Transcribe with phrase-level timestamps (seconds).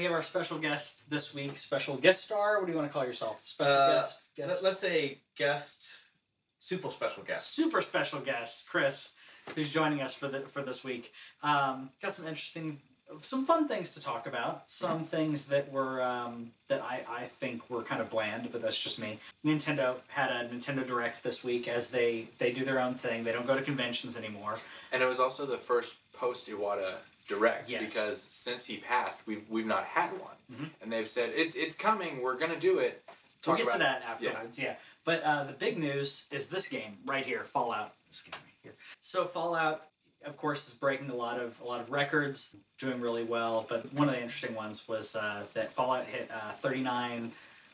[0.00, 1.58] we have our special guest this week.
[1.58, 2.58] Special guest star.
[2.58, 3.42] What do you want to call yourself?
[3.44, 4.30] Special Uh, guest.
[4.34, 4.62] Guest.
[4.62, 5.86] Let, us say guest,
[6.58, 7.52] super special guest.
[7.54, 9.12] super special guest, Chris,
[9.54, 11.12] who's joining us for the for this week.
[11.42, 12.80] Um, got some interesting,
[13.20, 14.70] some fun things to talk about.
[14.70, 18.80] Some things that were um, that I, I think were kind of bland, but that's
[18.82, 19.18] just me.
[19.44, 23.24] Nintendo had a Nintendo Direct this week as they they do their own thing.
[23.24, 24.58] They don't go to conventions anymore.
[24.92, 26.94] And it was also the first post Iwata
[27.30, 27.82] direct Yes.
[27.94, 30.70] because since he passed, we've we've not had one, Mhm.
[30.82, 32.20] and they've said it's it's coming.
[32.22, 33.02] We're gonna do it.
[33.46, 34.58] We'll Talk get to that afterwards.
[34.58, 34.76] Yeah.
[35.04, 37.94] But uh, the big news is this game right here, Fallout.
[38.08, 38.74] This game right here.
[39.00, 39.86] So Fallout,
[40.26, 43.64] of course, is breaking a lot of a lot of records, doing really well.
[43.68, 47.32] But one of the interesting ones was uh, that Fallout hit uh, thirty nine,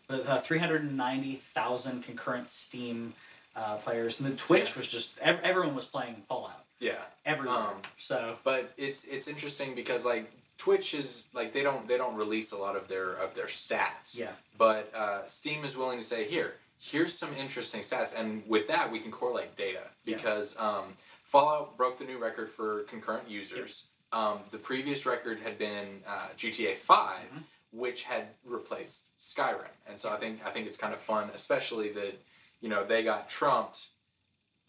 [0.09, 3.15] uh, three hundred and ninety thousand concurrent Steam
[3.57, 4.77] uh, players, and the Twitch Yeah.
[4.77, 7.57] was just ev- everyone was playing Fallout Yeah, everywhere.
[7.57, 12.17] Um, so but it's it's interesting because like Twitch is like they don't they don't
[12.17, 14.17] release a lot of their of their stats.
[14.19, 18.69] yeah, But uh, Steam is willing to say here here's some interesting stats, and with
[18.69, 20.17] that we can correlate data Yeah.
[20.17, 20.93] because um,
[21.25, 23.87] Fallout broke the new record for concurrent users.
[24.13, 27.43] Um, the previous record had been uh, GTA 5 Mhm.
[27.73, 31.89] which had replaced Skyrim, and so I think I think it's kind of fun, especially
[31.93, 32.15] that
[32.61, 33.89] you know they got trumped,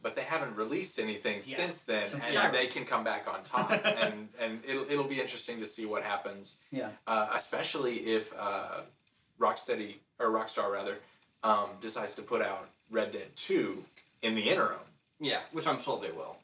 [0.08, 3.44] but they haven't released anything Yeah, since then, since and they can come back on
[3.44, 8.34] top, and and it'll it'll be interesting to see what happens, yeah, uh, especially if
[8.40, 8.82] uh,
[9.38, 11.00] Rocksteady or Rockstar rather
[11.44, 13.84] um, decides to put out Red Dead Two
[14.22, 14.80] in the interim.
[15.20, 16.38] Yeah, which I'm sure they will.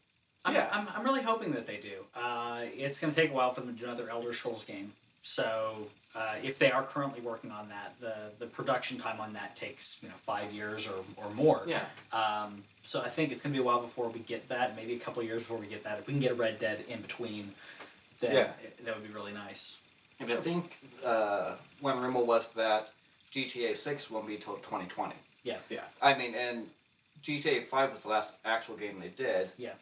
[0.44, 0.68] I'm, Yeah.
[0.74, 2.04] I'm, I'm really hoping that they do.
[2.14, 4.92] Uh, it's going to take a while for them to do another Elder Scrolls game.
[5.24, 9.56] So uh, if they are currently working on that, the the production time on that
[9.56, 11.64] takes you know five years or, or more.
[11.66, 14.76] Yeah, Um, so I think it's going to be a while before we get that.
[14.76, 16.00] Maybe a couple of years before we get that.
[16.00, 17.54] If we can get a Red Dead in between,
[18.20, 18.52] then Yeah.
[18.64, 19.78] it- that would be really nice.
[20.20, 22.92] And I think uh, one rumor was that
[23.32, 25.16] GTA 6 won't be until 2020.
[25.44, 25.58] Yeah.
[25.70, 26.70] yeah, I mean, and
[27.24, 29.52] GTA 5 was the last actual game they did.
[29.58, 29.74] Yeah.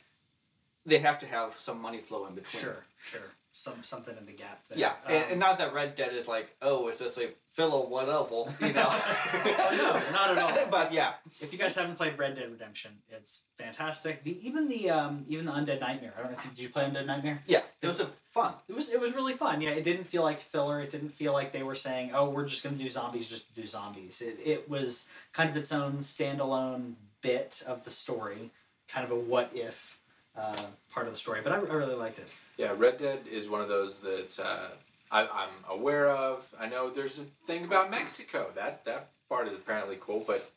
[0.85, 2.61] They have to have some money flow in between.
[2.63, 2.85] Sure.
[3.01, 3.31] Sure.
[3.53, 4.77] Some something in the gap there.
[4.77, 7.73] Yeah, and, Um, and not that Red Dead is like, oh, it's just a fill
[7.73, 8.87] or whatever, you know.
[8.87, 10.67] Oh, no, not at all.
[10.71, 14.23] but yeah, If you guys haven't played Red Dead Redemption, it's fantastic.
[14.23, 16.13] The even the um, even the Undead Nightmare.
[16.17, 17.41] I don't know if you, did you play Undead Nightmare.
[17.45, 18.53] yeah, it was a fun.
[18.69, 19.59] It was it was really fun.
[19.59, 20.79] Yeah, it didn't feel like filler.
[20.81, 23.53] It didn't feel like they were saying, "Oh, we're just going to do zombies just
[23.53, 28.51] do zombies." It it was kind of its own standalone bit of the story,
[28.87, 29.99] kind of a what if
[30.37, 30.55] uh,
[30.93, 31.41] part of the story.
[31.43, 32.35] But I, I really liked it.
[32.57, 32.73] yeah.
[32.77, 34.67] Red Dead is one of those that uh,
[35.11, 36.53] I, I'm aware of.
[36.59, 38.51] I know there's a thing about Mexico.
[38.55, 40.49] That that part is apparently cool, but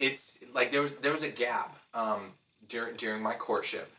[0.00, 2.32] it's like there was there was a gap um,
[2.68, 3.90] during during my courtship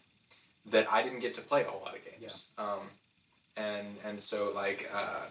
[0.68, 2.48] that I didn't get to play a whole lot of games.
[2.58, 2.90] Um,
[3.58, 5.22] and and so like uh,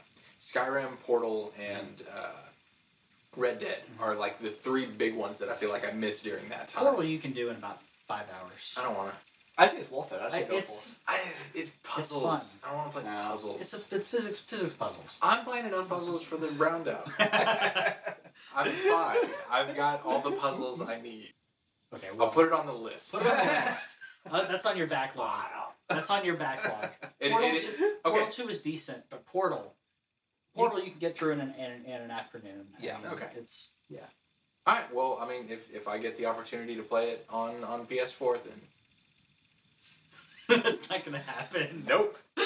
[0.41, 2.42] Skyrim, Portal, and uh,
[3.36, 6.48] Red Dead are like the three big ones that I feel like I missed during
[6.50, 6.84] that time.
[6.84, 8.74] Portal you can do in about five hours.
[8.78, 9.16] I don't want to.
[9.58, 10.20] I think it's worth it.
[10.22, 11.20] I I, say go it's I,
[11.54, 12.58] it's puzzles.
[12.64, 13.22] I don't want to play No.
[13.28, 13.60] puzzles.
[13.60, 15.18] it's a, it's physics physics puzzles.
[15.20, 17.08] I'm playing enough puzzles for the roundup.
[18.56, 19.18] I'm fine.
[19.50, 21.32] I've got all the puzzles I need.
[21.94, 23.12] Okay, I'll put it on the list.
[23.12, 23.96] put it on the list.
[24.30, 25.44] Uh, that's on your backlog.
[25.88, 26.88] That's on your backlog.
[27.20, 29.74] It- Portal, it- two, Portal two is decent, but Portal,
[30.56, 32.66] Portal you can get through in an in, in an afternoon.
[32.80, 32.96] Yeah.
[32.98, 33.28] I mean, Okay.
[33.36, 34.00] It's yeah.
[34.66, 34.92] All right.
[34.94, 38.42] Well, I mean, if, if I get the opportunity to play it on, on PS4,
[38.44, 38.54] then
[40.64, 41.84] That's not gonna happen.
[41.88, 42.18] nope.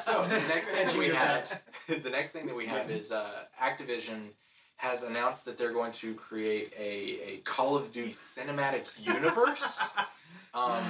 [0.00, 1.62] So the next thing that we have,
[2.02, 3.30] the next thing that we have is uh,
[3.60, 4.28] Activision
[4.76, 9.80] has announced that they're going to create a, a Call of Duty cinematic universe.
[10.54, 10.82] um,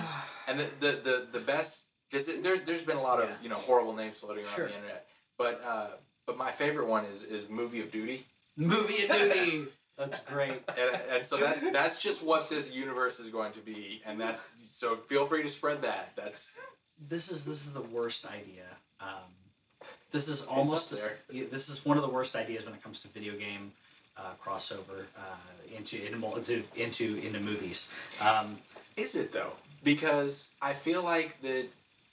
[0.47, 3.35] and the the the, the best because there's there's been a lot of Yeah.
[3.43, 4.69] you know horrible names floating around Sure.
[4.69, 5.87] the internet, but uh,
[6.27, 8.27] but my favorite one is is Movie of Duty,
[8.57, 9.65] Movie of duty.
[9.99, 10.53] That's great.
[10.79, 14.53] and, and so that's that's just what this universe is going to be, and that's
[14.65, 16.13] so feel free to spread that.
[16.17, 16.59] That's
[17.09, 18.65] This is this is the worst idea.
[19.01, 21.19] Um, this is almost there.
[21.51, 23.73] this is one of the worst ideas when it comes to video game
[24.17, 27.89] uh, crossover uh, into into into into, into movies.
[28.21, 28.59] Um,
[28.97, 29.53] Is it though?
[29.85, 31.67] Because I feel like that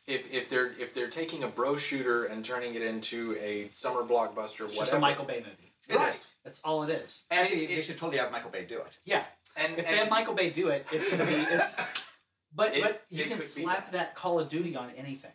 [0.08, 4.02] if, if they're if they're taking a bro shooter and turning it into a summer
[4.02, 5.72] blockbuster, it's whatever, just a Michael Bay movie.
[5.88, 6.14] It right?
[6.14, 6.28] is.
[6.44, 7.24] That's all it is.
[7.32, 8.98] And, Actually, it- they should totally have Michael Bay do it.
[9.06, 9.24] Yeah.
[9.56, 11.76] and, If and they have Michael Bay do it, it's gonna be it's.
[12.56, 13.92] But It- but you it can slap that.
[13.92, 14.16] that.
[14.16, 15.32] Call of Duty on anything.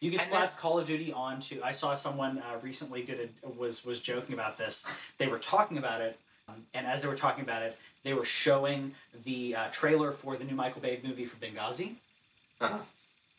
[0.00, 1.60] You can And slap Call of Duty onto.
[1.62, 4.86] I saw someone uh, recently did a was was joking about this.
[5.16, 8.24] They were talking about it, um, and as they were talking about it, they were
[8.26, 11.94] showing the uh, trailer for the new Michael Bay movie for Benghazi.
[12.60, 12.78] Uh-huh.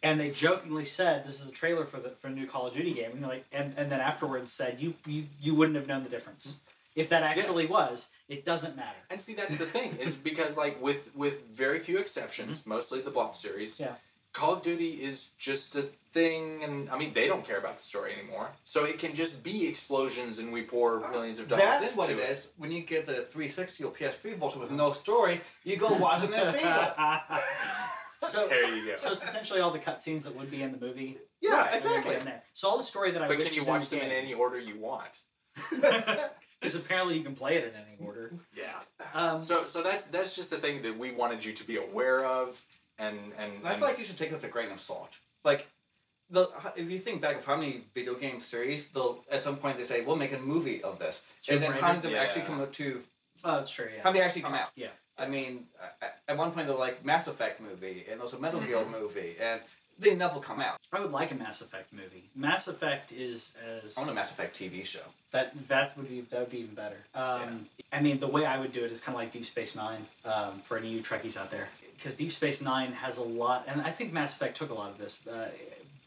[0.01, 2.73] And they jokingly said this is the trailer for the for a new Call of
[2.73, 6.03] Duty game, and like, and, and then afterwards said you you you wouldn't have known
[6.03, 6.59] the difference
[6.95, 8.09] if that actually was.
[8.27, 8.97] It doesn't matter.
[9.09, 13.11] And see, that's the thing is because like with with very few exceptions, mostly the
[13.11, 13.75] Blob series.
[13.75, 13.83] Mm-hmm.
[13.83, 13.95] Yeah.
[14.31, 17.83] Call of Duty is just a thing, and I mean they don't care about the
[17.83, 18.49] story anymore.
[18.63, 22.09] So it can just be explosions, and we pour millions of dollars That's into what
[22.11, 22.29] it it.
[22.29, 22.49] is.
[22.57, 26.25] When you get the 360 or PS3 version with no story, you go watch it
[26.25, 26.93] in the theater.
[28.21, 28.95] so There you go.
[28.95, 31.17] so it's essentially all the cutscenes that would be in the movie.
[31.41, 32.15] Yeah, Right, exactly.
[32.15, 32.43] in there.
[32.53, 34.11] So all the story that I but wish can you was watch them the in
[34.11, 35.09] game, any order you want?
[36.59, 38.33] Because apparently you can play it in any order.
[38.53, 38.73] Yeah.
[39.13, 42.25] Um, So so that's that's just the thing that we wanted you to be aware
[42.25, 42.61] of,
[42.97, 45.19] and and, I feel like you should take it with a grain of salt.
[45.45, 45.67] Like,
[46.29, 49.77] the if you think back of how many video game series, they'll at some point
[49.77, 51.85] they say we'll make a movie of this, Tomb and then how Raider?
[51.87, 52.21] many of them Yeah.
[52.23, 53.01] actually come out to
[53.45, 53.87] oh, that's true.
[53.95, 54.03] Yeah.
[54.03, 54.71] how many actually come out?
[54.75, 54.89] Yeah.
[55.19, 55.65] I mean,
[56.27, 59.61] at- one point they're like Mass Effect movie, and there's a Metal Gear movie, and
[59.97, 60.77] they never come out.
[60.93, 62.23] I would like a Mass Effect movie.
[62.35, 65.01] Mass Effect is as I want a Mass Effect TV show.
[65.31, 66.97] that that would be that would be even better.
[67.15, 69.75] Um, I mean, the way I would do it is kind of like Deep Space
[69.75, 71.67] Nine um, for any of you Trekkies out there,
[71.97, 74.91] because Deep Space Nine has a lot, and I think Mass Effect took a lot
[74.91, 75.25] of this.
[75.27, 75.49] Uh,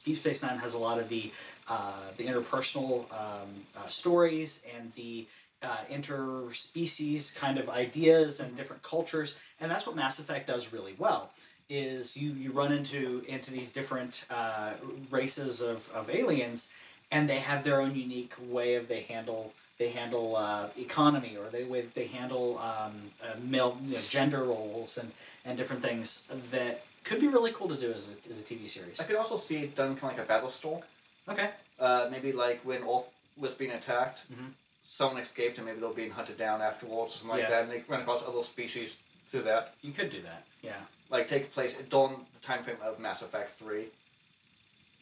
[0.05, 1.31] Deep Space Nine has a lot of the
[1.69, 5.27] uh, the interpersonal um, uh, stories and the
[5.63, 10.95] uh, interspecies kind of ideas and different cultures, and that's what Mass Effect does really
[10.99, 11.31] well.
[11.71, 14.73] Is you you run into into these different uh,
[15.11, 16.73] races of, of aliens,
[17.11, 21.49] and they have their own unique way of they handle they handle uh, economy or
[21.51, 22.93] they way they handle um,
[23.23, 25.13] uh, male you know, gender roles and,
[25.45, 28.69] and different things that could be really cool to do as a, as a TV
[28.69, 29.01] series.
[29.01, 30.83] I could also see it done kind of like a Battlestar.
[31.29, 31.51] Okay.
[31.81, 34.53] Uh, maybe like when Earth was being attacked, Mhm.
[35.03, 37.71] Someone escaped and maybe they were being hunted down afterwards or something like that, and
[37.73, 38.97] they run across other species
[39.29, 39.75] through that.
[39.83, 40.45] You could do that.
[40.63, 40.73] Yeah.
[41.11, 43.85] Like take place during the time frame of Mass Effect 3.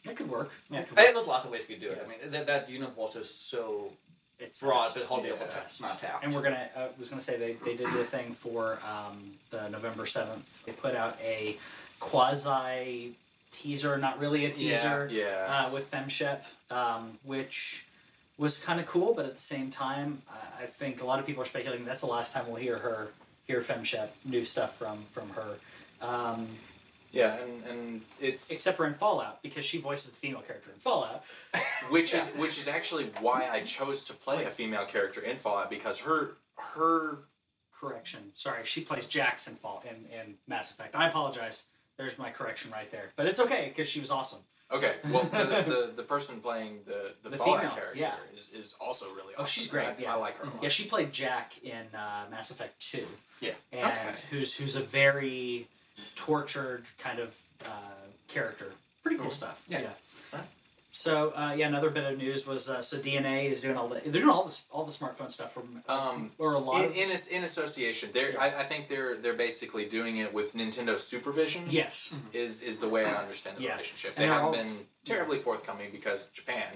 [0.05, 0.49] That could work.
[0.71, 0.79] Yeah.
[0.79, 2.01] And there's lots of ways you could do it.
[2.03, 3.91] I mean, that, that universe is so
[4.39, 4.95] It's broad, vast.
[4.95, 6.23] but hardly It's ever not tapped.
[6.23, 6.67] And we're gonna.
[6.75, 10.63] I was gonna say they, they did the thing for um, the November seventh.
[10.65, 11.57] They put out a
[11.99, 13.13] quasi
[13.51, 14.53] teaser, not really a Yeah.
[14.53, 15.45] teaser, yeah.
[15.67, 17.85] uh, with Femshep, um, which
[18.41, 21.25] was kind of cool, but at the same time, I I think a lot of
[21.25, 23.09] people are speculating that's the last time we'll hear her
[23.45, 25.55] hear Femshep new stuff from from her.
[26.01, 26.47] Um,
[27.11, 30.79] yeah, and, and it's except for in Fallout, because she voices the female character in
[30.79, 31.23] Fallout.
[31.89, 35.69] which is which is actually why I chose to play a female character in Fallout
[35.69, 37.19] because her her
[37.81, 38.21] Correction.
[38.35, 40.95] Sorry, she plays Jackson Fall in, in Mass Effect.
[40.95, 41.65] I apologize.
[41.97, 43.09] There's my correction right there.
[43.15, 44.41] But it's okay because she was awesome.
[44.73, 45.37] Okay well the,
[45.67, 48.13] the, the person playing the the, The Fallout female, character yeah.
[48.35, 50.13] is, is also really Oh, she's great, I, yeah.
[50.13, 50.47] I like her.
[50.61, 53.05] Yeah, she played Jack in uh, Mass Effect Two.
[53.39, 53.51] Yeah.
[53.71, 54.15] And Okay.
[54.29, 55.67] who's who's a very
[56.15, 57.33] tortured kind of
[57.65, 57.69] uh,
[58.27, 58.71] character.
[59.03, 59.31] Pretty cool Mhm.
[59.33, 59.63] stuff.
[59.67, 59.81] Yeah.
[60.33, 60.43] Right.
[60.93, 64.01] So uh, yeah, another bit of news was uh, so DeNA is doing all the
[64.03, 67.17] they're doing all this all the smartphone stuff from Um, or a lot in, in,
[67.31, 68.41] in association, they're Yeah.
[68.41, 71.63] I, I think they're they're basically doing it with Nintendo Supervision.
[71.69, 73.71] yes is is the way I understand the Yeah.
[73.73, 74.15] relationship.
[74.15, 76.67] They haven't all- been terribly forthcoming because Japan.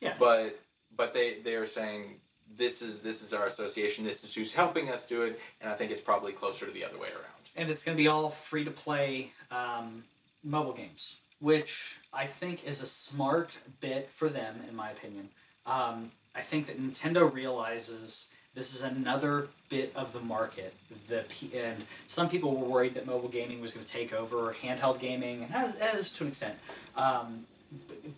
[0.00, 0.14] Yeah.
[0.18, 0.60] But
[0.96, 2.20] but they they are saying
[2.56, 4.04] this is this is our association.
[4.04, 6.84] This is who's helping us do it, and I think it's probably closer to the
[6.84, 7.42] other way around.
[7.56, 10.04] and it's going to be all free to play um,
[10.44, 15.28] mobile games, which I think is a smart bit for them, in my opinion.
[15.66, 20.74] Um, I think that Nintendo realizes this is another bit of the market.
[21.08, 24.54] The P- and some people were worried that mobile gaming was going to take over
[24.62, 26.58] handheld gaming, and has, has to an extent.
[26.96, 27.46] Um,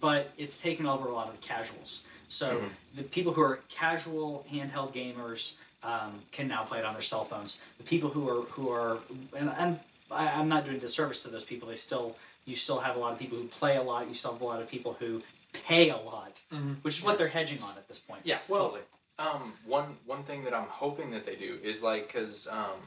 [0.00, 2.02] but it's taken over a lot of the casuals.
[2.28, 2.70] So Mhm.
[2.96, 7.25] the people who are casual handheld gamers um, can now play it on their cell
[7.25, 7.58] phones.
[7.78, 8.99] The people who are who are
[9.37, 9.80] and, and
[10.11, 11.68] I, I'm not doing disservice to those people.
[11.68, 12.16] They still
[12.47, 14.09] you still have a lot of people who play a lot.
[14.09, 15.23] You still have a lot of people who
[15.67, 16.83] pay a lot, Mhm.
[16.83, 18.23] which is what they're hedging on at this point.
[18.25, 18.83] Yeah, Well, totally.
[19.19, 22.81] Um, one one thing that I'm hoping that they do is like because um,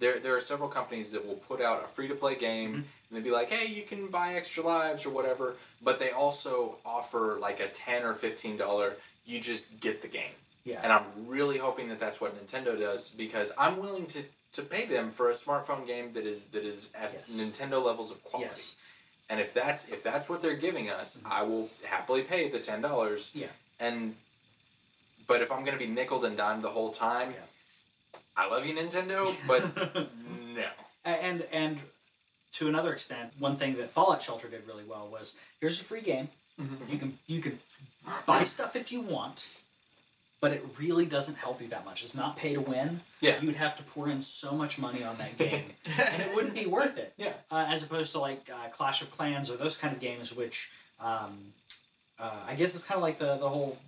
[0.00, 2.74] there there are several companies that will put out a free to play game Mhm.
[2.76, 6.78] and they'd be like, hey, you can buy extra lives or whatever, but they also
[6.84, 8.96] offer like a ten or fifteen dollar.
[9.24, 10.34] You just get the game.
[10.64, 10.80] Yeah.
[10.82, 14.84] And I'm really hoping that that's what Nintendo does because I'm willing to, to pay
[14.86, 17.30] them for a smartphone game that is that is at Yes.
[17.30, 18.50] Nintendo levels of quality.
[18.50, 18.74] Yes.
[19.30, 21.30] And if that's if that's what they're giving us, Mhm.
[21.30, 23.30] I will happily pay the ten dollars.
[23.32, 23.46] Yeah.
[23.78, 24.16] And
[25.26, 28.18] but if I'm gonna be nickled and dimed the whole time, Yeah.
[28.36, 30.70] I love you Nintendo, but no.
[31.04, 31.80] And and
[32.54, 36.00] to another extent, one thing that Fallout Shelter did really well was here's a free
[36.02, 36.28] game.
[36.60, 36.90] Mhm.
[36.90, 37.60] You can you can
[38.26, 39.46] buy stuff if you want,
[40.40, 42.02] but it really doesn't help you that much.
[42.02, 43.00] It's not pay to win.
[43.20, 43.38] Yeah.
[43.40, 46.54] You would have to pour in so much money on that game, and it wouldn't
[46.54, 47.12] be worth it.
[47.16, 47.32] Yeah.
[47.50, 50.70] Uh, as opposed to like uh, Clash of Clans or those kind of games, which
[50.98, 51.52] um,
[52.18, 53.78] uh, I guess it's kind of like the, the whole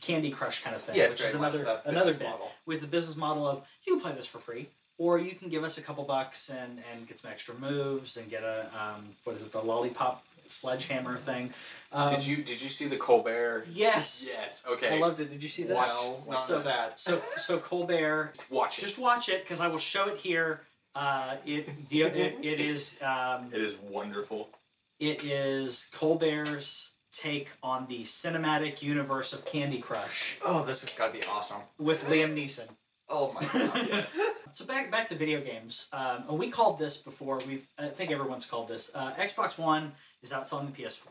[0.00, 2.50] Candy Crush kind of thing, Yeah, which is another another bit model.
[2.66, 5.62] with the business model of you can play this for free, or you can give
[5.62, 9.36] us a couple bucks and, and get some extra moves and get a um, what
[9.36, 11.52] is it the lollipop sledgehammer thing.
[11.92, 13.66] Um, did you did you see the Colbert?
[13.72, 14.24] Yes.
[14.26, 14.64] Yes.
[14.68, 14.96] Okay.
[14.96, 15.30] I loved it.
[15.30, 15.76] Did you see this?
[15.76, 16.92] Wow, not so, sad.
[16.96, 18.32] so so Colbert.
[18.50, 18.82] Watch it.
[18.82, 20.60] Just watch it because I will show it here.
[20.94, 24.50] Uh, it, the, it it is um, it is wonderful.
[24.98, 31.12] it is Colbert's take on the cinematic universe of Candy Crush Oh, this has got
[31.12, 31.60] to be awesome.
[31.78, 32.68] with Liam Neeson.
[33.10, 33.86] Oh my god.
[33.90, 34.18] Yes.
[34.52, 35.88] So back back to video games.
[35.92, 37.38] Um, and we called this before.
[37.46, 38.90] We've I think everyone's called this.
[38.94, 41.08] Uh, Xbox One is outselling the PS4.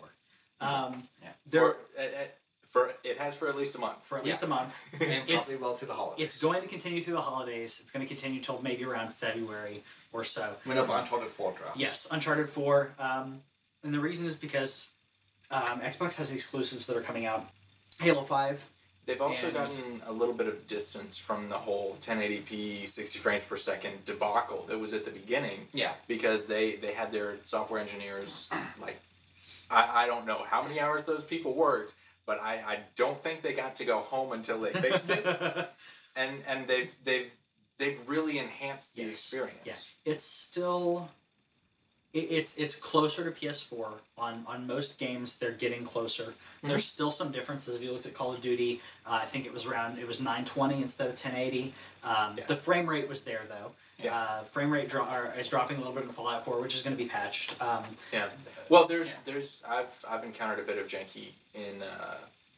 [0.61, 1.29] Um, Yeah.
[1.45, 2.07] There For, uh, uh,
[2.67, 4.05] for it has for at least a month.
[4.05, 4.73] for at least a month.
[5.01, 6.23] and probably well through the holidays.
[6.25, 7.79] It's going to continue through the holidays.
[7.81, 10.55] It's going to continue till maybe around February or so.
[10.65, 11.79] When of Uncharted 4 drops.
[11.79, 12.95] Yes, Uncharted 4.
[12.99, 13.41] Um,
[13.83, 14.87] and the reason is because
[15.49, 17.47] um, Xbox has the exclusives that are coming out.
[17.99, 18.69] Halo 5.
[19.09, 23.43] They've also And- gotten a little bit of distance from the whole 1080p 60 frames
[23.43, 25.93] per second debacle that was at the beginning Yeah.
[26.07, 28.47] because they they had their software engineers
[28.79, 28.99] like
[29.71, 31.95] I, I don't know how many hours those people worked
[32.27, 35.25] but I, I don't think they got to go home until they fixed it
[36.15, 37.31] and and they've they've
[37.79, 39.09] they've really enhanced the Yes.
[39.15, 39.57] experience
[40.05, 41.09] Yeah, it's still
[42.13, 45.37] it's it's closer to PS4 on on most games.
[45.37, 46.33] They're getting closer.
[46.63, 47.75] There's still some differences.
[47.75, 50.19] If you looked at Call of Duty, uh, I think it was around it was
[50.19, 51.73] 920 instead of 1080.
[52.03, 52.45] Um, Yeah.
[52.47, 53.71] The frame rate was there though.
[54.03, 54.17] Yeah.
[54.17, 56.81] Uh, frame rate dro- or is dropping a little bit in Fallout 4, which is
[56.83, 57.61] going to be patched.
[57.61, 58.29] Um, Yeah.
[58.69, 59.13] Well, there's Yeah.
[59.25, 62.17] there's I've I've encountered a bit of janky in uh,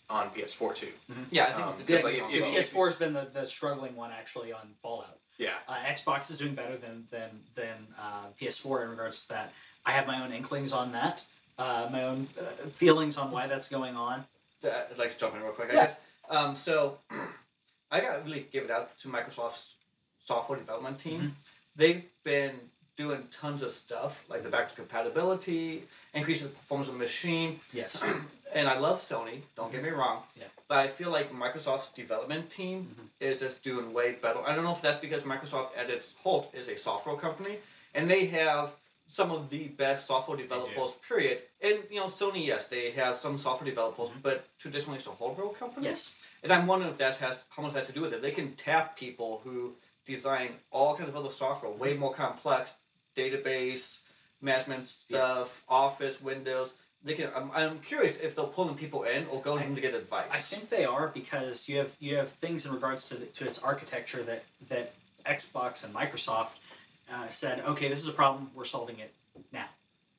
[0.09, 0.91] on PS4 too.
[1.29, 3.95] Yeah, I think Um, the like, if- one- if- PS4 has been the, the struggling
[3.95, 5.17] one actually on Fallout.
[5.41, 5.55] Yeah.
[5.67, 9.51] Uh, Xbox is doing better than than than uh, PS4 in regards to that.
[9.85, 11.23] I have my own inklings on that,
[11.57, 14.25] uh, my own uh, feelings on why that's going on.
[14.63, 15.81] Uh, I'd like to jump in real quick, I Yeah.
[15.87, 15.95] guess.
[16.29, 16.99] Um, so,
[17.91, 19.73] I got really give it out to Microsoft's
[20.23, 21.19] software development team.
[21.21, 21.29] Mm-hmm.
[21.75, 22.51] They've been
[22.95, 25.83] doing tons of stuff, like the backwards compatibility,
[26.13, 27.99] increasing the performance of the machine, Yes.
[28.53, 29.41] and I love Sony.
[29.55, 30.21] Don't get me wrong.
[30.37, 30.43] Yeah.
[30.71, 33.07] But I feel like Microsoft's development team Mm-hmm.
[33.19, 34.39] is just doing way better.
[34.47, 37.57] I don't know if that's because Microsoft at its whole is a software company,
[37.93, 38.71] and they have
[39.05, 40.91] some of the best software developers.
[41.05, 41.39] Period.
[41.61, 45.49] And you know, Sony, yes, they have some software developers, but traditionally it's a hardware
[45.49, 45.87] company.
[45.87, 45.97] Mm-hmm.
[45.97, 46.15] Yes.
[46.41, 48.21] And I'm wondering if that has how much that has to do with it.
[48.21, 49.73] They can tap people who
[50.05, 52.73] design all kinds of other software, way more complex,
[53.17, 53.99] database
[54.39, 56.69] management stuff, Office, Windows.
[57.03, 57.29] They can.
[57.35, 59.95] I'm, I'm curious if they'll pull in people in or go to them to get
[59.95, 60.27] advice.
[60.31, 63.45] I think they are because you have you have things in regards to the, to
[63.45, 64.93] its architecture that that
[65.25, 66.51] Xbox and Microsoft
[67.11, 69.13] uh, said, okay, this is a problem, we're solving it
[69.51, 69.65] now.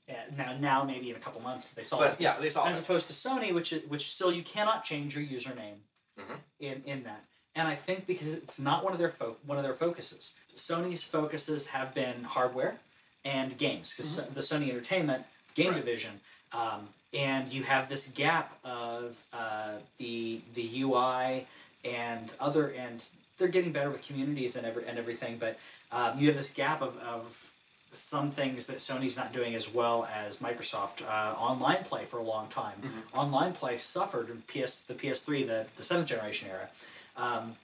[0.09, 2.21] Uh, now, now maybe in a couple months, but they solve But it.
[2.21, 2.83] yeah, they saw as it.
[2.83, 5.77] opposed to Sony, which is, which still you cannot change your username
[6.19, 6.37] Mhm.
[6.61, 7.25] in in that.
[7.55, 10.35] And I think because it's not one of their fo- one of their focuses.
[10.57, 12.79] Sony's focuses have been hardware
[13.25, 15.25] and games because the Sony Entertainment
[15.55, 15.77] game Right.
[15.85, 16.21] division,
[16.54, 21.47] um, and you have this gap of uh, the the UI
[21.85, 23.04] and other and
[23.38, 25.59] they're getting better with communities and every and everything, but
[25.90, 27.52] um, you have this gap of, of
[27.92, 31.02] some things that Sony's not doing as well as Microsoft.
[31.06, 32.80] Uh, online play for a long time.
[33.14, 36.68] Online play suffered in PS the PS3, the, the seventh generation era.
[37.16, 37.56] Um,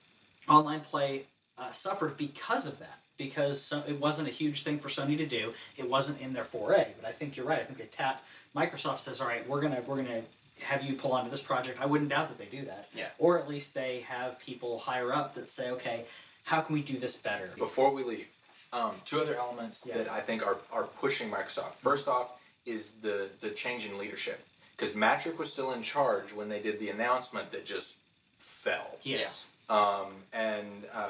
[0.48, 1.24] online play
[1.56, 2.98] uh, suffered because of that.
[3.16, 5.52] Because so, it wasn't a huge thing for Sony to do.
[5.76, 6.92] It wasn't in their foray.
[7.00, 7.58] But I think you're right.
[7.58, 8.22] I think they tap.
[8.54, 10.22] Microsoft says, "All right, we're gonna we're gonna
[10.62, 12.88] have you pull onto this project." I wouldn't doubt that they do that.
[12.94, 13.08] Yeah.
[13.18, 16.04] Or at least they have people higher up that say, "Okay,
[16.44, 18.28] how can we do this better?" Before we leave,
[18.72, 19.98] um, two other elements Yeah.
[19.98, 21.72] that I think are, are pushing Microsoft.
[21.74, 22.32] First off
[22.66, 24.44] is the, the change in leadership.
[24.76, 27.96] Because Mattrick was still in charge when they did the announcement that just
[28.36, 28.96] fell.
[29.02, 29.44] Yes.
[29.68, 31.08] Um, and uh,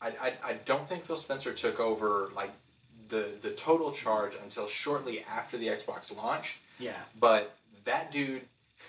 [0.00, 2.52] I, I, I don't think Phil Spencer took over like
[3.08, 6.60] the, the total charge until shortly after the Xbox launch.
[6.78, 6.92] Yeah.
[7.18, 8.42] But that dude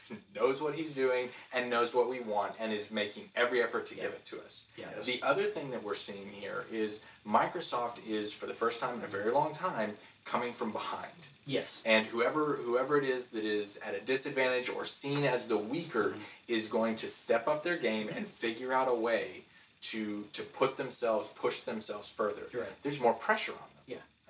[0.36, 3.96] knows what he's doing and knows what we want and is making every effort to
[3.96, 4.66] give it to us.
[4.78, 4.86] Yeah.
[5.04, 9.04] The other thing that we're seeing here is Microsoft is for the first time in
[9.04, 9.94] a very long time
[10.24, 11.12] coming from behind.
[11.46, 11.84] Yes.
[11.86, 16.10] And whoever whoever it is that is at a disadvantage or seen as the weaker
[16.10, 16.20] mm-hmm.
[16.48, 19.44] is going to step up their game and figure out a way
[19.82, 22.42] to to put themselves push themselves further.
[22.54, 22.68] Right.
[22.82, 23.75] There's more pressure on.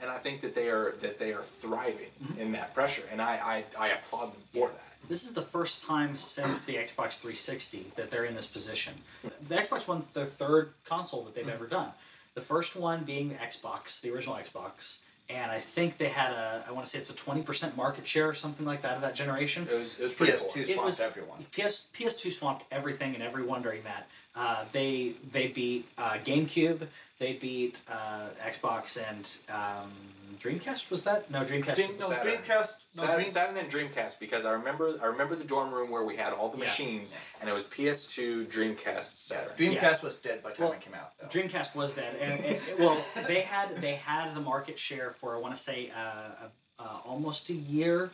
[0.02, 2.40] And I think that they are that they are thriving Mm-hmm.
[2.40, 4.82] in that pressure, and I I, I applaud them for that.
[5.08, 8.94] This is the first time since the Xbox 360 that they're in this position.
[9.48, 11.90] The Xbox One's their third console that they've ever done.
[12.34, 14.98] The first one being the Xbox, the original Xbox,
[15.30, 18.28] and I think they had a I want to say it's a 20% market share
[18.28, 19.68] or something like that of that generation.
[19.72, 20.62] It was it was pretty PS2 cool.
[20.64, 21.46] It swamped was- everyone.
[21.52, 24.08] PS PS2 swamped everything and everyone during that.
[24.36, 26.88] Uh, they they beat uh, GameCube,
[27.20, 29.90] they beat uh, Xbox and um,
[30.40, 30.92] Dreamcast.
[30.92, 31.76] Was that no Dreamcast?
[31.76, 32.34] Dream, no, Saturn.
[32.34, 32.70] Dreamcast.
[32.98, 36.04] No, Saturn, Dream, Saturn and Dreamcast because I remember I remember the dorm room where
[36.04, 36.66] we had all the Yeah.
[36.66, 39.54] machines and it was PS2 Dreamcast Saturn.
[39.58, 41.14] Dreamcast was dead by the time Well, it came out.
[41.18, 41.28] Though.
[41.28, 45.40] Dreamcast was dead, and, and- well, they had they had the market share for I
[45.40, 48.10] want to say uh, uh, almost a year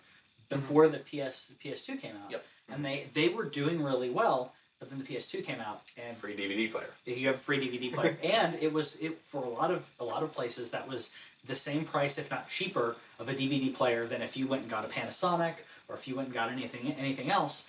[0.50, 2.46] before the PS PS2 came out, Yep.
[2.70, 4.54] and they they were doing really well.
[4.82, 6.90] But then the PS2 came out, and Free DVD player.
[7.06, 10.04] you have a free DVD player, and it was it for a lot of a
[10.04, 11.12] lot of places that was
[11.46, 14.72] the same price, if not cheaper, of a DVD player than if you went and
[14.72, 15.54] got a Panasonic
[15.88, 17.68] or if you went and got anything anything else.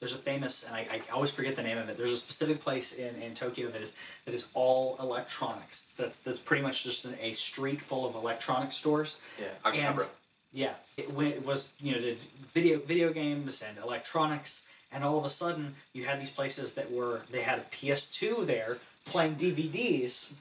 [0.00, 1.96] There's a famous, and I, I always forget the name of it.
[1.96, 5.94] There's a specific place in, in Tokyo that is that is all electronics.
[5.96, 9.22] That's that's pretty much just an, a street full of electronic stores.
[9.40, 10.06] Yeah, And- Akihabara.
[10.52, 12.18] Yeah, it, it was you know did
[12.52, 16.90] video video games and electronics, and all of a sudden you had these places that
[16.90, 20.32] were they had a PS2 there playing DVDs,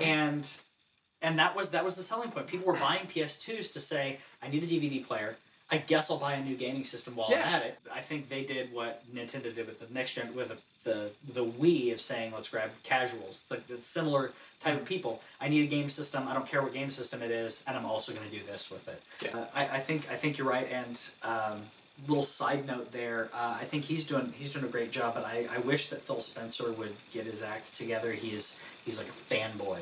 [0.00, 0.48] and
[1.22, 2.46] and that was that was the selling point.
[2.46, 5.36] People were buying PS2s to say, I need a DVD player.
[5.68, 7.42] I guess I'll buy a new gaming system while Yeah.
[7.48, 7.78] I'm at it.
[7.92, 11.44] I think they did what Nintendo did with the next gen with the the, the
[11.44, 13.42] Wii of saying let's grab casuals.
[13.42, 15.20] It's like the similar type of people.
[15.40, 16.28] I need a game system.
[16.28, 18.70] I don't care what game system it is, and I'm also going to do this
[18.70, 19.02] with it.
[19.20, 19.36] Yeah.
[19.36, 20.68] Uh, I, I think I think you're right.
[20.70, 21.62] And um,
[22.06, 25.14] little side note there, uh, I think he's doing he's doing a great job.
[25.14, 28.12] But I, I wish that Phil Spencer would get his act together.
[28.12, 29.80] He's he's like a fanboy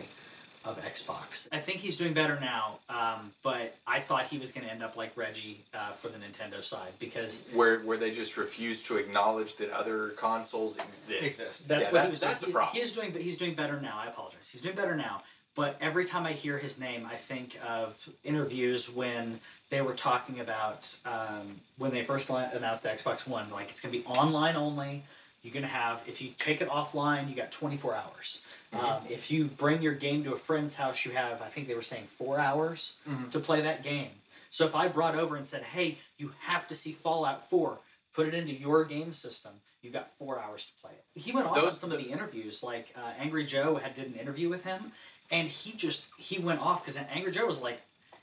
[0.64, 1.46] of Xbox.
[1.52, 2.78] I think he's doing better now.
[2.88, 6.18] Um, but I thought he was going to end up like Reggie uh, for the
[6.18, 11.22] Nintendo side because Where where they just refuse to acknowledge that other consoles exist.
[11.22, 11.68] Exist.
[11.68, 12.52] That's yeah, what that's, he was that's doing.
[12.52, 12.72] a problem.
[12.72, 13.98] He, he is doing, but he's doing better now.
[13.98, 14.48] I apologize.
[14.50, 15.22] He's doing better now.
[15.54, 19.38] But every time I hear his name, I think of interviews when
[19.70, 23.50] they were talking about um, when they first announced the Xbox One.
[23.50, 25.02] Like it's going to be online only.
[25.42, 28.42] You're going to have if you take it offline, you got 24 hours.
[28.74, 28.84] Mm-hmm.
[28.86, 31.74] Um, if you bring your game to a friend's house, you have I think they
[31.74, 33.30] were saying four hours Mm-hmm.
[33.30, 34.10] to play that game.
[34.50, 37.78] So if I brought over and said, "Hey, you have to see Fallout 4,"
[38.14, 39.52] put it into your game system.
[39.82, 41.20] You got four hours to play it.
[41.20, 42.62] He went off on Those- some of the interviews.
[42.62, 44.92] Like uh, Angry Joe had did an interview with him,
[45.30, 47.80] and he just he went off because Angry Joe was like,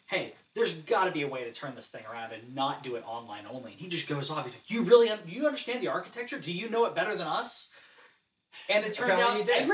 [0.07, 2.95] "Hey, there's got to be a way to turn this thing around and not do
[2.95, 4.43] it online only." And he just goes off.
[4.43, 6.39] He's like, "You really do you understand the architecture?
[6.39, 7.69] Do you know it better than us?"
[8.69, 9.65] And it turned out he did.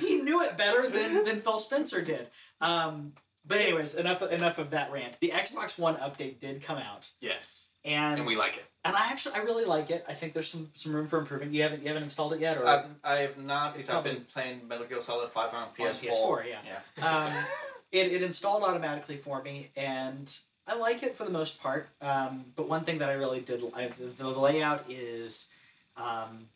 [0.00, 2.28] He knew it better than than Phil Spencer did.
[2.60, 3.12] Um,
[3.44, 5.16] but anyways, enough enough of that rant.
[5.20, 8.64] The Xbox One update did come out, yes, and and we like it.
[8.84, 10.04] and I actually I really like it.
[10.08, 11.52] I think there's some some room for improvement.
[11.52, 14.68] You haven't you haven't installed it yet, or I've, I have not I've been playing
[14.68, 16.10] Metal Gear Solid 5 on PS4.
[16.10, 16.58] PS4, yeah.
[16.98, 17.18] yeah.
[17.18, 17.44] um,
[17.92, 20.34] it, it installed automatically for me, and
[20.66, 21.88] I like it for the most part.
[22.00, 25.48] Um, but one thing that I really did, I, the layout is,
[25.96, 26.46] um,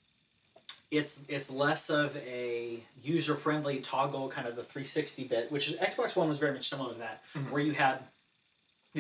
[0.91, 5.77] it's it's less of a user friendly toggle, kind of the 360 bit, which is
[5.79, 7.51] Xbox One was very much similar to that, Mhm.
[7.51, 7.99] where you had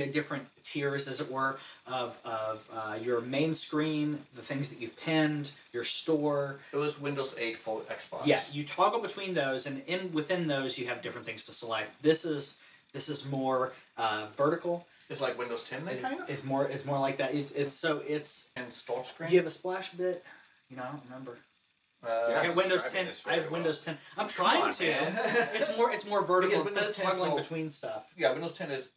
[0.02, 4.80] had different tiers, as it were, of of uh, your main screen, the things that
[4.80, 8.26] you've pinned, your store, It was Windows 8 for Xbox.
[8.26, 12.02] yeah, you toggle between those, and in within those you have different things to select.
[12.02, 12.59] This is
[12.92, 14.87] this is more uh, vertical.
[15.09, 16.28] It's like Windows 10 then, kind of?
[16.30, 17.35] It's more it's more like that.
[17.35, 19.28] It's, it's so it's and start screen?
[19.28, 20.24] Do you have a splash bit.
[20.70, 21.38] You know, I don't remember.
[22.07, 22.42] Uh, I Yeah.
[22.45, 23.07] have Windows describing 10.
[23.07, 23.53] this I have well.
[23.53, 23.99] Windows 10.
[24.16, 24.85] I'm trying on, to.
[24.87, 28.05] it's more it's more vertical Because instead of Windows 10 toggling between stuff.
[28.16, 28.90] Yeah, Windows 10 is,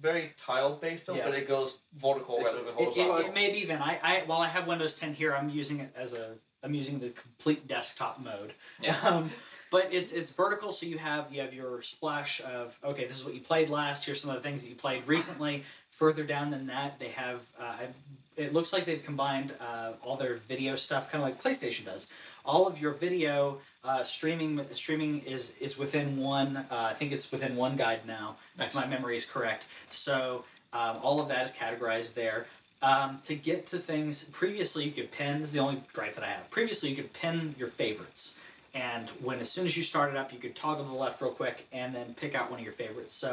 [0.00, 1.24] very tile based, Yeah.
[1.24, 3.30] but it goes vertical It's- rather than It, it, horizontal.
[3.30, 3.80] it may be then.
[3.82, 6.98] I, I while I have Windows 10 here, I'm using it as a I'm using
[6.98, 8.52] the complete desktop mode.
[8.80, 8.96] Yeah.
[9.02, 9.30] Um,
[9.70, 13.24] but it's it's vertical, so you have you have your splash of okay, this is
[13.24, 14.06] what you played last.
[14.06, 15.64] Here's some of the things that you played recently.
[15.90, 17.40] Further down than that, they have.
[17.58, 17.88] Uh, I-
[18.36, 22.06] it looks like they've combined uh, all their video stuff, kind of like PlayStation does.
[22.44, 26.56] All of your video uh, streaming streaming is is within one.
[26.56, 28.68] Uh, I think it's within one guide now, Nice.
[28.68, 29.66] if my memory is correct.
[29.90, 32.46] So um, all of that is categorized there.
[32.82, 35.40] Um, to get to things, previously you could pin.
[35.40, 36.50] This is the only gripe that I have.
[36.50, 38.36] Previously, you could pin your favorites,
[38.76, 41.16] and when as soon as you start it up, you could toggle to the left
[41.22, 43.14] real quick and then pick out one of your favorites.
[43.24, 43.30] So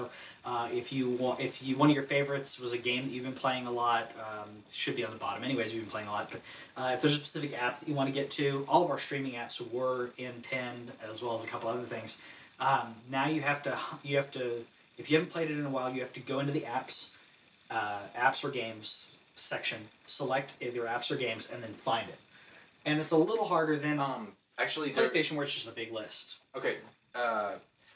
[0.49, 3.27] uh, if you want, if you one of your favorites was a game that you've
[3.31, 5.43] been playing a lot, um, should be on the bottom.
[5.43, 6.25] Anyways, you've been playing a lot.
[6.33, 6.41] But
[6.79, 9.01] uh, if there's a specific app that you want to get to, all of our
[9.07, 12.11] streaming apps were in pinned as well as a couple other things.
[12.59, 14.65] Um, now you have to you have to
[14.97, 17.09] If you haven't played it in a while, you have to go into the apps,
[17.71, 22.19] uh, apps or games section, select either apps or games, and then find it.
[22.85, 24.27] And it's a little harder than Um,
[24.57, 26.37] actually, there, PlayStation, where it's just a big list.
[26.55, 26.77] Okay.
[27.15, 27.53] Uh,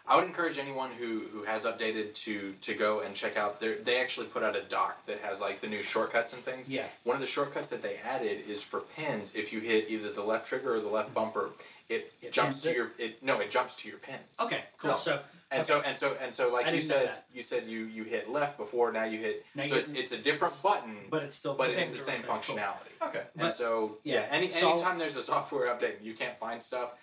[0.10, 3.76] I would encourage anyone who, who has updated to to go and check out their
[3.76, 6.70] they actually put out a doc that has like the new shortcuts and things.
[6.70, 6.86] Yeah.
[7.04, 9.36] One of the shortcuts that they added is for pins.
[9.36, 11.50] If you hit either the left trigger or the left bumper,
[11.90, 12.76] it, It jumps to it?
[12.76, 14.20] your it no it jumps to your pins.
[14.40, 14.92] Okay, cool.
[14.92, 14.98] No.
[14.98, 15.20] So
[15.52, 15.68] And okay.
[15.74, 18.92] so and so and so like you said you said you you hit left before
[18.92, 21.54] now you hit Now so you- it's, it's a different it's- button but it's still
[21.54, 22.56] but the it's same the same Okay, cool.
[22.58, 23.08] functionality.
[23.08, 23.20] Okay.
[23.20, 26.62] And But- so yeah, yeah, any so- anytime there's a software update you can't find
[26.62, 26.94] stuff,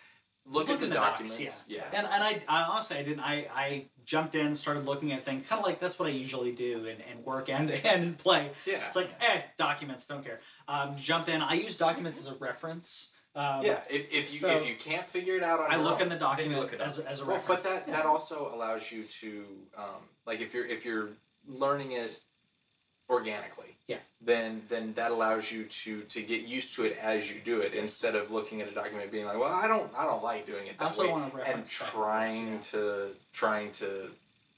[0.47, 1.65] look, at the, in docs, documents.
[1.69, 1.85] yeah.
[1.95, 5.47] And and I, I honestly I didn't I, I jumped in, started looking at things,
[5.49, 8.51] kind of like that's what I usually do and, and work and and play.
[8.67, 8.87] Yeah.
[8.87, 10.41] It's like eh, documents, don't care.
[10.69, 11.41] Um, jump in.
[11.41, 13.13] I use documents as a reference.
[13.37, 15.97] Um, Yeah, if, if you so- if you can't figure it out on I look
[15.97, 17.65] own, in the document look it as, a- as a well, reference.
[17.65, 17.97] but that Yeah.
[17.97, 19.45] that also allows you to
[19.77, 21.09] um, like if you're if you're
[21.47, 22.21] learning it
[23.11, 23.77] organically.
[23.87, 23.99] Yeah.
[24.21, 27.75] Then then that allows you to to get used to it as you do it
[27.75, 30.67] instead of looking at a document being like, well, I don't I don't like doing
[30.69, 31.89] it I that also way want to and reference that.
[31.91, 32.61] trying Yeah.
[32.61, 34.11] to trying to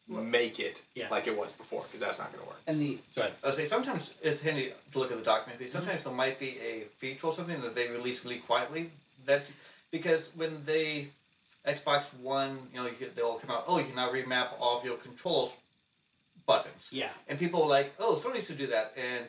[0.09, 1.09] make it Yeah.
[1.11, 2.61] like it was before because that's not going to work.
[2.67, 3.35] And the go ahead.
[3.43, 6.39] I would say sometimes it's handy to look at the document, but sometimes there might
[6.39, 8.91] be a feature or something that they release really quietly.
[9.25, 9.47] That
[9.91, 11.09] because when they
[11.67, 13.65] Xbox One, you know, you can, they'll come out.
[13.67, 15.51] Oh, you can now remap all of your controls
[16.47, 17.11] buttons, Yeah.
[17.29, 19.27] and people were like, "Oh, Sony used to do that," and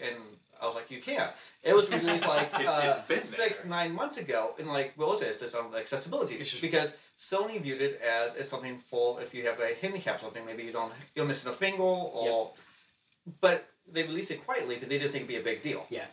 [0.00, 0.16] and
[0.60, 1.30] I was like, "You can't."
[1.62, 5.28] It was released like uh, it's six nine months ago, and like, what was it?
[5.28, 9.34] It's just on accessibility It's just- because Sony viewed it as it's something for if
[9.34, 12.50] you have a handicap or something, maybe you don't you're missing a finger or,
[13.40, 15.86] but they released it quietly because they didn't think it'd be a big deal.
[15.90, 16.04] Yeah,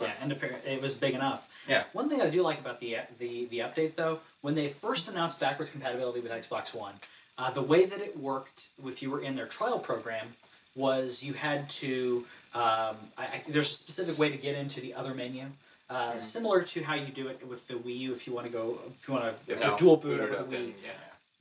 [0.00, 1.48] Yeah, and apparently it was big enough.
[1.68, 1.84] Yeah.
[1.92, 5.38] One thing I do like about the the the update though, when they first announced
[5.40, 6.94] backwards compatibility with Xbox One,
[7.38, 10.34] uh, the way that it worked, if you were in their trial program,
[10.74, 12.26] was you had to.
[12.54, 15.46] Um, I, I, there's a specific way to get into the other menu.
[15.88, 16.22] Uh, Mhm.
[16.22, 18.78] Similar to how you do it with the Wii U, if you want to go,
[18.94, 20.90] if you want to to dual boot over the Wii, yeah.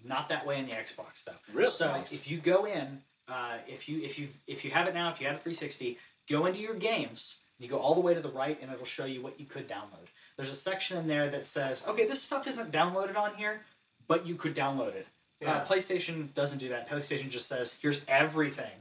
[0.03, 1.33] not that way in the Xbox though.
[1.53, 1.69] Really?
[1.71, 2.11] So Nice.
[2.11, 5.21] if you go in, uh, if you if you if you have it now, if
[5.21, 5.97] you have a 360,
[6.29, 7.37] go into your games.
[7.59, 9.67] You go all the way to the right, and it'll show you what you could
[9.67, 10.07] download.
[10.37, 13.61] There's a section in there that says, okay, this stuff isn't downloaded on here,
[14.07, 15.07] but you could download it.
[15.41, 15.55] Yeah.
[15.57, 16.89] Uh, PlayStation doesn't do that.
[16.89, 18.71] PlayStation just says, here's everything.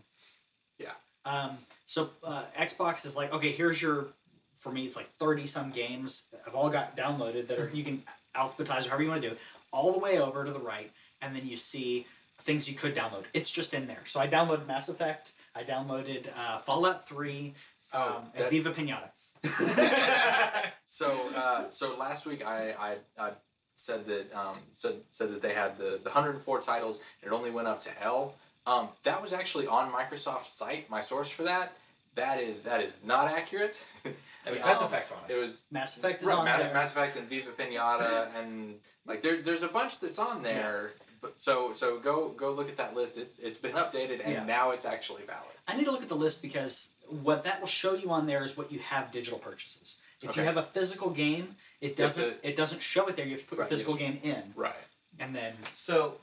[0.78, 0.92] Yeah.
[1.24, 1.58] Um,
[1.88, 4.08] so uh, Xbox is like, okay, here's your.
[4.52, 7.82] For me, it's like thirty some games that have all got downloaded that are you
[7.82, 8.02] can
[8.36, 9.40] alphabetize or however you want to do it,
[9.72, 10.90] all the way over to the right,
[11.22, 12.06] and then you see
[12.42, 13.24] things you could download.
[13.32, 14.02] It's just in there.
[14.04, 15.32] So I downloaded Mass Effect.
[15.54, 17.54] I downloaded uh, Fallout Three,
[17.94, 19.10] um, Oh, and Viva Pinata.
[20.84, 23.30] so uh, so last week I, I, I
[23.76, 27.50] said that um, said said that they had the, the 104 titles and it only
[27.50, 28.34] went up to L.
[28.68, 30.88] Um, that was actually on Microsoft's site.
[30.90, 31.72] My source for that
[32.14, 33.76] that is that is not accurate.
[34.44, 34.66] There was Yeah.
[34.66, 35.34] Mass Um, Effect on it.
[35.34, 36.72] It was Mass Effect is right, on Mass, there.
[36.72, 40.92] Mass Effect and Viva Pinata and like there there's a bunch that's on there.
[41.20, 43.18] But so so go go look at that list.
[43.18, 44.44] It's it's been updated and Yeah.
[44.44, 45.54] now it's actually valid.
[45.66, 48.42] I need to look at the list because what that will show you on there
[48.44, 49.98] is what you have digital purchases.
[50.22, 50.40] If Okay.
[50.40, 53.26] you have a physical game, it doesn't it doesn't show it there.
[53.26, 54.84] You have to put Right, your physical game in, Right.
[55.18, 56.20] and then So,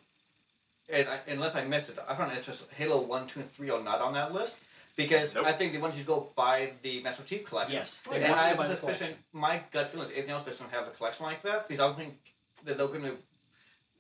[0.90, 3.70] and I, unless I missed it, I found it just Halo One, Two, and Three
[3.70, 4.56] are not on that list
[4.96, 5.46] because Nope.
[5.46, 7.74] I think they want you to go buy the Master Chief collection.
[7.80, 9.08] yes, they And I to have buy a suspicion.
[9.08, 9.18] collection.
[9.34, 11.98] My gut feeling is anything else doesn't have a collection like that because I don't
[11.98, 12.16] think
[12.64, 13.18] that they're going to.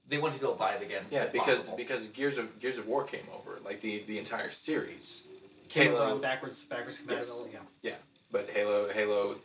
[0.08, 1.04] They want to go buy it again.
[1.10, 1.78] Yeah, because possible.
[1.78, 5.26] because Gears of Gears of War came over, like the the entire series.
[5.68, 7.58] Came Halo- over on backwards backwards compatibility.
[7.82, 7.94] Yeah.
[8.32, 9.38] But Halo Halo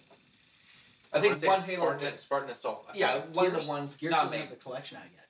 [1.13, 1.87] I think one Halo.
[1.97, 2.87] Spartan, Spartan Assault.
[2.93, 3.35] I yeah, think.
[3.35, 4.41] one of the ones Gears not doesn't made.
[4.49, 5.25] have the collection out yet,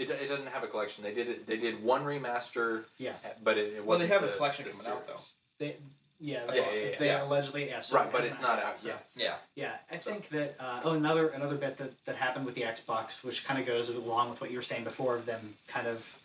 [0.00, 0.10] it?
[0.10, 1.04] It, it doesn't have a collection.
[1.04, 1.46] They did it.
[1.46, 2.84] They did one remaster.
[2.98, 3.12] Yeah.
[3.42, 5.20] But it, it Well, they wasn't have a collection the coming out, though.
[5.58, 5.76] They,
[6.22, 7.24] yeah, Yeah, they, yeah, yeah, they yeah.
[7.24, 7.80] allegedly yeah.
[7.80, 9.06] So Right, but hasn't it's not out yet.
[9.16, 9.40] yet.
[9.56, 9.64] Yeah.
[9.64, 13.24] Yeah, I think that uh, oh another another bit that, that happened with the Xbox,
[13.24, 16.18] which kind of goes along with what you were saying before of them kind of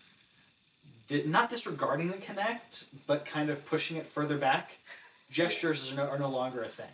[1.08, 4.78] di- not disregarding the Kinect, but kind of pushing it further back.
[5.32, 6.88] Gestures are no, are no longer a thing.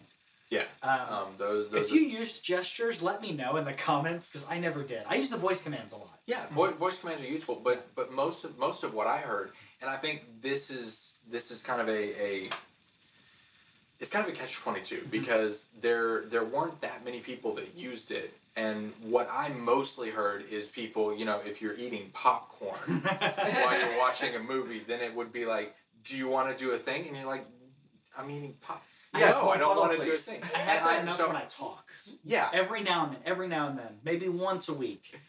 [0.51, 0.65] Yeah.
[0.83, 1.85] Um, Um, those those.
[1.85, 5.03] if are- you used gestures, let me know in the comments because I never did.
[5.07, 6.19] I use the voice commands a lot.
[6.27, 9.51] yeah, voice, voice commands are useful, but but most of most of what I heard,
[9.81, 12.49] and I think this is this is kind of a, a
[13.99, 17.73] it's kind of a catch twenty two because there there weren't that many people that
[17.75, 22.79] used it, and what I mostly heard is people, you know, if you're eating popcorn
[23.03, 26.71] while you're watching a movie, then it would be like, do you want to do
[26.71, 27.07] a thing?
[27.07, 27.45] And you're like,
[28.17, 28.83] I'm eating pop.
[29.13, 30.41] Yes, no, I don't bottle, want to do a thing.
[30.43, 31.91] I have And that enough so- when I talk.
[32.23, 35.19] yeah, Every now and then, every now and then, maybe once a week.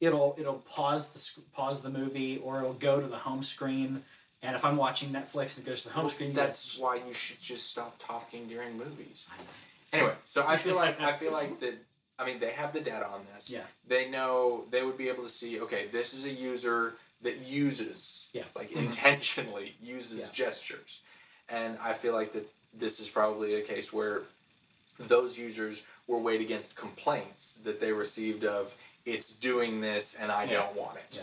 [0.00, 4.04] it'll it'll pause the pause the movie or it'll go to the home screen.
[4.42, 6.84] And if I'm watching Netflix and it goes to the home Well, screen, that's go-
[6.84, 9.26] why you should just stop talking during movies.
[9.92, 11.74] Anyway, so I feel like I feel like that.
[12.20, 13.48] I mean, they have the data on this.
[13.50, 13.62] Yeah.
[13.86, 15.60] They know they would be able to see.
[15.60, 18.44] Okay, this is a user that uses, Yeah.
[18.56, 18.84] like Mhm.
[18.86, 20.26] intentionally uses Yeah.
[20.32, 21.02] gestures,
[21.48, 24.22] and I feel like that this is probably a case where
[24.98, 30.44] those users were weighed against complaints that they received of it's doing this and I
[30.44, 30.54] Yeah.
[30.58, 31.22] don't want it.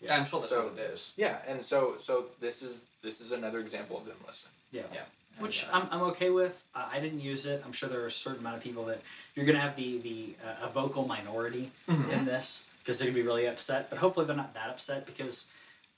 [0.00, 0.16] Yeah.
[0.16, 1.12] I'm sure that's So- what it is.
[1.16, 4.52] Yeah, and so so this is this is another example of them listening.
[4.72, 4.82] yeah.
[4.92, 5.02] Yeah.
[5.38, 6.62] Which uh, I'm, I'm okay with.
[6.74, 7.62] Uh, I didn't use it.
[7.64, 9.00] I'm sure there are a certain amount of people that
[9.34, 12.10] you're going to have the the uh, a vocal minority Mhm.
[12.10, 13.88] in this because they're going to be really upset.
[13.90, 15.46] But hopefully they're not that upset because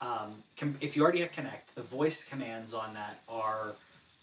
[0.01, 3.75] um, com- if you already have Kinect, the voice commands on that are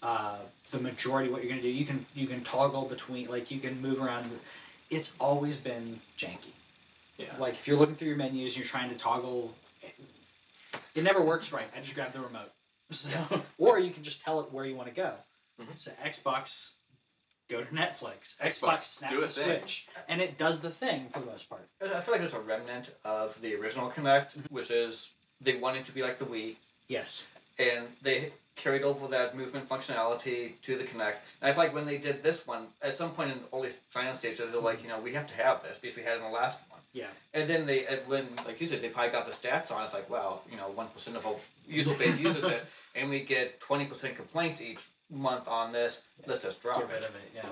[0.03, 0.39] uh,
[0.71, 1.29] the majority.
[1.29, 3.81] of What you're going to do, you can you can toggle between like you can
[3.83, 4.31] move around.
[4.91, 6.53] It's always been janky.
[7.17, 7.27] yeah.
[7.39, 9.55] Like if you're looking through your menus, you're trying to toggle.
[10.95, 11.69] It never works right.
[11.77, 12.51] I just grab the remote.
[12.91, 13.09] So,
[13.59, 15.13] or you can just tell it where you want to go.
[15.61, 15.79] Mhm.
[15.79, 16.73] So Xbox,
[17.49, 18.37] go to Netflix.
[18.39, 19.45] Xbox, snap do a the thing.
[19.61, 21.69] switch, and it does the thing for the most part.
[21.81, 25.11] I feel like there's a remnant of the original Kinect, which is
[25.41, 26.57] they wanted to be like the Wii,
[26.89, 27.25] Yes.
[27.61, 31.17] and they carried over that movement functionality to the Kinect.
[31.41, 33.71] And I feel like when they did this one, at some point in the early
[33.91, 34.89] finance stages, they're like, mm-hmm.
[34.89, 36.81] you know, we have to have this because we had it in the last one.
[36.93, 37.07] Yeah.
[37.33, 39.85] And then they, and when, like you said, they probably got the stats on.
[39.85, 41.37] It's like, well, you know, one percent of our
[41.69, 46.03] user base uses it, and we get twenty percent complaints each month on this.
[46.27, 47.09] Let's just drop Get rid it.
[47.09, 47.33] of it.
[47.35, 47.43] Yeah.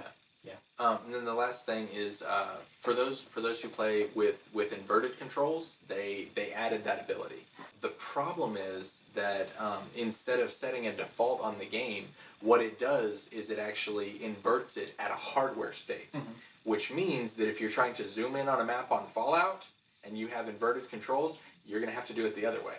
[0.80, 4.48] Um, and then the last thing is uh, for those for those who play with
[4.52, 7.42] with inverted controls, they they added that ability.
[7.80, 12.04] The problem is that um, instead of setting a default on the game,
[12.40, 16.22] what it does is it actually inverts it at a hardware state, Mhm.
[16.62, 19.66] which means that if you're trying to zoom in on a map on Fallout
[20.04, 22.78] and you have inverted controls, you're gonna have to do it the other way,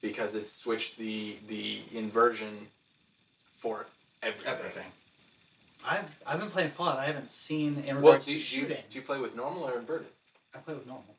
[0.00, 2.68] because it's switched the the inversion
[3.56, 3.86] for
[4.22, 4.52] everything.
[4.54, 4.92] Everything.
[5.86, 6.98] I've I've been playing Fallout.
[6.98, 8.82] I haven't seen in Well, regards do to do shooting.
[8.90, 10.08] do you play with normal or inverted?
[10.54, 11.16] I play with normal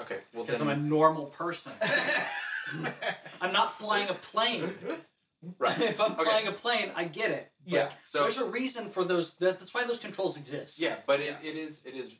[0.00, 1.72] Okay, well because then, I'm a normal person.
[3.40, 4.68] I'm not flying a plane.
[5.58, 5.80] right.
[5.80, 6.24] if I'm Okay.
[6.24, 7.50] flying a plane, I get it.
[7.64, 7.90] Yeah.
[8.02, 9.36] So there's a reason for those.
[9.36, 10.78] That, that's why those controls exist.
[10.78, 12.14] yeah, but it, it is it is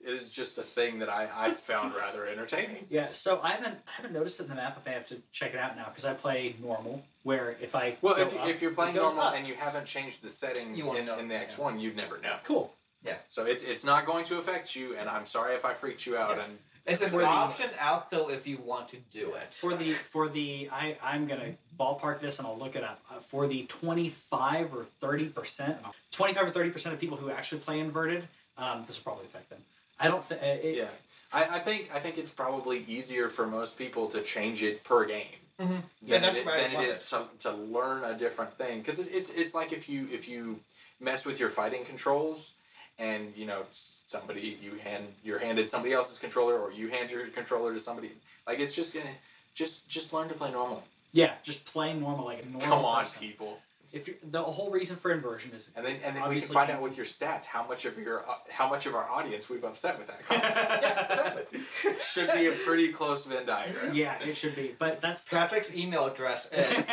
[0.00, 2.86] it is just a thing that I I found rather entertaining.
[2.90, 4.82] Yeah, so I haven't I haven't noticed it in the map.
[4.86, 8.16] I have to check it out now because I play normal, where if I Well,
[8.16, 9.34] go if, you, up, if you're playing normal up.
[9.34, 11.40] and you haven't changed the setting You in, know, in the yeah.
[11.40, 12.36] X one, you'd never know.
[12.44, 12.74] cool.
[13.04, 13.16] Yeah.
[13.28, 16.16] So it's it's not going to affect you, and I'm sorry if I freaked you
[16.16, 16.36] out.
[16.36, 16.44] Yeah.
[16.44, 19.54] And It's an For the- option out though if you want to do it.
[19.54, 23.18] For the for the I I'm gonna ballpark this and I'll look it up uh,
[23.20, 25.78] for the 25 or 30 percent
[26.12, 28.28] 25 or 30 percent of people who actually play inverted.
[28.58, 29.60] Um, this will probably affect them.
[29.98, 30.42] I don't think.
[30.42, 30.84] It, yeah,
[31.32, 35.04] I, I think I think it's probably easier for most people to change it per
[35.06, 35.26] game.
[35.60, 35.72] Mm-hmm.
[35.72, 38.98] than, Yeah, that's it, than it love is to, to learn a different thing because
[38.98, 40.60] it, it's it's like if you if you
[41.00, 42.54] mess with your fighting controls
[42.98, 47.26] and you know somebody you hand you're handed somebody else's controller or you hand your
[47.28, 48.12] controller to somebody
[48.46, 49.06] like it's just gonna
[49.54, 50.82] just just learn to play normal.
[51.12, 52.68] yeah, just play normal like a normal.
[52.68, 53.20] Come on, person.
[53.20, 53.58] people,
[53.92, 56.70] If you the whole reason for inversion is and then and then we can find
[56.70, 59.64] out with your stats how much of your uh, how much of our audience we've
[59.64, 60.24] upset with that.
[60.26, 60.44] comment.
[60.82, 61.92] yeah, exactly.
[62.00, 63.94] Should be a pretty close Venn diagram.
[63.94, 66.88] yeah, it should be, but that's Patrick's email address is.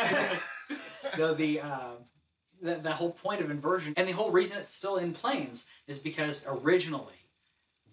[1.18, 1.90] no, the, uh,
[2.62, 5.98] the the whole point of inversion and the whole reason it's still in planes is
[5.98, 7.14] because originally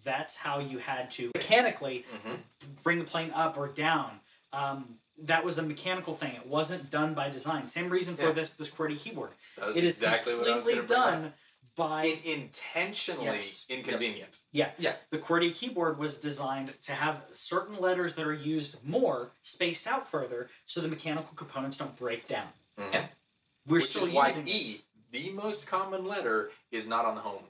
[0.04, 2.38] that's how you had to mechanically Mhm.
[2.84, 4.20] bring the plane up or down.
[4.54, 6.34] Um, that was a mechanical thing.
[6.36, 7.68] It wasn't done by design.
[7.68, 8.32] Same reason for Yeah.
[8.34, 9.32] this this QWERTY keyboard.
[9.58, 10.88] That was It is exactly what I was completely up.
[10.88, 11.34] done
[11.76, 13.66] by In, intentionally Yes.
[13.70, 14.40] inconvenient.
[14.52, 14.72] yeah.
[14.78, 14.96] Yeah.
[15.10, 20.10] The QWERTY keyboard was designed to have certain letters that are used more spaced out
[20.10, 22.52] further, so the mechanical components don't break down.
[22.78, 22.94] Mhm.
[22.94, 23.08] Yeah.
[23.66, 24.52] We're Which still is why using it.
[24.52, 27.44] E, the most common letter, is not on the home.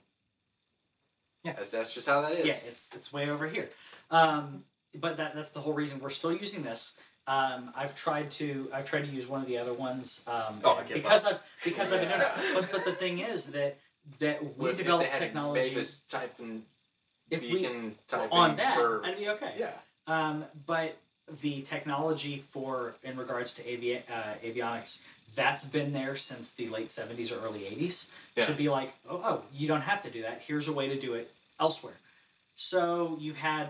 [1.44, 1.54] Yeah.
[1.54, 2.46] That's, that's just how that is.
[2.46, 3.70] Yeah, it's it's way over here.
[4.10, 6.98] Um, but that that's the whole reason we're still using this.
[7.28, 10.82] Um, I've tried to I've tried to use one of the other ones um, Oh,
[10.92, 12.20] because I've because I've been
[12.54, 13.78] but but the thing is that
[14.20, 16.64] that we if- developed technology Mavis type and
[17.30, 17.68] if we
[18.08, 19.54] type on that for I'd be okay.
[19.58, 19.72] yeah.
[20.08, 20.96] Um, but
[21.42, 25.02] the technology for in regards to avi- uh, avionics
[25.36, 28.46] that's been there since the late 70s or early 80s Yeah.
[28.46, 30.98] to be like oh, oh you don't have to do that here's a way to
[30.98, 31.98] do it elsewhere
[32.56, 33.70] so you've had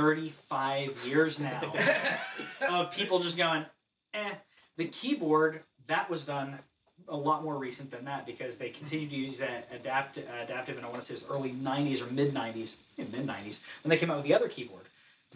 [0.00, 1.72] 35 years now
[2.70, 3.64] of people just going
[4.14, 4.32] eh
[4.76, 6.58] the keyboard that was done
[7.08, 10.84] a lot more recent than that because they continued to use that adapt, adaptive and
[10.84, 13.96] i want to say it was early 90s or mid 90s mid 90s when they
[13.96, 14.82] came out with the other keyboard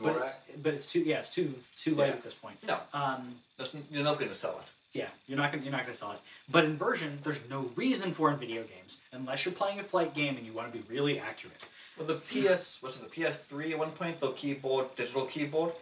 [0.00, 2.12] but it's but it's too yeah it's too too late Yeah.
[2.12, 2.56] at this point.
[2.66, 2.78] No.
[2.94, 4.72] Um, That's, you're not going to sell it.
[4.92, 6.20] yeah, you're not gonna you're not gonna sell it.
[6.48, 10.36] But inversion, there's no reason for in video games unless you're playing a flight game
[10.38, 11.66] and you want to be really accurate.
[12.00, 14.18] Well, the PS was it the PS3 at one point?
[14.20, 15.72] The keyboard, digital keyboard,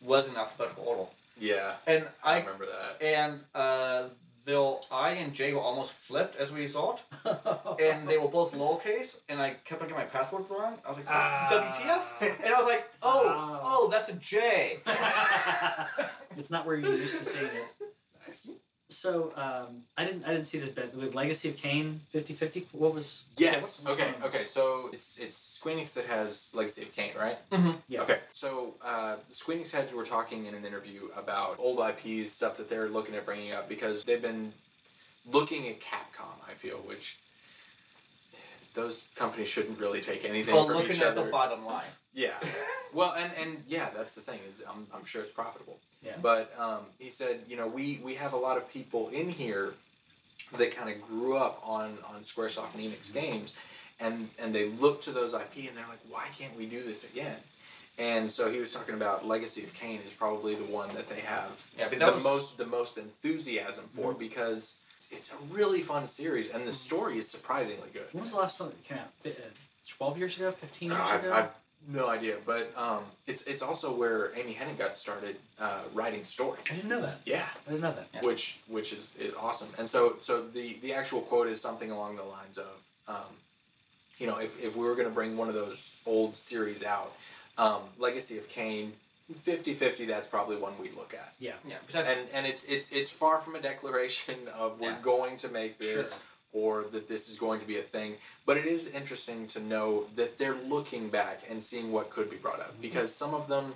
[0.00, 1.04] was in alphabetical order,
[1.38, 3.02] Yeah, and I I remember that.
[3.04, 4.04] and uh,
[4.46, 7.02] the I and J were almost flipped as a result,
[7.80, 10.78] and they were both lowercase, and I kept on getting my password wrong.
[10.86, 11.48] I was like, Ah.
[11.52, 12.36] WTF?
[12.44, 13.60] And I was like, oh, Ah.
[13.62, 14.78] oh, that's a J.
[16.38, 17.68] it's not where you're used to seeing it.
[18.26, 18.50] Nice.
[18.94, 22.64] So um, I didn't I didn't see this bit with Legacy of Kain 50-50.
[22.72, 23.80] What was Yes.
[23.82, 24.10] what's Okay.
[24.12, 24.22] going?
[24.24, 24.44] Okay.
[24.44, 27.38] So it's it's Squeenix that has Legacy of Kain, right?
[27.50, 27.72] Mm-hmm.
[27.88, 28.02] Yeah.
[28.02, 28.18] Okay.
[28.34, 32.68] So uh, the Squeenix heads were talking in an interview about old IPs, stuff that
[32.70, 34.52] they're looking at bringing up because they've been
[35.30, 36.36] looking at Capcom.
[36.48, 37.18] I feel which
[38.74, 41.24] those companies shouldn't really take anything Well, from looking each at other.
[41.24, 41.84] the bottom line.
[42.14, 42.32] Yeah.
[42.92, 45.78] well, and and yeah, that's the thing is I'm I'm sure it's profitable.
[46.04, 46.12] Yeah.
[46.20, 49.74] But um, he said, you know, we we have a lot of people in here
[50.58, 53.58] that kind of grew up on on SquareSoft and Enix games,
[54.00, 57.04] and and they look to those IP and they're like, why can't we do this
[57.04, 57.36] again?
[57.98, 61.20] And so he was talking about Legacy of Kain is probably the one that they
[61.20, 64.78] have Yeah, but the was- most the most enthusiasm for because
[65.10, 68.06] it's a really fun series and the story is surprisingly good.
[68.12, 69.10] When was the last one that came out?
[69.26, 69.30] Uh,
[69.86, 70.50] Twelve years ago?
[70.52, 71.32] Fifteen years I've, ago?
[71.32, 71.48] I've
[71.88, 76.58] no idea, but um, it's it's also where Amy Hennig got started uh, writing story.
[76.70, 77.20] I didn't know that.
[77.26, 78.08] Yeah, I didn't know that.
[78.14, 78.20] Yeah.
[78.22, 79.68] which which is, is awesome.
[79.78, 82.66] And so so the the actual quote is something along the lines of,
[83.08, 83.34] um,
[84.18, 87.12] you know, if, if we were going to bring one of those old series out,
[87.58, 88.92] um, Legacy of Kain,
[89.32, 91.32] 50-50, that's probably one we'd look at.
[91.40, 91.52] Yeah.
[91.68, 94.98] Yeah, And and it's it's it's far from a declaration of we're Yeah.
[95.02, 96.18] going to make this Sure.
[96.52, 98.14] Or that this is going to be a thing.
[98.46, 102.36] But it is interesting to know that they're looking back and seeing what could be
[102.36, 102.82] brought up Mm-hmm.
[102.82, 103.74] because some of them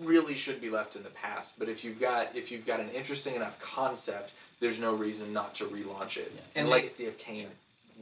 [0.00, 1.58] really should be left in the past.
[1.58, 5.54] But if you've got if you've got an interesting enough concept, there's no reason not
[5.56, 6.32] to relaunch it.
[6.34, 6.40] Yeah.
[6.56, 7.48] And And Legacy of Kain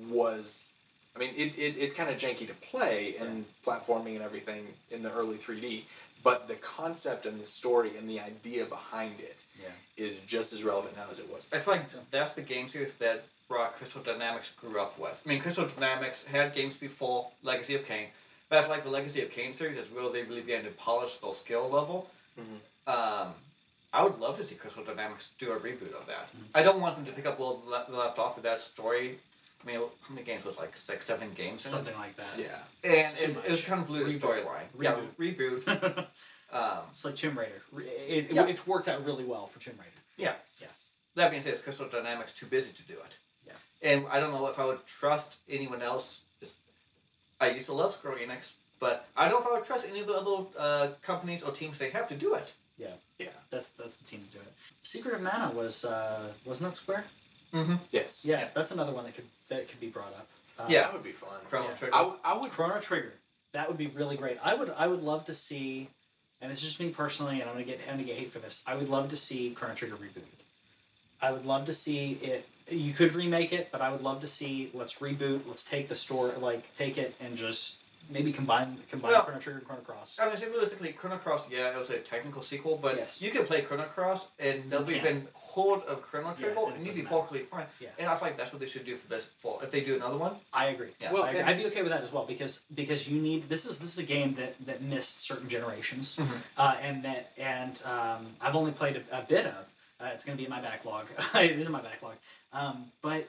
[0.08, 0.68] was.
[1.14, 5.02] I mean, it, it, it's kind of janky to play and platforming and everything in
[5.02, 5.82] the early 3D,
[6.24, 9.68] but the concept and the story and the idea behind it Yeah.
[10.02, 11.50] is just as relevant now as it was.
[11.52, 15.22] I feel like that's the game series that brought Crystal Dynamics grew up with.
[15.24, 18.06] I mean, Crystal Dynamics had games before Legacy of Kain,
[18.48, 20.70] but I feel like the Legacy of Kain series is where they really began to
[20.70, 22.08] polish their skill level.
[22.86, 23.34] Um,
[23.92, 26.30] I would love to see Crystal Dynamics do a reboot of that.
[26.54, 27.52] I don't want them to pick up where
[27.88, 29.18] they left off with that story.
[29.62, 31.64] I mean, how many games was it, like six, seven games?
[31.66, 31.70] in?
[31.70, 32.38] Something like that.
[32.38, 32.46] Yeah.
[32.82, 33.66] And It's too it, it was much.
[33.66, 34.44] kind of lose Reboot.
[34.44, 34.66] storyline.
[34.80, 35.98] Yeah, reboot.
[36.52, 37.62] um, it's like Tomb Raider.
[37.76, 38.46] It, it, Yeah.
[38.46, 39.90] It's worked out really well for Tomb Raider.
[40.16, 40.32] Yeah.
[40.58, 40.68] Yeah.
[41.16, 43.18] That being said, is Crystal Dynamics too busy to do it?
[43.82, 43.90] Yeah.
[43.90, 46.20] And I don't know if I would trust anyone else.
[47.40, 50.00] I used to love Square Enix, but I don't know if I would trust any
[50.00, 52.52] of the other uh, companies or teams they have to do it.
[52.78, 52.88] Yeah.
[53.18, 53.28] Yeah.
[53.50, 54.52] That's that's the team to do it.
[54.82, 57.04] Secret of Mana was uh, wasn't that Square?
[57.52, 57.74] Mm-hmm.
[57.90, 58.24] Yes.
[58.24, 60.26] Yeah, that's another one that could that could be brought up.
[60.58, 60.82] Uh, Yeah.
[60.82, 61.30] That would be fun.
[61.48, 61.74] Chrono Yeah.
[61.74, 61.94] Trigger.
[61.94, 62.50] I, w- I would.
[62.50, 63.12] Chrono Trigger.
[63.52, 64.38] That would be really great.
[64.42, 65.88] I would I would love to see,
[66.40, 68.62] and it's just me personally, and I'm gonna get I'm gonna get hate for this.
[68.66, 70.22] I would love to see Chrono Trigger rebooted.
[71.20, 72.46] I would love to see it.
[72.70, 75.42] You could remake it, but I would love to see let's reboot.
[75.46, 77.78] Let's take the story, like take it and just
[78.10, 80.18] maybe combine combine Well- Chrono Trigger and Chrono Cross.
[80.20, 83.22] I mean, say realistically, Chrono Cross, yeah, it was a technical sequel, but Yes.
[83.22, 85.06] you can play Chrono Cross and nobody can.
[85.06, 87.16] even heard of Chrono Trigger, and it and you'd doesn't be matter.
[87.16, 87.66] perfectly fine.
[87.80, 87.88] Yeah.
[87.98, 89.28] And I feel like that's what they should do for this.
[89.38, 90.90] For if they do another one, I agree.
[91.00, 91.12] Yeah.
[91.12, 91.40] Well, I agree.
[91.40, 93.90] and- I'd be okay with that as well because because you need this is this
[93.92, 96.42] is a game that that missed certain generations, Mhm.
[96.58, 99.66] uh, and that and um, I've only played a, a bit of.
[100.00, 101.06] Uh, it's going to be in my backlog.
[101.36, 102.16] it is in my backlog,
[102.52, 103.28] um, but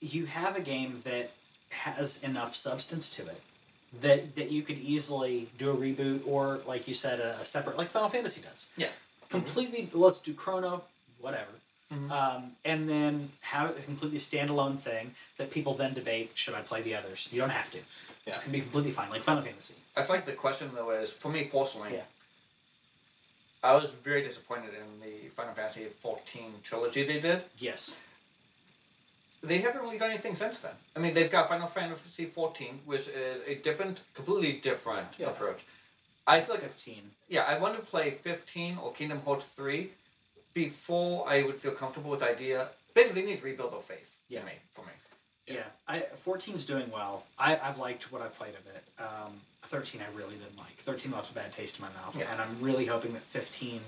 [0.00, 1.30] you have a game that
[1.70, 3.40] has enough substance to it
[4.00, 7.76] that that you could easily do a reboot or like you said a, a separate
[7.78, 8.68] like Final Fantasy does.
[8.76, 8.88] Yeah.
[9.30, 9.88] Completely.
[9.92, 10.84] Let's do Chrono,
[11.20, 11.50] whatever.
[11.92, 12.10] Mhm.
[12.10, 16.60] Um, and then have it a completely standalone thing that people then debate should I
[16.62, 17.28] play the others?
[17.32, 17.78] You don't have to.
[18.26, 18.34] Yeah.
[18.34, 19.74] It's gonna be completely fine, like Final Fantasy.
[19.96, 21.90] I feel like the question though is for me personally.
[21.94, 22.02] Yeah.
[23.62, 27.42] I was very disappointed in the Final Fantasy XIV trilogy they did.
[27.58, 27.96] Yes.
[29.46, 30.72] They haven't really done anything since then.
[30.96, 35.28] I mean, they've got Final Fantasy XIV, which is a different, completely different Yeah.
[35.28, 35.60] approach.
[36.26, 37.10] I feel like, Fifteen.
[37.28, 39.90] yeah, I want to play 15 or Kingdom Hearts 3
[40.54, 42.68] before I would feel comfortable with the idea.
[42.94, 44.20] Basically, they need to rebuild their faith.
[44.28, 44.40] Yeah.
[44.40, 44.92] For me, for me.
[45.46, 45.64] Yeah.
[45.86, 47.24] I 14's doing well.
[47.38, 48.84] I, I've liked what I played of it.
[48.98, 50.76] Um, 13 I really didn't like.
[50.78, 52.16] 13 left a bad taste in my mouth.
[52.18, 52.30] Yeah.
[52.32, 53.80] And I'm really hoping that 15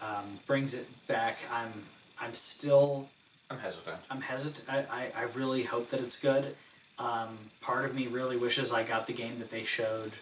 [0.00, 1.36] um, brings it back.
[1.52, 1.72] I'm
[2.20, 3.08] I'm still
[3.50, 3.96] I'm hesitant.
[4.10, 4.68] I'm hesitant.
[4.68, 6.54] I, I, I really hope that it's good.
[6.98, 10.12] Um, part of me really wishes I got the game that they showed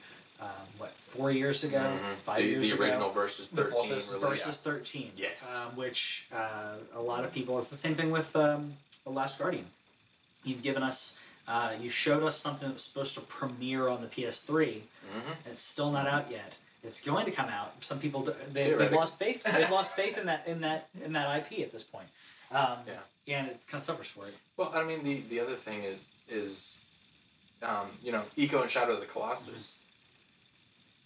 [0.41, 0.49] um,
[0.79, 2.15] what four years ago, Mhm.
[2.19, 2.85] five the, years the ago.
[2.85, 5.13] The original versus The 13 versus- versus 13.
[5.17, 5.65] Yes.
[5.67, 8.75] Um, which uh, a lot of people, it's the same thing with um,
[9.05, 9.67] The Last Guardian.
[10.45, 11.19] You've given us,
[11.49, 14.83] uh, you showed us something that was supposed to premiere on the PS3.
[15.13, 15.35] Mhm.
[15.47, 16.55] It's still not out yet.
[16.85, 17.73] It's going to come out.
[17.85, 18.23] Some people,
[18.53, 19.43] they, they've lost faith.
[19.43, 22.07] They've lost faith in that in that in that IP at this point.
[22.53, 22.95] Um, Yeah.
[23.29, 24.35] And it kind of suffers for it.
[24.57, 26.81] Well, I mean, the, the other thing is is,
[27.63, 29.79] um, you know, Ico and Shadow of the Colossus.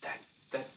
[0.02, 0.18] That
[0.52, 0.68] that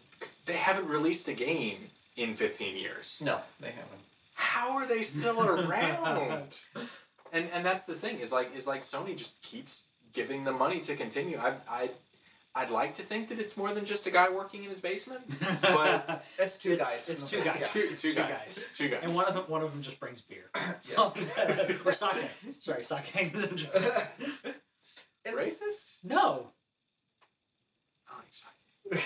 [0.45, 3.21] they haven't released a game in fifteen years.
[3.23, 4.01] No, they haven't.
[4.35, 6.59] How are they still around?
[7.33, 9.83] and and that's the thing is like is like Sony just keeps
[10.13, 11.37] giving them money to continue.
[11.37, 11.89] I I.
[12.57, 15.23] I'd like to think that it's more than just a guy working in his basement,
[15.61, 17.09] but It's two It's- guys.
[17.09, 17.57] it's two guys.
[17.59, 17.65] Yeah.
[17.65, 18.29] two, two, Two guys.
[18.29, 18.65] guys.
[18.73, 20.49] two guys, and one of them, one of them just brings beer.
[20.89, 20.97] Yes.
[21.85, 22.29] or sake.
[22.59, 23.13] Sorry, sake.
[25.27, 26.03] racist.
[26.03, 26.47] no,
[28.09, 28.51] I like sake.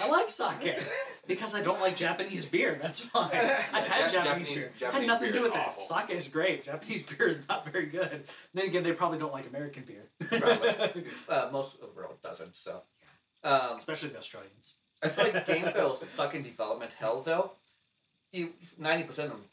[0.01, 0.77] I like sake
[1.25, 2.77] because I don't like Japanese beer.
[2.81, 3.29] That's fine.
[3.33, 4.71] I've had Ja- Japanese, Japanese- beer.
[4.77, 5.67] Japanese had nothing to do beer with is that.
[5.69, 5.81] awful.
[5.97, 6.65] Sake is great.
[6.65, 8.25] Japanese beer is not very good.
[8.53, 10.09] Then again, they probably don't like American beer.
[10.27, 11.05] Probably.
[11.29, 12.57] Uh, most of the world doesn't.
[12.57, 12.81] So,
[13.43, 14.75] um, Especially the Australians.
[15.01, 17.51] I feel like games that are stuck in development hell though,
[18.31, 19.45] you ninety percent of them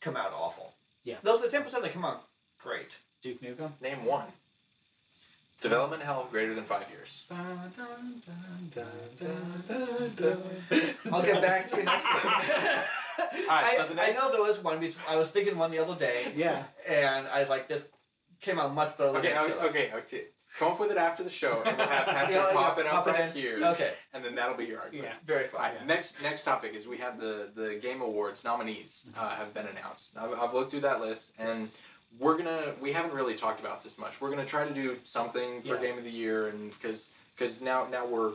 [0.00, 0.74] come out awful.
[1.04, 1.16] Yeah.
[1.22, 2.24] Those are the ten percent that come out
[2.58, 2.98] great.
[3.22, 3.72] Duke Nukem.
[3.80, 4.26] Name one.
[5.60, 7.24] Development hell greater than five years.
[11.10, 12.24] I'll get back to you next week.
[13.48, 14.78] Alright, so I, the I know there was one.
[14.78, 16.62] because I was thinking one the other day, Yeah.
[16.86, 17.88] and I was like, this
[18.40, 19.16] came out much better.
[19.16, 20.22] Okay, than okay, okay, okay.
[20.58, 22.86] Come up with it after the show, and we'll have Patrick Yeah, yeah, pop it
[22.86, 25.08] up pop right here, Okay, and then that'll be your argument.
[25.10, 25.16] Yeah.
[25.26, 25.72] very fine.
[25.72, 29.66] Alright, next next topic is we have the the Game Awards nominees uh, have been
[29.66, 30.16] announced.
[30.18, 31.68] I've, I've looked through that list, and
[32.18, 34.20] we're gonna we haven't really talked about this much.
[34.20, 35.80] We're gonna try to do something for Yeah.
[35.82, 38.32] Game of the Year, and because because now now we're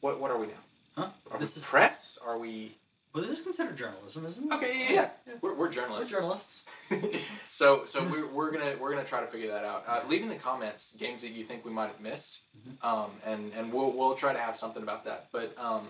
[0.00, 0.52] what what are we now?
[0.96, 1.08] Huh?
[1.30, 1.66] Are This we is.
[1.66, 2.18] press?
[2.26, 2.72] Are we
[3.12, 4.54] Well, this is considered journalism, isn't it?
[4.56, 4.78] okay?
[4.78, 5.08] Yeah, yeah.
[5.26, 5.34] Yeah.
[5.40, 6.12] We're, we're We're journalists.
[6.12, 6.64] journalists.
[7.50, 9.84] so so we're, we're gonna we're gonna try to figure that out.
[9.86, 12.86] Uh, leave in the comments games that you think we might have missed, Mm-hmm.
[12.86, 15.28] um, and and we'll we'll try to have something about that.
[15.32, 15.88] But um,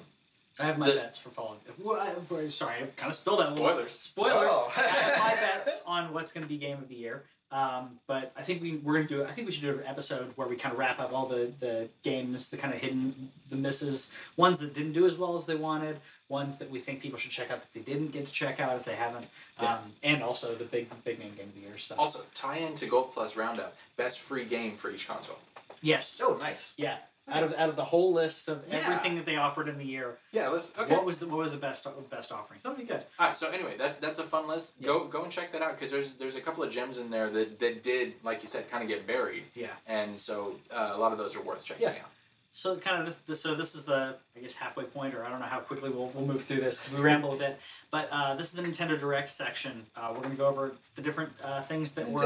[0.59, 1.59] I have my The- bets for following.
[1.79, 3.49] Well, I, sorry, I kind of spilled out.
[3.49, 3.93] a little- Spoilers.
[3.93, 4.49] Spoilers.
[4.51, 4.73] Oh.
[4.77, 7.25] I have my bets on what's going to be game of the year.
[7.53, 9.25] Um, but I think we we're to do.
[9.25, 11.53] I think we should do an episode where we kind of wrap up all the
[11.59, 15.47] the games, the kind of hidden, the misses, ones that didn't do as well as
[15.47, 15.99] they wanted,
[16.31, 18.77] ones that we think people should check out that they didn't get to check out
[18.77, 19.27] if they haven't,
[19.59, 21.99] um, and also the big big name game of the year stuff.
[21.99, 25.39] also tie in to Gold Plus Roundup, best free game for each console.
[25.83, 26.21] yes.
[26.23, 26.73] Oh, nice.
[26.79, 26.97] Yeah.
[27.29, 28.79] Out of out of the whole list of Yeah.
[28.79, 30.93] everything that they offered in the year, Yeah, let's okay.
[30.93, 32.63] what was the what was the best best offerings?
[32.65, 33.05] That would be good.
[33.21, 34.75] All right, so anyway, that's that's a fun list.
[34.81, 34.87] Yeah.
[34.89, 37.31] Go go and check that out because there's there's a couple of gems in there
[37.31, 39.69] that, that did, like you said, kind of get buried, Yeah.
[39.87, 41.91] and so uh, a lot of those are worth checking Yeah.
[42.03, 42.11] out.
[42.53, 45.31] So kind of this, this so this is the I guess halfway point, or I
[45.31, 47.61] don't know how quickly we'll, we'll move through this 'cause we ramble a bit.
[47.91, 49.87] But uh, this is the Nintendo Direct section.
[49.97, 52.23] Uh, we're going to go over the different uh, things that were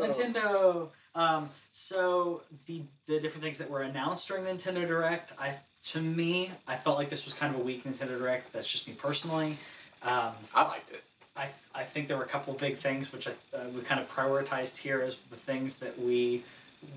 [0.00, 0.88] Nintendo.
[1.14, 5.54] Um, so the the different things that were announced during the Nintendo Direct, I
[5.86, 8.52] to me, I felt like this was kind of a weak Nintendo Direct.
[8.52, 9.56] That's just me personally.
[10.02, 11.02] Um, I liked it.
[11.36, 14.00] I, I think there were a couple of big things which I, uh, we kind
[14.00, 16.42] of prioritized here as the things that we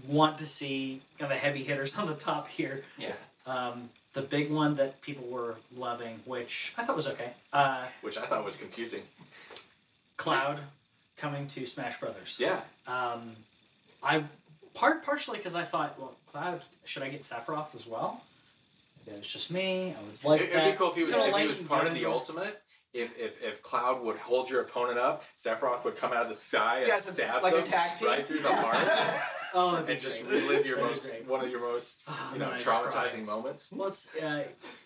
[0.08, 2.84] want to see, kind of the heavy hitters on the top here.
[2.98, 3.14] Yeah,
[3.46, 8.18] Um, the big one that people were loving, which I thought was okay, uh, which
[8.18, 9.02] I thought was confusing.
[10.18, 10.60] Cloud
[11.18, 12.38] coming to Smash Brothers.
[12.40, 13.36] Yeah, Um,
[14.02, 14.24] I
[14.74, 18.24] part partially because I thought, well, Cloud, should I get Sephiroth as well?
[19.06, 19.94] Maybe it's just me.
[19.98, 20.66] I would like it, that.
[20.66, 22.06] would be cool if he was It's got a if he was part of the
[22.06, 22.62] ultimate.
[22.94, 26.36] If, if, if Cloud would hold your opponent up, Sephiroth would come out of the
[26.36, 28.08] sky and Yeah, it's a- stab like a them tag team.
[28.08, 28.78] right through the heart
[29.56, 30.41] Oh, and just great.
[30.41, 31.28] relive your most great.
[31.28, 32.82] one of your most Oh, you know I'd cry.
[32.84, 33.68] traumatizing moments.
[33.72, 34.45] Well, it's uh,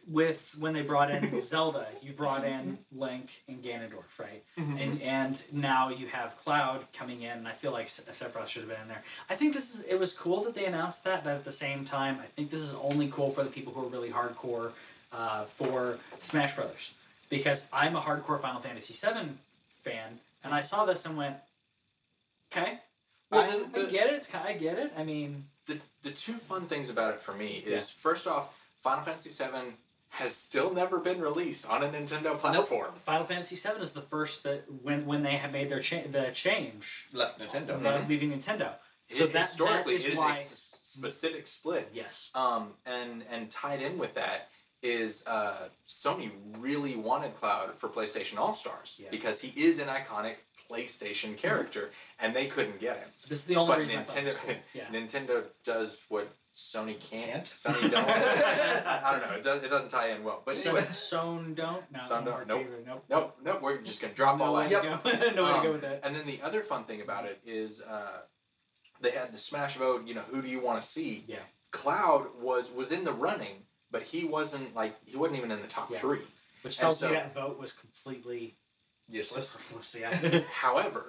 [0.10, 4.44] with when they brought in Zelda, you brought in Link and Ganondorf, right?
[4.58, 8.70] And and now you have Cloud coming in, and I feel like Sephiroth should have
[8.70, 9.04] been in there.
[9.30, 11.86] I think this is it was cool that they announced that, but at the same
[11.86, 14.72] time, I think this is only cool for the people who are really hardcore
[15.14, 16.94] uh, for Smash Brothers,
[17.30, 19.30] because I'm a hardcore Final Fantasy VII
[19.86, 21.38] fan, and I saw this and went,
[22.52, 22.80] okay.
[23.32, 24.30] I, the- I get it.
[24.36, 24.94] I get it.
[24.98, 28.02] I mean, the the two fun things about it for me is Yeah.
[28.02, 29.74] first off, Final Fantasy VII
[30.10, 32.94] has still never been released on a Nintendo platform.
[33.04, 36.32] Final Fantasy VII is the first that when when they have made their cha- the
[36.34, 37.84] change, Left Nintendo.
[37.86, 38.76] uh, leaving Nintendo.
[39.10, 40.30] So It- that, historically, that it is is why.
[40.32, 41.90] a specific split.
[41.94, 42.32] yes.
[42.34, 44.50] Um, and and tied in with that
[44.82, 49.10] is uh, Sony really wanted Cloud for PlayStation All Stars Yeah.
[49.10, 50.36] because he is an iconic
[50.70, 53.10] PlayStation character, and they couldn't get him.
[53.28, 54.56] This is the only But reason I thought it Nintendo cool.
[54.74, 54.84] Yeah.
[54.92, 57.32] Nintendo does what Sony can't.
[57.32, 57.46] Can't?
[57.46, 58.08] Sony don't.
[58.10, 59.36] I, don't know.
[59.36, 60.42] It, does, it doesn't tie in well.
[60.46, 61.84] But So, anyway, Sown don't.
[61.92, 62.66] No, Sown don't, nope.
[62.86, 63.06] Nope.
[63.10, 63.62] nope, nope.
[63.62, 65.04] We're just gonna drop all no that.
[65.06, 65.32] way to go.
[65.36, 66.02] no way to Um, go with that.
[66.04, 68.22] And then the other fun thing about it is uh,
[69.02, 70.08] they had the Smash vote.
[70.08, 71.24] You know, who do you want to see?
[71.28, 71.38] Yeah.
[71.72, 75.68] Cloud was was in the running, but he wasn't like he wasn't even in the
[75.68, 76.00] top Yeah.
[76.00, 76.22] three.
[76.64, 78.57] Which tells so- me that vote was completely
[79.10, 79.58] Useless.
[80.00, 80.42] Yeah.
[80.54, 81.06] However,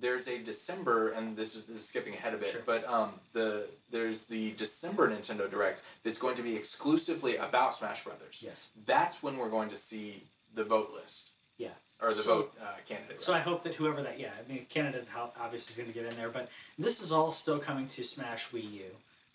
[0.00, 2.62] there's a December, and this is, this is skipping ahead a bit, Sure.
[2.64, 8.04] but um, the there's the December Nintendo Direct that's going to be exclusively about Smash
[8.04, 8.40] Brothers.
[8.44, 8.68] yes.
[8.86, 10.22] That's when we're going to see
[10.54, 11.30] the vote list.
[11.58, 11.68] Yeah.
[12.00, 13.22] Or the So- vote uh, candidate.
[13.22, 15.02] So I hope that whoever that, yeah, I mean, Canada
[15.40, 18.50] obviously is going to get in there, but this is all still coming to Smash
[18.50, 18.82] Wii U,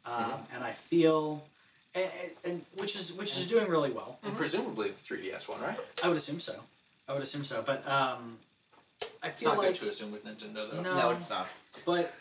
[0.06, 0.56] um, Mm-hmm.
[0.56, 1.44] and I feel,
[1.96, 2.10] and,
[2.44, 4.20] and which is which is doing really well.
[4.24, 5.78] and presumably the 3DS one, right?
[6.04, 6.56] I would assume so.
[7.08, 8.38] I would assume so, but um,
[9.24, 10.82] I It's feel not like good to assume with Nintendo though.
[10.82, 10.94] No.
[10.94, 11.48] No, it's not.
[11.86, 12.14] But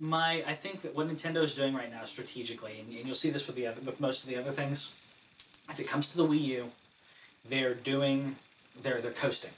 [0.00, 3.46] my, I think that what Nintendo's doing right now strategically, and, and you'll see this
[3.46, 4.94] with the other, with most of the other things,
[5.70, 6.72] if it comes to the Wii U,
[7.48, 8.36] they're doing,
[8.82, 9.50] they're they're coasting.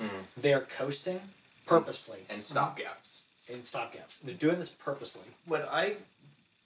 [0.00, 0.08] Mhm.
[0.36, 1.20] They're coasting
[1.66, 3.22] purposely And stopgaps.
[3.48, 4.20] in stopgaps.
[4.22, 5.22] They're doing this purposely.
[5.46, 5.96] What I,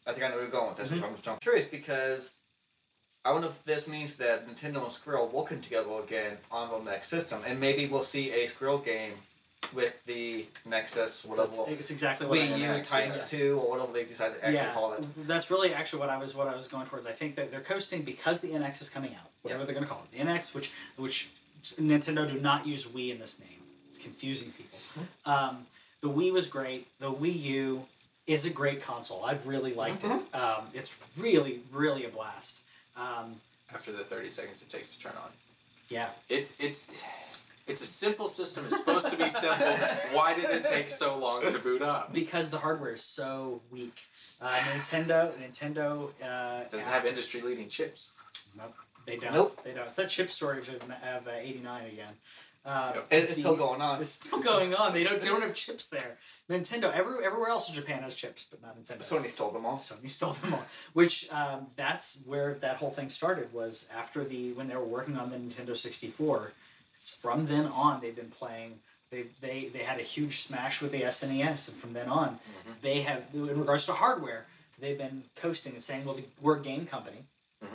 [0.07, 0.89] I think I know where you're going with this.
[0.89, 1.05] Mhm.
[1.05, 2.33] I'm just I'm curious because
[3.25, 6.91] I wonder if this means that Nintendo and Squirrel will come together again on the
[6.91, 9.13] next system, and maybe we'll see a Squirrel game
[9.75, 11.49] with the Nexus, whatever.
[11.49, 13.25] That's, it's exactly what Wii U times yeah.
[13.25, 15.27] two or whatever they decide to actually yeah, call it.
[15.27, 17.07] that's really actually what I was what I was going towards.
[17.07, 19.91] I think that they're coasting because the NX is coming out, whatever they're going to
[19.91, 20.17] call it.
[20.17, 21.31] The NX, which which
[21.79, 23.49] Nintendo do not use Wii in this name.
[23.89, 24.79] It's confusing people.
[25.27, 25.67] Um,
[26.01, 26.87] the Wii was great.
[27.01, 27.87] The Wii U
[28.27, 29.25] is a great console.
[29.25, 30.35] I've really liked it.
[30.35, 32.63] Um, it's really really a blast.
[32.99, 33.37] Um,
[33.75, 35.31] After the 30 seconds it takes to turn on.
[35.89, 36.91] yeah, It's it's
[37.67, 38.65] it's a simple system.
[38.67, 39.67] It's supposed to be simple.
[40.13, 42.13] Why does it take so long to boot up?
[42.15, 43.99] because the hardware is so weak.
[44.41, 48.13] Uh, Nintendo Nintendo uh, doesn't have industry leading chips.
[48.57, 48.75] Nope,
[49.07, 49.35] they don't.
[49.35, 49.61] Nope.
[49.65, 49.87] They don't.
[49.87, 52.15] It's that chip shortage of, of uh, 89 again.
[52.69, 53.07] Uh, Yep.
[53.11, 54.01] And it's the- still going on.
[54.01, 54.93] It's still going on.
[54.93, 55.21] They don't.
[55.21, 56.19] They don't have chips there.
[56.51, 56.93] Nintendo.
[56.93, 58.99] Every, everywhere else in Japan has chips, but not Nintendo.
[59.03, 59.79] Sony stole them all.
[59.79, 60.65] Sony stole them all.
[60.93, 63.53] Which um, that's where that whole thing started.
[63.55, 66.53] Was after the when they were working on the Nintendo 64.
[66.95, 68.81] It's from then on they've been playing.
[69.11, 72.73] They, they, they had a huge smash with the SNES, and from then on, Mm-hmm.
[72.83, 74.45] they have, in regards to hardware,
[74.79, 77.25] they've been coasting and saying, well, we're a game company.
[77.65, 77.69] Mhm.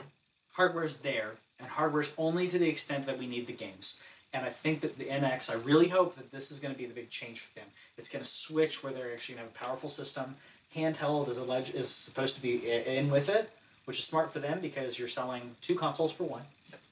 [0.51, 3.99] Hardware's there, and hardware's only to the extent that we need the games.
[4.33, 6.87] And I think that the NX, I really hope that this is going to be
[6.87, 7.67] the big change for them.
[7.97, 10.35] It's going to switch where they're actually going to have a powerful system.
[10.75, 13.51] Handheld is alleged is supposed to be in with it,
[13.85, 16.41] which is smart for them because you're selling two consoles for one.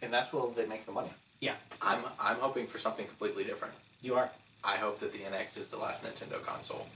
[0.03, 1.09] And that's where they make the money.
[1.39, 1.55] Yeah.
[1.81, 3.73] I'm I'm hoping for something completely different.
[4.03, 4.29] You are.
[4.63, 6.87] I hope that the NX is the last Nintendo console.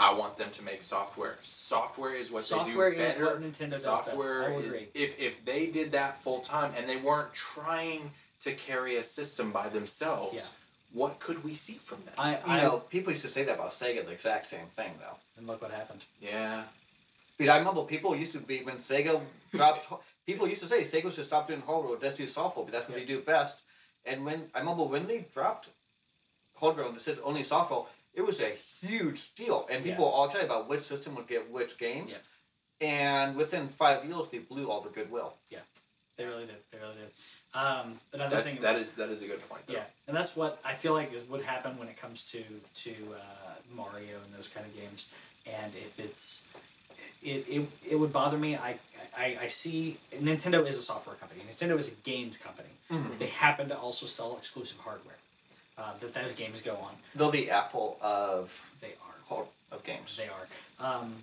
[0.00, 1.36] I want them to make software.
[1.42, 3.24] Software is what Software they do is better.
[3.26, 3.84] what Nintendo does best.
[3.84, 8.10] Software I will is if if they did that full time and they weren't trying
[8.40, 10.98] to carry a system by themselves, Yeah.
[11.00, 12.14] what could we see from them?
[12.18, 14.92] I, You I know, people used to say that about Sega, the exact same thing,
[15.00, 15.16] though.
[15.38, 16.04] and look what happened.
[16.20, 16.64] yeah.
[17.36, 19.20] Because I remember people used to be when Sega
[19.52, 19.88] dropped.
[20.26, 22.96] people used to say Sega should stop doing hardware, just do software, but that's what
[22.98, 23.60] they do best.
[24.04, 25.70] And when I remember when they dropped
[26.56, 30.10] hardware and they said only software, it was a huge deal, and people Yeah.
[30.10, 32.16] were all excited about which system would get which games.
[32.80, 35.34] And within five years, they blew all the goodwill.
[35.50, 35.60] Yeah,
[36.16, 36.56] they really did.
[36.70, 37.10] They really did.
[37.54, 38.62] Um, another That's thing.
[38.62, 39.66] that is that is a good point.
[39.66, 39.74] Though.
[39.74, 42.42] Yeah, and that's what I feel like is would happen when it comes to
[42.84, 45.08] to uh, Mario and those kind of games.
[45.46, 46.42] And if it's,
[47.22, 48.56] it, it, it would bother me.
[48.56, 48.78] I,
[49.16, 51.42] I I see Nintendo is a software company.
[51.50, 52.70] Nintendo is a games company.
[52.90, 53.18] Mhm.
[53.18, 55.16] They happen to also sell exclusive hardware
[55.78, 56.92] uh, that those games go on.
[57.14, 58.94] They're the Apple of They
[59.30, 59.44] are.
[59.72, 60.16] of games.
[60.16, 60.46] They are.
[60.78, 61.14] Um,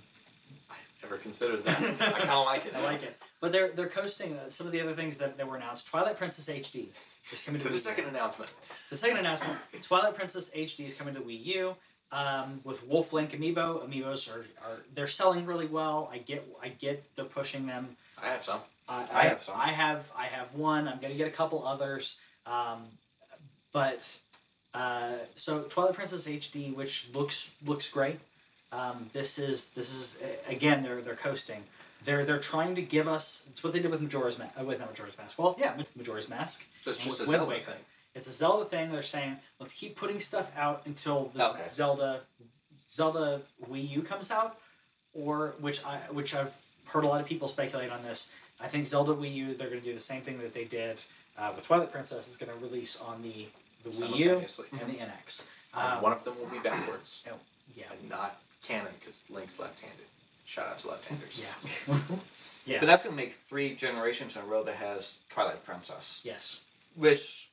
[0.70, 1.80] I never considered that.
[2.02, 2.76] I kind of like it.
[2.76, 3.18] I like it.
[3.40, 5.88] But they're they're coasting uh, some of the other things that, that were announced.
[5.88, 6.88] Twilight Princess HD
[7.32, 7.90] is coming to, To the Wii U.
[7.90, 8.54] second announcement.
[8.90, 11.76] The second announcement: Twilight Princess HD is coming to Wii U.
[12.14, 16.10] Um, with Wolf Link Amiibo, Amiibos are, are they're selling really well.
[16.12, 17.96] I get I get they're pushing them.
[18.22, 18.60] I have some.
[18.90, 19.56] Uh, I have some.
[19.58, 20.88] I have I have one.
[20.90, 22.18] I'm gonna get a couple others.
[22.46, 22.84] Um,
[23.72, 24.02] but
[24.74, 28.20] uh, so Twilight Princess HD, which looks looks great.
[28.72, 31.64] Um, this is this is again they're they're coasting.
[32.06, 33.44] They're they're trying to give us.
[33.50, 34.54] It's what they did with Majora's Mask.
[34.60, 35.38] Uh, with not Majora's Mask.
[35.38, 36.66] Well, yeah, Majora's Mask.
[36.82, 37.72] So it's just a Zelda Waker.
[37.72, 37.82] thing.
[38.16, 38.92] It's a Zelda thing.
[38.92, 41.64] They're saying let's keep putting stuff out until the Okay.
[41.68, 42.22] Zelda
[42.90, 44.58] Zelda Wii U comes out,
[45.14, 46.54] or which I which I've
[46.88, 48.30] heard a lot of people speculate on this.
[48.60, 51.04] I think Zelda Wii U they're going to do the same thing that they did
[51.38, 53.48] uh, with Twilight Princess is going to release on the
[53.84, 54.66] the Wii U Simultaneously.
[54.80, 55.44] and the NX.
[55.74, 57.36] And Um, one of them will be backwards oh,
[57.76, 60.06] yeah, and not canon because Link's left-handed.
[60.46, 61.40] Shout out to left-handers.
[61.40, 61.96] Yeah.
[62.66, 62.80] yeah.
[62.80, 66.62] But that's gonna make three generations in a row that has Twilight Princess, yes.
[66.96, 67.50] which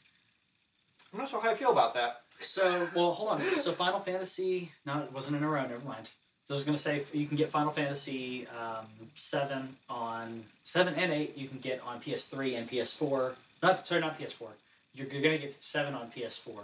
[1.13, 2.23] I'm not sure how I feel about that.
[2.41, 3.41] So, well, hold on.
[3.41, 4.71] So, Final Fantasy.
[4.87, 5.63] No, it wasn't in a row.
[5.63, 6.11] Never mind.
[6.47, 11.13] So, I was gonna say you can get Final Fantasy um, seven on seven and
[11.13, 11.37] eight.
[11.37, 13.33] You can get on PS3 and PS4.
[13.63, 14.49] Not sorry, not PS4.
[14.95, 16.63] You're, you're gonna get seven on PS4.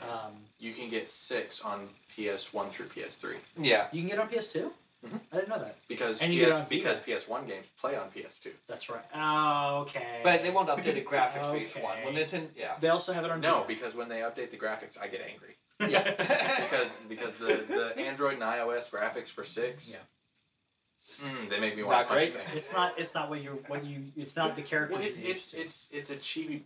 [0.00, 3.86] Um, You can get six on PS1 through PS3 Yeah.
[3.92, 4.70] you can get on PS2.
[5.06, 5.20] Mhm.
[5.32, 5.76] I didn't know that.
[5.86, 8.50] because And you get PS, because PS1 games play on PS2.
[8.66, 9.04] That's right.
[9.14, 10.20] Oh, okay.
[10.24, 11.82] But they won't update the graphics for each Okay.
[11.82, 11.98] one.
[12.02, 12.76] Well, Nintendo, yeah.
[12.80, 13.40] They also have it on.
[13.40, 13.68] No, Vita.
[13.68, 15.56] because when they update the graphics, I get angry.
[15.92, 16.10] Yeah.
[16.16, 21.28] because because the, the Android and iOS graphics for six, Yeah.
[21.28, 22.46] mm, they make me want Not to punch great.
[22.46, 22.56] things.
[22.58, 22.98] It's not.
[22.98, 23.62] It's not what you.
[23.66, 24.04] What you.
[24.16, 24.98] It's not the characters.
[24.98, 26.62] Well, it's you it's, it's it's a chibi.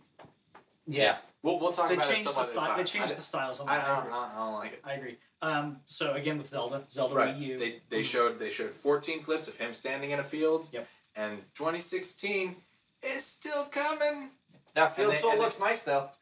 [0.89, 1.17] Yeah.
[1.41, 2.67] We'll we'll talk They about it changed some the other style.
[2.67, 2.77] time.
[2.77, 3.59] They changed I, the styles.
[3.61, 3.87] On I, that.
[3.87, 4.13] I, I don't, agree.
[4.19, 4.81] I don't like it.
[4.83, 5.17] I agree.
[5.41, 7.35] Um, so again with Zelda, Zelda Right.
[7.35, 7.59] Wii U.
[7.59, 10.67] They they showed they showed 14 clips of him standing in a field.
[10.73, 10.87] Yep.
[11.15, 12.55] And 2016
[13.03, 14.31] is still coming.
[14.75, 16.09] That field And they- still and they- looks nice though.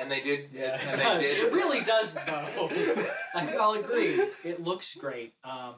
[0.00, 0.50] And they did.
[0.52, 1.20] yeah, And it, they does.
[1.22, 1.38] did.
[1.46, 2.68] it really does though.
[3.34, 4.14] I think I'll agree.
[4.44, 5.34] It looks great.
[5.42, 5.74] Um,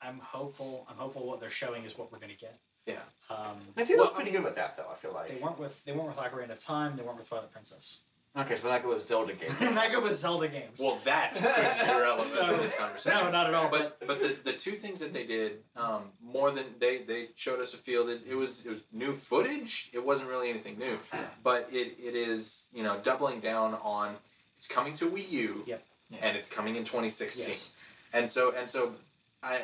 [0.00, 0.86] I'm hopeful.
[0.88, 2.60] I'm hopeful what they're showing is what we're gonna get.
[2.86, 2.94] Yeah.
[3.28, 3.36] Um,
[3.76, 4.86] Nintendo's Well, I pretty good with that though.
[4.90, 5.28] I feel like.
[5.34, 6.96] they weren't with they weren't with Ocarina of Time.
[6.96, 8.00] They weren't with Twilight Princess.
[8.36, 9.58] Okay, so that goes Zelda games.
[9.58, 10.78] They're not good with Zelda games.
[10.80, 13.18] Well, that's pretty irrelevant So- to this conversation.
[13.24, 13.68] no, not at all.
[13.70, 17.60] But but the, the two things that they did um, more than they, they showed
[17.60, 18.08] us a field.
[18.08, 19.90] It, it was it was new footage.
[19.92, 20.98] It wasn't really anything new,
[21.42, 24.14] but it, it is you know doubling down on
[24.56, 25.62] it's coming to Wii U.
[25.66, 25.84] Yep.
[26.20, 27.46] And it's coming in 2016.
[27.48, 27.70] yes.
[28.12, 28.94] And so and so
[29.42, 29.60] I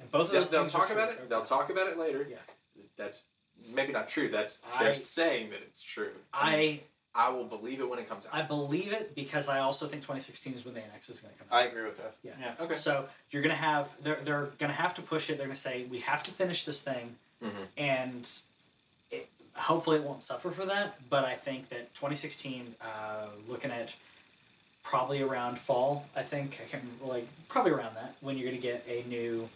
[0.00, 0.96] And both of they'll, those they'll things are talk true.
[0.96, 1.28] about it.
[1.30, 2.26] They'll talk about it later.
[2.28, 2.36] Yeah.
[2.96, 3.24] That's
[3.72, 4.28] maybe not true.
[4.28, 6.12] That's I- they're saying that it's true.
[6.32, 6.80] I
[7.16, 8.34] I will believe it when it comes out.
[8.34, 11.38] I believe it because I also think 2016 is when the NX is going to
[11.38, 11.62] come out.
[11.62, 12.16] I agree with that.
[12.24, 12.54] Yeah.
[12.60, 12.74] okay.
[12.76, 15.38] So you're gonna have they're they're gonna have to push it.
[15.38, 17.66] They're gonna say we have to finish this thing, Mhm.
[17.76, 18.28] and
[19.12, 21.08] it, hopefully it won't suffer for that.
[21.08, 23.94] But I think that 2016, uh, looking at
[24.82, 28.84] probably around fall, I think I can like probably around that when you're gonna get
[28.88, 29.48] a new,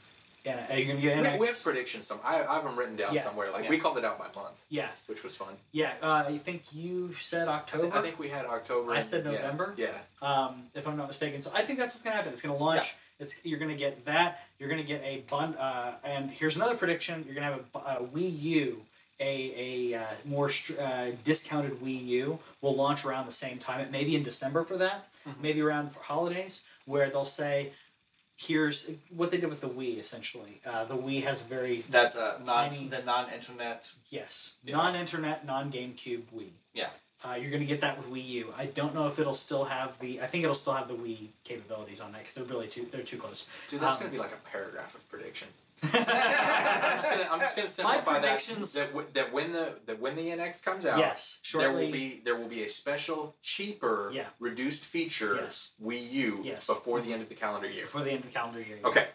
[0.49, 1.39] and uh, you're gonna get We, NX.
[1.39, 2.07] we have predictions.
[2.07, 3.23] Some I, I have them written down Yeah.
[3.23, 3.51] somewhere.
[3.51, 3.71] Like Yeah.
[3.71, 5.55] we called it out by month, yeah, which was fun.
[5.73, 5.95] yeah.
[6.03, 7.97] Uh, I think you said I, October.
[7.97, 8.93] I think we had October.
[8.93, 9.75] I said November.
[9.77, 9.89] Yeah.
[10.23, 11.41] um, if I'm not mistaken.
[11.43, 12.33] So I think that's what's going to happen.
[12.33, 12.95] It's going to launch.
[13.21, 14.45] It's you're going to get that.
[14.59, 15.55] You're going to get a bun.
[15.57, 18.83] Uh, and here's another prediction: you're going to have a, a Wii U,
[19.19, 23.81] a a uh, more uh, discounted Wii U will launch around the same time.
[23.81, 25.09] It may be in December for that.
[25.43, 27.73] Maybe around for holidays, where they'll say.
[28.49, 29.99] Here's what they did with the Wii.
[29.99, 33.91] Essentially, uh, the Wii has a very That uh, non the non-internet.
[34.11, 34.77] yes Yeah.
[34.77, 36.51] non-internet, non-GameCube Wii.
[36.73, 36.91] Yeah.
[37.25, 38.55] Uh, you're going to get that with Wii U.
[38.57, 40.21] I don't know if it'll still have the.
[40.23, 42.87] I think it'll still have the Wii capabilities on that because they're really too.
[42.93, 43.45] They're too close.
[43.69, 45.49] Dude, that's Um, gonna be like a paragraph of prediction.
[45.83, 48.21] I'm just gonna, I'm just gonna simplify that.
[48.23, 51.73] predictions- That, w- that when the that when the NX comes out, yes, shortly, there
[51.87, 54.27] will be there will be a special, cheaper, Yeah.
[54.41, 55.73] reduced feature Yes.
[55.83, 56.67] Wii U Yes.
[56.67, 57.13] before the mm-hmm.
[57.15, 57.85] end of the calendar year.
[57.85, 58.79] before the end of the calendar year.
[58.85, 59.07] Okay.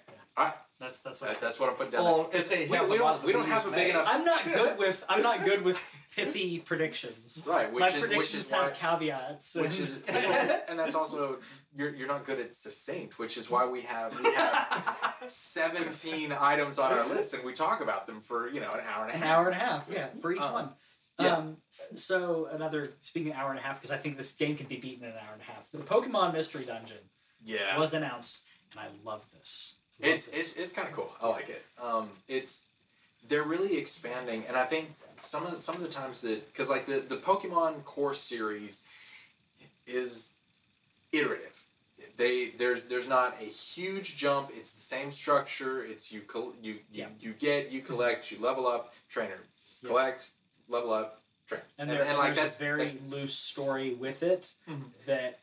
[0.80, 1.28] That's that's what.
[1.28, 2.03] That's, that's what I'm putting down.
[2.03, 2.26] Well, there.
[2.41, 3.89] 'Cause if they we, we don't we don't have a big made.
[3.91, 5.01] enough I'm not good with.
[5.07, 5.78] I'm not good with
[6.16, 7.43] pithy predictions.
[7.47, 9.55] right, which My is which predictions is why have caveats.
[9.55, 9.97] which is
[10.70, 11.39] and that's also
[11.76, 16.80] you're, you're not good at succinct, which is why we have we have 17 items
[16.80, 19.16] on our list and we talk about them for you know an hour and a
[19.16, 19.30] an half.
[19.38, 19.88] hour and a half.
[19.91, 20.70] Yeah, for each Um, one.
[21.20, 21.36] yeah.
[21.38, 21.57] Um,
[21.95, 24.78] so another speaking of hour and a half because I think this game can be
[24.78, 25.70] beaten in an hour and a half.
[25.72, 26.97] The Pokemon Mystery Dungeon
[27.43, 29.76] Yeah, was announced, and I love this.
[30.01, 30.39] Love it's this.
[30.39, 31.11] it's, it's kind of cool.
[31.22, 31.64] I like it.
[31.82, 32.68] Um, it's
[33.28, 36.70] they're really expanding, and I think some of the, some of the times that because
[36.70, 38.84] like the the Pokemon core series
[39.88, 40.34] is
[41.11, 41.61] iterative.
[42.18, 44.51] They there's there's not a huge jump.
[44.55, 45.84] It's the same structure.
[45.84, 47.07] It's you col- you you, Yeah.
[47.20, 49.39] you get you collect you level up trainer
[49.82, 49.89] Yeah.
[49.89, 50.32] collect
[50.68, 53.93] level up train and, and, there, and like there's that's a very that's- loose story
[53.95, 54.84] with it Mhm.
[55.05, 55.39] that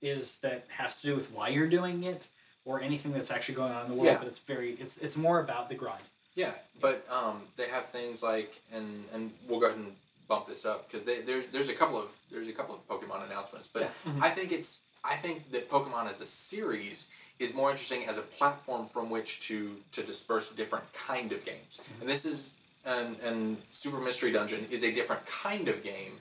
[0.00, 2.28] is that has to do with why you're doing it
[2.64, 4.06] or anything that's actually going on in the world.
[4.06, 4.18] Yeah.
[4.18, 6.04] But it's very it's it's more about the grind.
[6.34, 9.92] Yeah, but um, they have things like, and and we'll go ahead and
[10.28, 13.66] bump this up because there's there's a couple of there's a couple of Pokemon announcements,
[13.72, 14.12] but Yeah.
[14.12, 14.22] Mhm.
[14.22, 17.08] I think it's I think that Pokemon as a series
[17.38, 21.80] is more interesting as a platform from which to to disperse different kind of games,
[22.00, 22.52] and this is
[22.84, 26.14] and and Super Mystery Dungeon is a different kind of game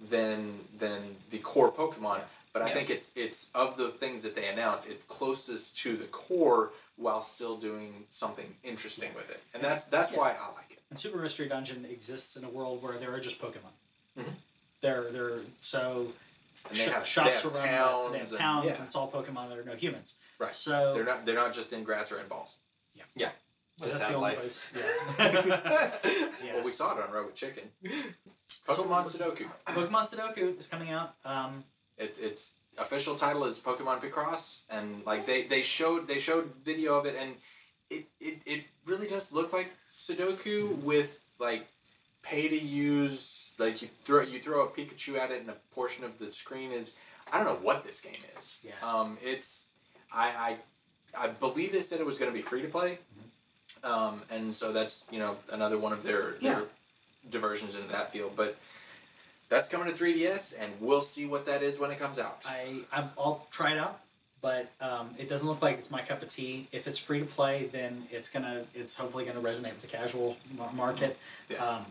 [0.00, 2.20] than than the core Pokemon.
[2.52, 2.74] But I Yeah.
[2.74, 7.22] think it's it's of the things that they announce, it's closest to the core while
[7.22, 10.18] still doing something interesting with it, and that's that's Yeah.
[10.18, 10.82] why I like it.
[10.90, 13.72] And Super Mystery Dungeon exists in a world where there are just Pokemon.
[14.18, 14.34] Mhm.
[14.80, 16.12] They're they're so
[16.68, 17.52] and they have shops they have around.
[17.54, 18.12] towns.
[18.12, 18.74] they have and- towns, yeah.
[18.76, 20.14] and it's all Pokemon There are no humans.
[20.38, 20.52] Right.
[20.54, 21.24] So They're not.
[21.24, 22.56] They're not just in grass or in balls.
[22.94, 23.04] Yeah.
[23.14, 23.30] Yeah.
[23.78, 24.38] Well, that's the only life.
[24.40, 24.72] place.
[24.74, 25.98] Yeah.
[26.44, 26.54] yeah.
[26.54, 27.70] Well, we saw it on Robot Chicken.
[28.48, 29.48] So Pokemon what's- Sudoku.
[29.66, 31.14] Pokemon Sudoku is coming out.
[31.24, 31.64] Um,
[32.00, 36.98] It's its official title is Pokemon Picross, and like they, they showed they showed video
[36.98, 37.34] of it, and
[37.90, 41.68] it, it, it really does look like Sudoku with like
[42.22, 43.52] pay to use.
[43.58, 46.72] Like you throw you throw a Pikachu at it, and a portion of the screen
[46.72, 46.94] is
[47.30, 48.58] I don't know what this game is.
[48.64, 48.72] Yeah.
[48.82, 49.72] Um, it's
[50.12, 50.56] I
[51.14, 52.98] I I believe they said it was going to be free to play,
[53.84, 56.62] um, and so that's you know another one of their Yeah.
[57.28, 58.56] diversions into that field, but.
[59.50, 62.40] That's coming to 3DS, and we'll see what that is when it comes out.
[62.46, 63.98] I I'm, I'll try it out,
[64.40, 66.68] but um, it doesn't look like it's my cup of tea.
[66.72, 70.36] If it's free to play, then it's gonna it's hopefully gonna resonate with the casual
[70.72, 71.18] market.
[71.48, 71.64] Yeah.
[71.66, 71.86] Um,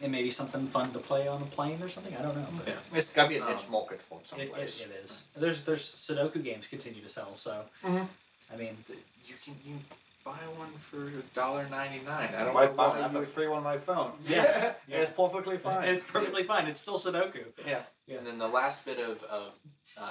[0.00, 2.14] it may be something fun to play on a plane or something.
[2.16, 2.46] I don't know.
[2.58, 2.98] But Yeah.
[2.98, 4.80] It's gotta be a niche Um, market for It, someplace.
[4.80, 5.24] it, it is.
[5.34, 7.34] There's there's Sudoku games continue to sell.
[7.34, 8.06] So Mhm.
[8.52, 8.76] I mean,
[9.24, 9.78] You can you
[10.24, 11.72] buy one for $1.99.
[11.76, 13.28] I don't I know buy why I have you a would.
[13.28, 14.12] free one on my phone.
[14.28, 14.98] Yeah, yeah.
[14.98, 15.88] it's perfectly fine.
[15.88, 16.66] it's perfectly fine.
[16.66, 17.44] It's still Sudoku.
[17.66, 17.82] yeah.
[18.06, 18.18] Yeah.
[18.18, 19.58] And then the last bit of, of
[20.00, 20.10] uh,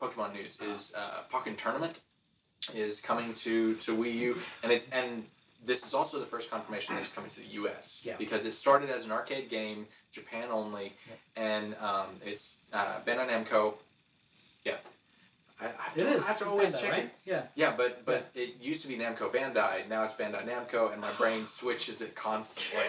[0.00, 2.00] Pokemon news is uh, Pokken Tournament
[2.74, 5.24] is coming to, to Wii U, and it's and
[5.64, 8.00] this is also the first confirmation that it's coming to the U.S.
[8.04, 8.14] Yeah.
[8.18, 10.94] Because it started as an arcade game, Japan only,
[11.36, 13.74] and um, it's uh, Bandai Namco.
[14.64, 14.74] Yeah.
[16.02, 16.24] I, I have to, is.
[16.24, 17.04] I have to It's always Bandai, check right?
[17.04, 17.10] it.
[17.24, 17.42] Yeah.
[17.54, 19.88] Yeah, but but it used to be Namco Bandai.
[19.88, 22.86] Now it's Bandai Namco, and my brain switches it constantly.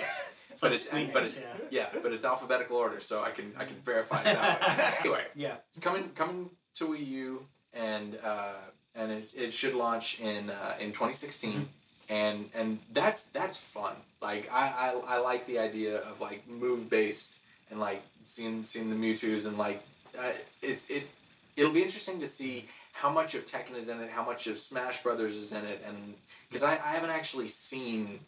[0.52, 1.88] It's but like it's Squeenix, but it's yeah.
[1.94, 2.00] yeah.
[2.02, 5.56] but it's alphabetical order, so I can I can verify it that anyway, Yeah.
[5.70, 8.54] it's coming coming to Wii U, and uh,
[8.96, 11.70] and it, it should launch in uh, in 2016,
[12.10, 13.96] and and that's that's fun.
[14.22, 17.40] Like I, I, I like the idea of like move based
[17.72, 19.82] and like seeing seeing the Mewtwo's and like
[20.20, 20.32] uh,
[20.62, 21.08] it's it
[21.56, 22.66] it'll be interesting to see
[23.02, 25.84] how much of Tekken is in it, how much of Smash Brothers is in it,
[25.88, 26.16] and
[26.48, 28.20] because I, I haven't actually seen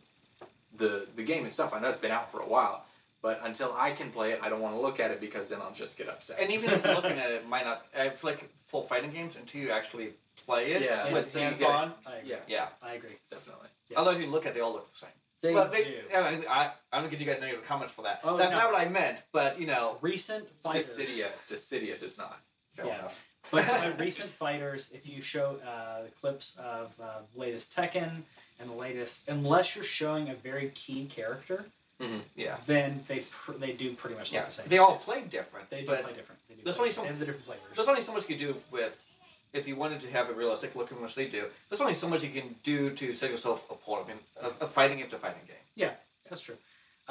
[0.78, 1.74] the the game itself.
[1.74, 2.86] I know it's been out for a while,
[3.22, 5.60] but until I can play it, I don't want to look at it because then
[5.62, 6.38] I'll just get upset.
[6.40, 7.86] And even if you're looking at it, might not.
[7.98, 10.12] I feel like full fighting games until you actually
[10.46, 11.94] play it Yeah, with so hands on.
[12.08, 12.30] I agree.
[12.30, 12.68] yeah, Yeah.
[12.82, 13.18] I agree.
[13.30, 13.68] definitely.
[13.90, 14.00] Yeah.
[14.00, 15.10] Although if you look at, it, they all look the same.
[15.42, 15.94] They but they, do.
[16.16, 18.22] I, mean, I, I'm gonna give you guys negative comments for that.
[18.24, 18.60] Oh, That's no.
[18.60, 20.96] not what I meant, but you know, Recent fighters.
[20.98, 22.40] Dissidia, Dissidia does not.
[22.74, 23.00] fair Yeah.
[23.00, 23.26] enough.
[23.50, 28.22] But recent fighters, if you show uh, clips of uh, latest Tekken
[28.60, 31.66] and the latest, unless you're showing a very key character,
[32.36, 32.58] Yeah.
[32.66, 34.46] then they pr- they do pretty much Yeah.
[34.46, 34.68] the same.
[34.68, 36.40] They all play different, They do play different.
[36.48, 37.76] They do there's play only so- they have the different flavors.
[37.76, 39.04] there's only so much you can do with.
[39.54, 42.24] If you wanted to have a realistic looking, which they do, there's only so much
[42.24, 44.06] you can do to set yourself apart.
[44.06, 44.18] I mean,
[44.62, 45.58] a, a fighting game's to fighting game.
[45.76, 45.92] Yeah,
[46.30, 46.56] that's true.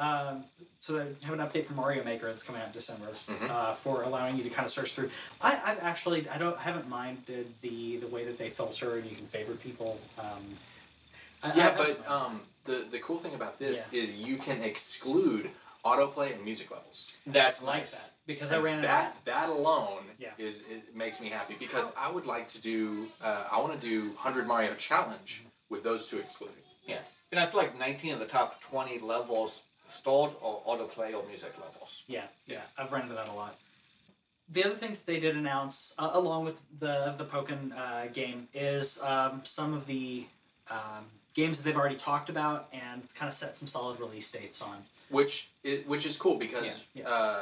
[0.00, 0.44] Um,
[0.78, 3.50] so they have an update from Mario Maker that's coming out in December Mhm.
[3.50, 5.10] uh, for allowing you to kind of search through.
[5.42, 9.14] I, I've actually I don't haven't minded the the way that they filter and you
[9.14, 10.00] can favorite people.
[10.18, 10.56] Um,
[11.42, 14.62] I- I Yeah, haven't but um, the the cool thing about this is you can
[14.62, 15.50] exclude
[15.84, 17.12] autoplay and music levels.
[17.26, 17.90] That's I like nice.
[18.04, 20.30] that because I ran into that that alone Yeah.
[20.38, 23.86] is it makes me happy because I would like to do uh, I want to
[23.86, 26.62] do hundred Mario challenge with those two excluded.
[26.84, 29.60] Yeah, and I feel like 19 of the top 20 levels
[29.90, 32.02] stalled or autoplay or music levels.
[32.06, 33.56] Yeah, yeah, I've run into that a lot.
[34.52, 39.00] The other things they did announce, uh, along with the the Pokken uh, game, is
[39.02, 40.26] um, some of the
[40.70, 44.60] um, games that they've already talked about and kind of set some solid release dates
[44.62, 44.78] on.
[45.08, 47.08] which is, which is cool because Yeah, yeah.
[47.08, 47.40] Uh,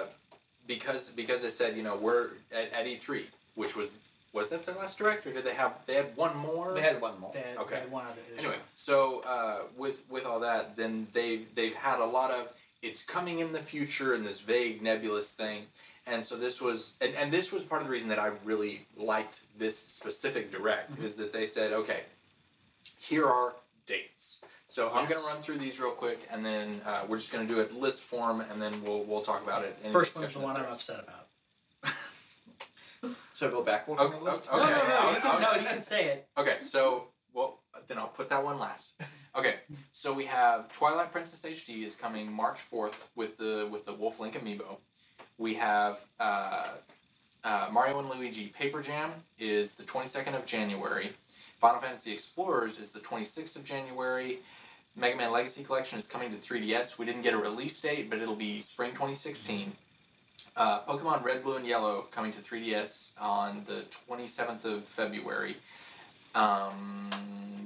[0.66, 3.24] because because they said you know we're at, at E3,
[3.54, 3.98] which was
[4.32, 6.74] was that their last direct or did they have they had one more?
[6.74, 7.32] They had one more.
[7.32, 7.74] They had, Okay.
[7.76, 8.20] they had one other.
[8.38, 12.52] Anyway, so uh, with with all that, then they've they've had a lot of
[12.82, 15.66] it's coming in the future and this vague nebulous thing,
[16.06, 18.86] and so this was and, and this was part of the reason that I really
[18.96, 21.04] liked this specific direct Mm-hmm.
[21.04, 22.02] is that they said okay,
[22.98, 23.54] here are
[23.86, 24.42] dates.
[24.70, 27.58] So I'm gonna run through these real quick, and then uh, we're just gonna do
[27.60, 29.76] it list form, and then we'll we'll talk about it.
[29.82, 31.17] In First one's the one I'm upset about.
[33.38, 34.48] So go backwards Okay, on the list?
[34.52, 34.56] okay.
[34.56, 36.28] No, no, no, you can, no, you can say it.
[36.36, 38.94] Okay, so well then I'll put that one last.
[39.36, 39.56] Okay,
[39.92, 44.18] so we have Twilight Princess HD is coming March fourth with the with the Wolf
[44.18, 44.78] Link amiibo.
[45.36, 46.66] We have uh,
[47.44, 51.12] uh, Mario and Luigi Paper Jam is the twenty second of January.
[51.58, 54.38] Final Fantasy Explorers is the twenty sixth of January.
[54.96, 56.98] Mega Man Legacy Collection is coming to 3DS.
[56.98, 59.70] We didn't get a release date, but it'll be spring 2016.
[60.56, 65.56] Uh, Pokemon Red, Blue, and Yellow coming to 3DS on the 27th of February.
[66.34, 67.10] Um,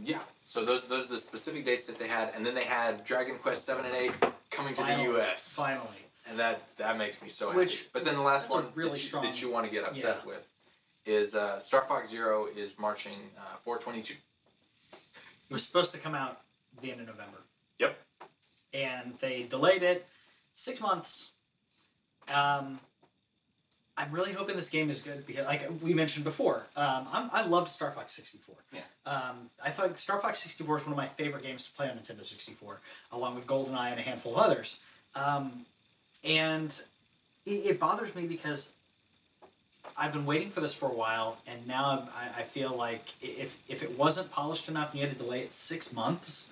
[0.03, 3.05] yeah, so those those are the specific dates that they had, and then they had
[3.05, 4.13] Dragon Quest seven and eight
[4.51, 5.53] coming to the U.S.
[5.55, 5.87] Finally,
[6.29, 7.91] and that that makes me so Which- happy.
[7.93, 10.21] But then the last one really that, you, strong- that you want to get upset
[10.23, 10.29] Yeah.
[10.29, 10.51] with
[11.05, 14.15] is uh, Star Fox Zero is marching uh, 422.
[14.15, 16.41] It was supposed to come out
[16.81, 17.39] the end of November.
[17.79, 17.99] Yep.
[18.73, 20.07] And they delayed it
[20.55, 21.32] six months.
[22.33, 22.79] Um,
[23.97, 27.47] I'm really hoping this game is good because, like we mentioned before, um, I'm, I
[27.47, 28.55] loved Star Fox 64.
[28.73, 28.81] Yeah.
[29.05, 31.97] Um, I thought Star Fox 64 is one of my favorite games to play on
[31.97, 32.81] Nintendo 64,
[33.13, 34.81] along with GoldenEye and a handful of others.
[35.15, 35.67] Um,
[36.25, 36.75] and
[37.45, 38.73] it, it bothers me because
[39.97, 43.05] I've been waiting for this for a while, and now I'm, I, I feel like
[43.21, 46.49] if if it wasn't polished enough and you had to delay it six months,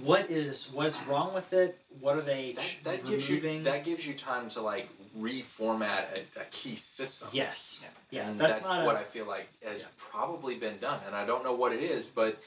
[0.00, 1.78] what is what is wrong with it?
[2.00, 4.88] What are they That, ch- that gives you that gives you time to like
[5.18, 6.04] reformat
[6.36, 7.28] a, a key system.
[7.32, 9.86] yes, yeah, and that's, that's, not what a, I feel like has Yeah.
[9.98, 12.40] probably been done, and I don't know what it is, but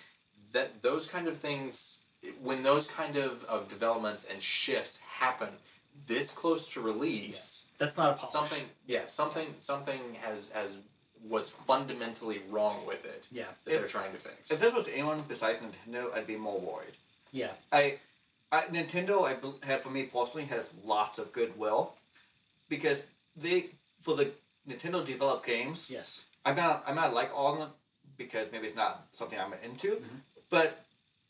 [0.54, 2.00] that those kind of things,
[2.41, 5.50] when those kind of, of developments and shifts happen
[6.08, 8.32] this close to release, that's not a polish.
[8.32, 10.78] something, yeah, something, something has has
[11.28, 14.52] was fundamentally wrong with it Yeah, that If- they're trying to fix.
[14.52, 16.93] If this was anyone besides Nintendo, I'd be more worried.
[17.42, 18.00] Yeah, I,
[18.52, 19.36] I Nintendo, I
[19.68, 21.94] have for me personally has lots of goodwill,
[22.70, 23.04] because
[23.36, 23.58] they
[24.02, 24.32] for the
[24.68, 25.90] Nintendo developed games.
[25.90, 27.70] yes, I'm not I'm not like all of them
[28.18, 30.20] because maybe it's not something I'm into, Mm-hmm.
[30.50, 30.70] but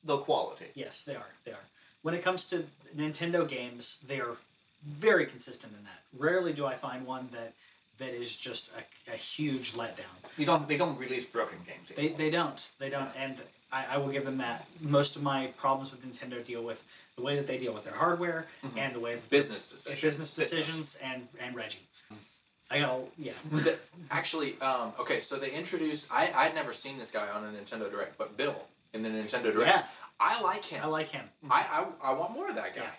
[0.04, 0.68] the quality.
[0.76, 1.32] yes, they are.
[1.46, 1.66] They are.
[2.04, 4.36] When it comes to Nintendo games, they are
[4.86, 6.02] very consistent in that.
[6.26, 7.54] Rarely do I find one that
[7.98, 10.14] that is just a, a huge letdown.
[10.38, 11.88] You don't they don't release broken games.
[11.96, 12.62] They, they don't.
[12.78, 13.10] They don't.
[13.18, 13.38] And
[13.76, 14.66] I, I will give them that.
[14.82, 16.84] Most of my problems with Nintendo deal with
[17.18, 18.46] the way that they deal with their hardware
[18.78, 20.02] and the way that Business decisions.
[20.02, 21.80] business decisions and, and Reggie.
[22.72, 23.34] I got yeah.
[23.52, 23.78] The-
[24.10, 26.08] actually, um, okay, so they introduced.
[26.10, 28.56] I I'd never seen this guy on a Nintendo Direct, but Bill
[28.94, 29.78] in the Nintendo Direct.
[29.78, 29.84] Yeah.
[30.20, 30.82] I like him.
[30.82, 31.26] I like him.
[31.52, 32.94] I, I, I want more of that guy.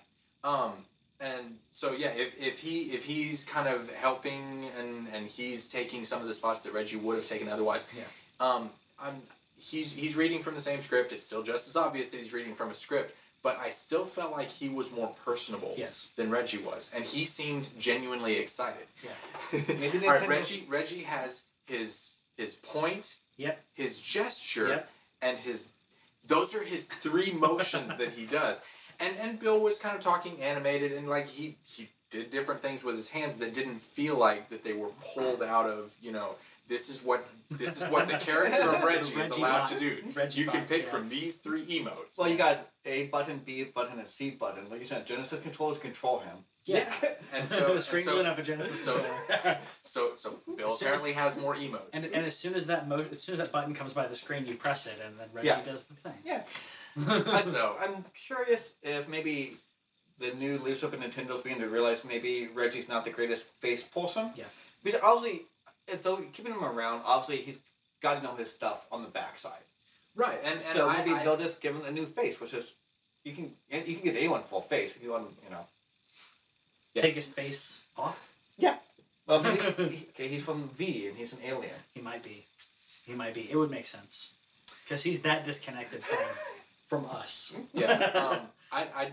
[0.45, 0.73] Um,
[1.21, 6.05] and so yeah, if, if he if he's kind of helping and, and he's taking
[6.05, 8.03] some of the spots that Reggie would have taken otherwise, Yeah.
[8.47, 8.71] um,
[9.01, 9.17] I'm
[9.59, 11.13] he's he's reading from the same script.
[11.13, 14.33] It's still just as obvious that he's reading from a script, but I still felt
[14.33, 16.09] like he was more personable Yes.
[16.17, 18.87] than Reggie was, and he seemed genuinely excited.
[19.05, 19.11] Yeah.
[19.81, 23.63] Maybe All right, Reggie Reggie has his his point, Yep.
[23.75, 24.91] his gesture, Yep.
[25.23, 25.69] and his
[26.27, 28.65] those are his three motions that he does.
[28.99, 32.85] And and Bill was kind of talking animated and like he he did different things
[32.85, 36.37] with his hands that didn't feel like that they were pulled out of, you know,
[36.69, 39.71] this is what this is what the character of Reggie, is allowed bot.
[39.71, 39.99] to do.
[40.15, 40.89] Reggie you can pick yeah.
[40.91, 42.19] from these three emotes.
[42.19, 44.69] Well, you got A button, B button, and C button.
[44.69, 46.37] Like you said, Genesis controllers control him.
[46.65, 46.85] Yeah.
[47.35, 48.99] And so, and strangely so, enough, a Genesis so-
[49.81, 51.91] so so Bill As soon as- apparently has more emotes.
[51.93, 54.15] and, and as soon as that mo- as soon as that button comes by the
[54.15, 55.61] screen, you press it, and then Reggie Yeah.
[55.63, 56.15] does the thing.
[56.25, 56.43] Yeah.
[57.07, 59.57] I- so I'm curious if maybe
[60.19, 64.31] the new leadership at Nintendo's beginning to realize maybe Reggie's not the greatest face person.
[64.35, 64.45] Yeah.
[64.83, 65.43] Because obviously,
[65.89, 67.59] if though keeping him around, obviously he's
[68.01, 69.53] got to know his stuff on the backside.
[70.15, 72.55] right, and, and so I, maybe I- they'll just give him a new face, which
[72.55, 72.73] is
[73.25, 75.29] you can and you can get anyone full face if you want.
[75.45, 75.67] You know.
[76.95, 77.03] Yeah.
[77.03, 78.19] Take his face off.
[78.57, 78.77] Yeah.
[79.27, 79.61] Well, maybe,
[79.97, 81.75] he- okay, he's from V and he's an alien.
[81.93, 82.47] He might be.
[83.05, 83.49] He might be.
[83.51, 84.33] It would make sense
[84.85, 86.27] because he's that disconnected from
[86.87, 87.55] from us.
[87.75, 87.93] yeah.
[87.93, 88.39] Um,
[88.73, 89.13] I, I,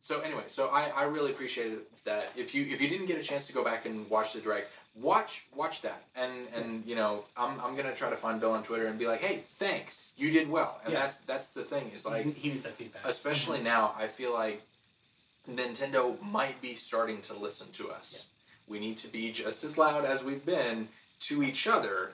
[0.00, 2.32] so anyway, so I, I really appreciated that.
[2.36, 4.70] If you if you didn't get a chance to go back and watch the direct,
[4.94, 8.62] watch watch that, and and you know I'm, I'm gonna try to find Bill on
[8.62, 11.00] Twitter and be like, hey, thanks, you did well, and Yeah.
[11.00, 13.02] that's that's the thing is like, he, needs that feedback.
[13.04, 13.66] especially mm-hmm.
[13.66, 14.62] now, I feel like
[15.50, 18.26] Nintendo might be starting to listen to us.
[18.68, 20.88] We need to be just as loud as we've been
[21.20, 22.12] to each other,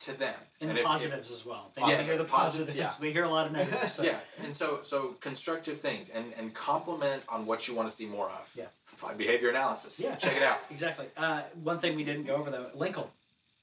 [0.00, 1.72] to them, and, if- the if- positives as well.
[1.74, 2.78] They Yes, hear the positive- positives.
[2.78, 2.94] yeah.
[3.00, 3.94] They hear a lot of negatives.
[3.94, 4.02] So.
[4.10, 8.06] yeah, and so so constructive things and and compliment on what you want to see
[8.06, 8.50] more of.
[8.54, 8.66] Yeah.
[8.98, 10.00] Applied behavior analysis.
[10.00, 10.16] Yeah.
[10.16, 10.58] check it out.
[10.70, 11.06] Exactly.
[11.16, 13.06] Uh, one thing we didn't go over though, Linkle.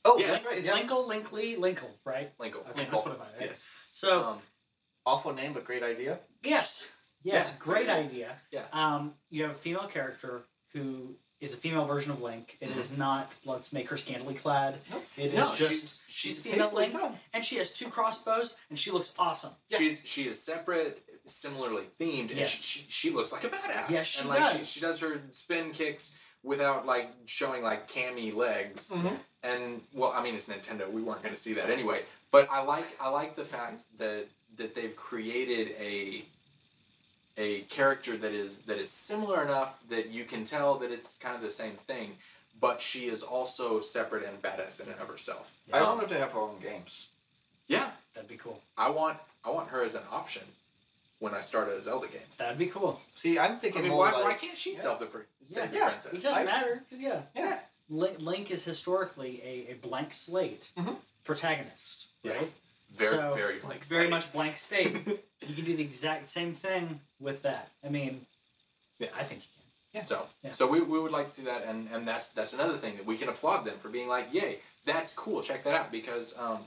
[0.06, 0.46] Oh, Yes.
[0.46, 0.58] right.
[0.58, 0.74] It's Yeah.
[0.80, 2.38] Linkle, Linkley, Linkle, right?
[2.38, 2.68] Linkle.
[2.70, 2.92] Okay, Linkle.
[2.92, 3.46] that's what it.
[3.48, 3.70] Yes.
[3.92, 4.42] So Um,
[5.06, 6.20] Awful name, but great idea.
[6.44, 6.88] yes,
[7.24, 7.58] yes, Yeah.
[7.60, 8.40] great idea.
[8.50, 8.64] Yeah.
[8.72, 12.58] Um, you have a female character who is a female version of Link.
[12.62, 13.34] It is not.
[13.46, 14.80] Let's make her scantily clad.
[14.90, 15.04] Nope.
[15.18, 15.38] It is Mm-hmm.
[15.38, 17.20] no, just she's she's she's female Link, done.
[17.34, 19.54] and she has two crossbows, and she looks awesome.
[19.68, 19.78] Yeah.
[19.80, 22.50] she's she is separate, similarly themed, and Yes.
[22.50, 23.90] she, she she looks like a badass.
[23.90, 24.68] Yes, she and like she does.
[24.70, 28.92] she does her spin kicks without like showing like cami legs.
[28.92, 29.18] Mhm.
[29.44, 30.90] And well, I mean it's Nintendo.
[30.92, 32.04] We weren't going to see that anyway.
[32.32, 34.26] But I like I like the fact that
[34.58, 36.24] that they've created a
[37.38, 41.36] a character that is that is similar enough that you can tell that it's kind
[41.36, 42.18] of the same thing,
[42.60, 45.54] but she is also separate and badass in and of herself.
[45.74, 47.08] I Um, want her to have her own games.
[47.68, 48.62] yeah, That'd be cool.
[48.78, 50.44] I want I want her as an option.
[51.20, 52.22] When I start a Zelda game.
[52.38, 53.00] That'd be cool.
[53.16, 54.80] See, I'm I thinking mean, more why, like why can't she yeah.
[54.80, 55.90] save the, pr- save the Yeah.
[55.92, 57.60] It doesn't I- matter because yeah, yeah.
[57.90, 60.96] Link, Link is historically a, a blank slate Mhm.
[61.24, 62.34] protagonist, Yeah.
[62.34, 62.52] right?
[62.96, 64.94] Very, So, very blank Very much blank state.
[65.48, 67.70] you can do the exact same thing with that.
[67.84, 68.26] I mean,
[69.00, 69.10] Yeah.
[69.18, 69.42] I think
[69.94, 70.06] you can.
[70.06, 70.52] So, Yeah.
[70.52, 73.06] so we, we would like to see that, and, and that's that's another thing that
[73.06, 75.42] we can applaud them for being like, yay, that's cool.
[75.42, 76.60] Check that out because, um,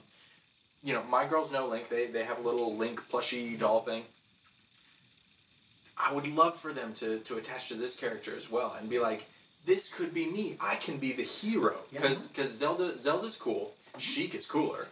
[0.82, 1.88] you know, my girls know Link.
[1.88, 4.05] They they have a little Link plushie doll thing.
[5.99, 8.99] I would love for them to to attach to this character as well and be
[9.01, 9.28] like,
[9.66, 10.57] this could be me.
[10.61, 12.01] I can be the hero Yeah.
[12.03, 13.74] because Zelda Zelda's cool.
[13.99, 14.86] Sheik is cooler,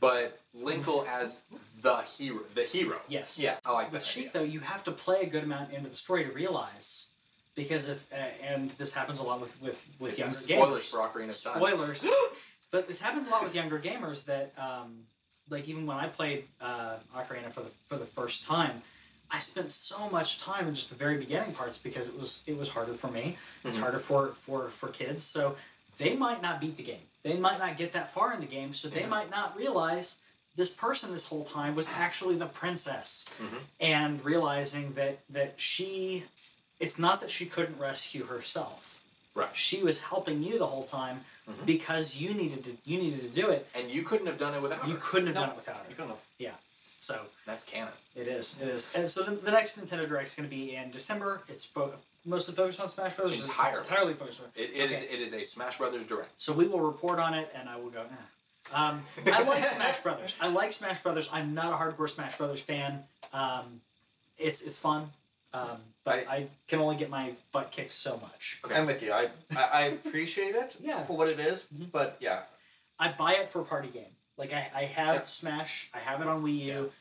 [0.00, 1.40] but Linkle as
[1.80, 2.98] the hero, the hero.
[3.08, 3.38] Yes.
[3.38, 3.56] Yeah.
[3.64, 3.92] I like that.
[3.92, 4.04] With.
[4.04, 4.32] Sheik, idea.
[4.34, 7.06] though, you have to play a good amount into the story to realize,
[7.54, 10.64] because if uh, and this happens a lot with with with younger Spoilers gamers.
[10.64, 11.56] Spoilers for Ocarina of Time.
[11.56, 12.06] Spoilers.
[12.72, 15.04] but this happens a lot with younger gamers that, um,
[15.48, 18.82] like even when I played uh, Ocarina for the for the first time,
[19.30, 22.56] I spent so much time in just the very beginning parts because it was it
[22.56, 23.36] was harder for me.
[23.64, 23.80] It's Mhm.
[23.80, 25.22] harder for for for kids.
[25.22, 25.56] So
[25.98, 27.06] they might not beat the game.
[27.22, 28.72] They might not get that far in the game.
[28.74, 29.08] So they Yeah.
[29.08, 30.16] might not realize
[30.56, 33.60] this person this whole time was actually the princess, Mhm.
[33.80, 36.24] and realizing that that she,
[36.80, 39.00] it's not that she couldn't rescue herself.
[39.34, 39.54] Right.
[39.56, 41.64] She was helping you the whole time Mhm.
[41.66, 43.68] because you needed to you needed to do it.
[43.74, 44.96] And you couldn't have done it without You her.
[44.96, 45.40] You couldn't have No.
[45.42, 45.90] done it without her.
[45.90, 46.22] You couldn't have.
[46.98, 47.92] So That's canon.
[48.16, 48.56] it is.
[48.60, 48.90] It is.
[48.94, 51.40] And so the, the next Nintendo Direct is going to be in December.
[51.48, 51.92] It's fo-
[52.26, 53.32] mostly focused on Smash Bros.
[53.34, 53.78] It's Entirely.
[53.78, 54.46] entirely focused on.
[54.56, 55.14] It, it is- Okay.
[55.14, 56.30] it is a Smash Brothers direct.
[56.40, 58.00] So we will report on it, and I will go.
[58.02, 58.74] Eh.
[58.74, 60.36] Um, I like Smash Brothers.
[60.40, 61.30] I like Smash Brothers.
[61.32, 63.04] I'm not a hardcore Smash Brothers fan.
[63.32, 63.80] Um,
[64.36, 65.08] it's it's fun,
[65.54, 68.60] um, but I can only get my butt kicked so much.
[68.66, 68.74] Okay.
[68.76, 69.12] I'm with you.
[69.12, 71.02] I, I, I appreciate it Yeah.
[71.04, 71.90] for what it is, Mhm.
[71.90, 72.40] but yeah.
[72.98, 74.10] I buy it for a party game.
[74.38, 75.26] Like I, I have Yeah.
[75.26, 75.90] Smash.
[75.92, 76.92] I have it on Wii U.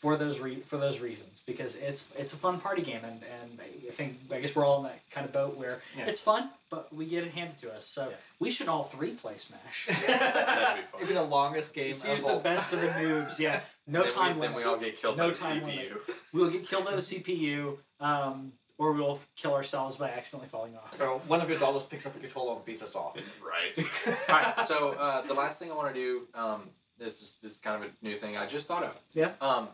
[0.00, 3.60] For those re- for those reasons, because it's it's a fun party game, and, and
[3.60, 6.06] I think I guess we're all in that kind of boat where Yeah.
[6.06, 7.84] it's fun, but we get it handed to us.
[7.86, 8.16] So Yeah.
[8.38, 9.88] we should all three play Smash.
[10.06, 11.00] That'd be fun.
[11.02, 12.40] It'd be the longest game Just use the all.
[12.40, 13.38] best of the noobs.
[13.38, 14.56] Yeah, no then time we, limit.
[14.56, 15.96] Then we all get killed No by the time CPU.
[16.32, 20.76] We will get killed by the CPU, um, or we'll kill ourselves by accidentally falling
[20.76, 20.96] off.
[20.96, 23.14] So one of your dollars picks up a controller and beats us all.
[23.44, 23.86] right.
[24.30, 26.70] Alright, so uh, the last thing I want to do, um,
[27.00, 28.96] this is this is kind of a new thing I just thought of.
[29.14, 29.30] Yeah.
[29.40, 29.68] Um,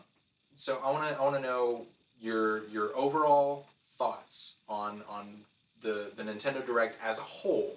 [0.55, 1.85] so I want to I want to know
[2.19, 3.67] your your overall
[3.97, 5.41] thoughts on on
[5.81, 7.75] the the Nintendo Direct as a whole,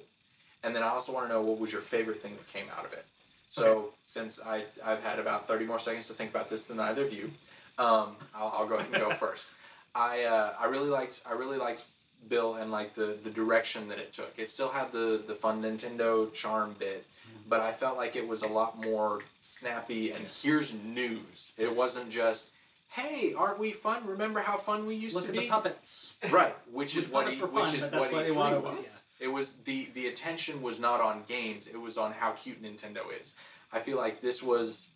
[0.65, 2.85] and then I also want to know what was your favorite thing that came out
[2.87, 3.05] of it.
[3.51, 7.05] So since I I've had about thirty more seconds to think about this than either
[7.05, 7.31] of you,
[7.79, 9.49] um, I'll, I'll go ahead and go first.
[9.95, 11.85] I uh, I really liked I really liked
[12.29, 14.33] Bill and like the the direction that it took.
[14.37, 17.05] It still had the the fun Nintendo charm bit,
[17.51, 20.13] but I felt like it was a lot more snappy.
[20.13, 21.53] And here's news.
[21.59, 22.51] It wasn't just,
[22.91, 24.07] hey, aren't we fun?
[24.07, 25.41] Remember how fun we used Look to at be?
[25.41, 26.15] the puppets.
[26.31, 28.79] Right, which is what he, were which is what what E3 was.
[28.79, 32.63] was, It was the the attention was not on games; it was on how cute
[32.63, 33.35] Nintendo is.
[33.73, 34.91] I feel like this was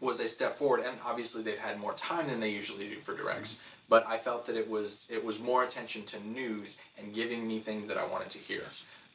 [0.00, 3.14] was a step forward, and obviously they've had more time than they usually do for
[3.14, 3.58] directs.
[3.88, 7.58] But I felt that it was it was more attention to news and giving me
[7.58, 8.62] things that I wanted to hear.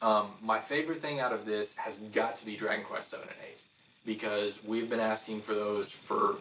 [0.02, 3.36] Um, my favorite thing out of this has got to be Dragon Quest Seven and
[3.50, 3.62] Eight
[4.06, 6.36] because we've been asking for those for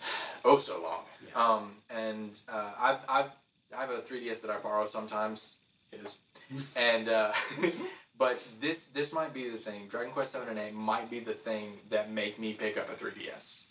[0.44, 1.02] oh so long.
[1.34, 3.30] Um, and uh, I've I've
[3.76, 5.56] I have a 3ds that I borrow sometimes.
[5.92, 6.18] is,
[6.76, 7.32] and uh,
[8.18, 9.86] but this this might be the thing.
[9.88, 12.92] Dragon Quest Seven and Eight might be the thing that make me pick up a
[12.92, 13.64] 3ds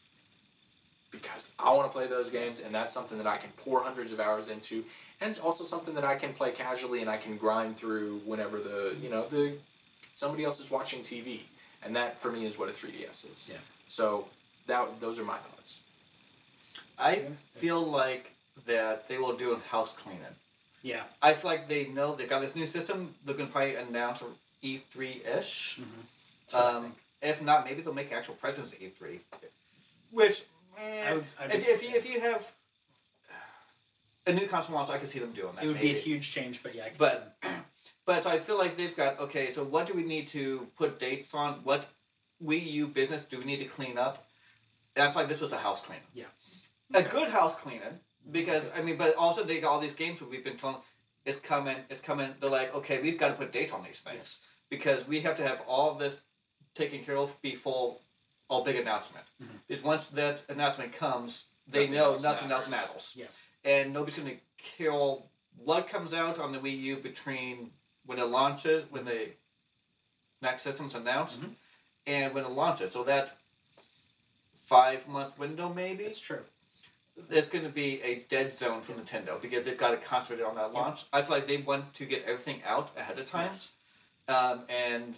[1.22, 4.12] because I want to play those games, and that's something that I can pour hundreds
[4.12, 4.84] of hours into,
[5.22, 8.60] and it's also something that I can play casually and I can grind through whenever
[8.60, 9.54] the you know the
[10.14, 11.42] somebody else is watching TV,
[11.84, 13.50] and that for me is what a 3ds is.
[13.52, 13.58] Yeah.
[13.88, 14.28] So
[14.68, 15.82] that those are my thoughts.
[16.98, 17.24] I
[17.56, 18.34] feel like
[18.68, 20.22] that they will do a house cleaning.
[20.82, 21.04] Yeah.
[21.22, 23.16] I feel like they know they got this new system.
[23.26, 24.24] They're gonna probably announce
[24.62, 25.80] E three ish.
[26.48, 26.96] That's what I Um, think.
[27.22, 29.20] if not, maybe they'll make actual presence at E three.
[30.12, 30.44] Which,
[30.78, 32.52] eh, I would- I'd be if, if you if you have
[34.28, 35.64] a new console launch, I could see them doing that.
[35.64, 35.94] it would maybe.
[35.94, 36.86] be a huge change, but yeah.
[36.86, 37.38] I can But
[38.06, 39.52] but I feel like they've got okay.
[39.52, 41.62] So what do we need to put dates on?
[41.64, 41.86] What
[42.44, 44.26] Wii U business do we need to clean up?
[44.96, 46.04] And I feel like this was a house cleaning.
[46.14, 46.26] Yeah.
[46.94, 48.00] A good house cleaning
[48.32, 50.78] because I mean, but also they got all these games where we've been told
[51.26, 52.30] it's coming, it's coming.
[52.40, 54.40] They're like, okay, we've got to put dates on these things Yes.
[54.70, 56.22] because we have to have all of this
[56.76, 57.98] taken care of before
[58.48, 59.26] all big announcement.
[59.42, 59.60] Mhm.
[59.68, 62.64] Because once that announcement comes, they Nothing know else nothing matters.
[62.66, 63.28] else matters Yeah.
[63.64, 67.74] and nobody's going to kill what comes out on the Wii U between
[68.06, 69.32] when it launches, when the
[70.42, 71.56] next system's announced, Mhm.
[72.06, 72.94] and when it launches.
[72.94, 73.38] So that
[74.54, 76.04] five month window, maybe.
[76.06, 76.46] It's true.
[77.18, 80.54] there's going to be a dead zone for Nintendo because they've got to concentrate on
[80.56, 81.06] that launch.
[81.14, 83.46] I feel like they want to get everything out ahead of time.
[83.52, 83.72] Yes.
[84.28, 85.16] Um, and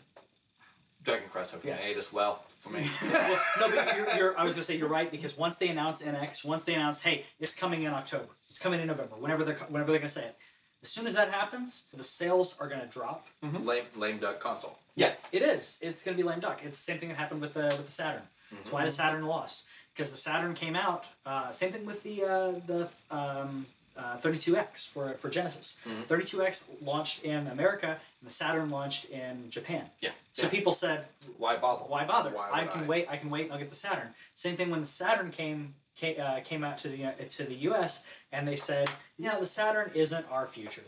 [1.08, 1.78] Dragon Quest have Yeah.
[1.82, 2.86] eight as well for me.
[3.02, 6.02] well, no, but you're, you're, I was gonna say you're right because once they announce
[6.04, 9.56] NX, once they announce, hey, it's coming in October, it's coming in November, whenever they're
[9.70, 10.36] whenever they're gonna say it.
[10.84, 13.26] As soon as that happens, the sales are gonna drop.
[13.42, 14.78] Lame, lame duck console.
[14.96, 15.78] yeah, It is.
[15.82, 16.60] It's gonna be lame duck.
[16.64, 18.24] It's the same thing that happened with the with the Saturn.
[18.52, 21.06] That's why the Saturn lost because the Saturn came out.
[21.26, 23.66] Uh, same thing with the uh, the um,
[23.98, 25.78] uh, 32X for for Genesis.
[26.10, 29.86] 32X launched in America, and the Saturn launched in Japan.
[30.02, 30.12] yeah.
[30.34, 30.50] So yeah.
[30.50, 31.06] people said,
[31.38, 31.84] why bother?
[31.84, 32.32] why bother?
[32.32, 32.88] Why I can I?
[32.88, 33.08] wait.
[33.10, 33.46] I can wait.
[33.46, 34.10] and I'll get the Saturn.
[34.36, 37.56] Same thing when the Saturn came came, uh, came out to the uh, to the
[37.56, 38.04] U.S.
[38.32, 40.84] and they said, "Yeah, the Saturn isn't our future."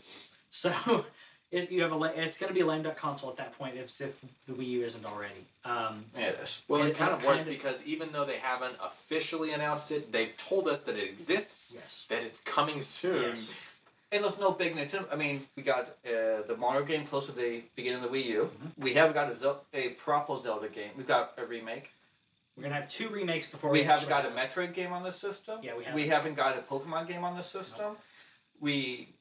[0.50, 1.04] So
[1.50, 3.76] it, you have a it's going to be a lame duck console at that point
[3.76, 5.46] if if the Wii U isn't already.
[5.64, 6.62] Um, Yeah, it is.
[6.68, 10.36] Well, And it kind of was because even though they haven't officially announced it, they've
[10.36, 12.06] told us that it exists, yes.
[12.08, 13.22] that it's coming soon.
[13.22, 13.54] Yes.
[14.12, 15.06] And there's no big Nintendo.
[15.12, 18.24] I mean, we got uh, the Mario game close to the beginning of the Wii
[18.26, 18.50] U.
[18.52, 18.82] Mm-hmm.
[18.82, 20.90] We haven't got a, Zel- a proper Zelda game.
[20.96, 21.92] We've got a remake.
[22.56, 25.60] We're gonna have two remakes before We haven't got a Metroid game on this system.
[25.62, 26.00] Yeah, we haven't.
[26.00, 27.96] We haven't got a Pokemon game on this system.
[28.60, 29.14] We,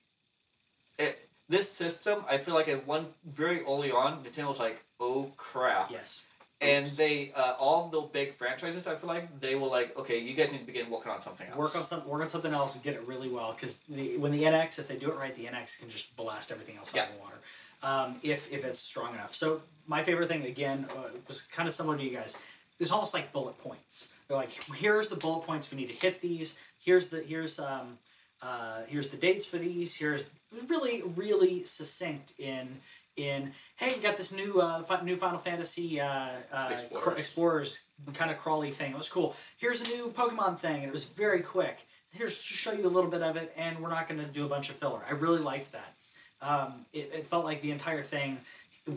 [0.97, 5.31] it, this system, I feel like at one very early on, Nintendo was like, "Oh
[5.37, 6.23] crap!" Yes.
[6.61, 10.33] And they, uh, all the big franchises, I feel like they were like, "Okay, you
[10.33, 12.75] guys need to begin working on something else." Work on some work on something else
[12.75, 15.45] and get it really well because when the NX if they do it right the
[15.45, 17.37] NX can just blast everything else out of the water
[17.83, 19.35] um, if if it's strong enough.
[19.35, 22.37] So my favorite thing again uh, was kind of similar to you guys.
[22.79, 24.09] It's almost like bullet points.
[24.27, 26.57] They're like here's the bullet points we need to hit these.
[26.79, 27.97] Here's the here's um,
[28.41, 29.95] uh, here's the dates for these.
[29.95, 30.29] Here's
[30.67, 32.79] really really succinct in
[33.15, 37.03] in hey we got this new uh, fi- new Final Fantasy uh, uh, Explorers.
[37.03, 37.83] cr- Explorers
[38.13, 38.91] kind of crawly thing.
[38.91, 39.35] It was cool.
[39.57, 41.79] Here's a new Pokemon thing, and it was very quick.
[42.11, 44.45] Here's to show you a little bit of it, and we're not going to do
[44.45, 45.01] a bunch of filler.
[45.07, 45.93] I really liked that.
[46.41, 48.39] Um, it, it felt like the entire thing,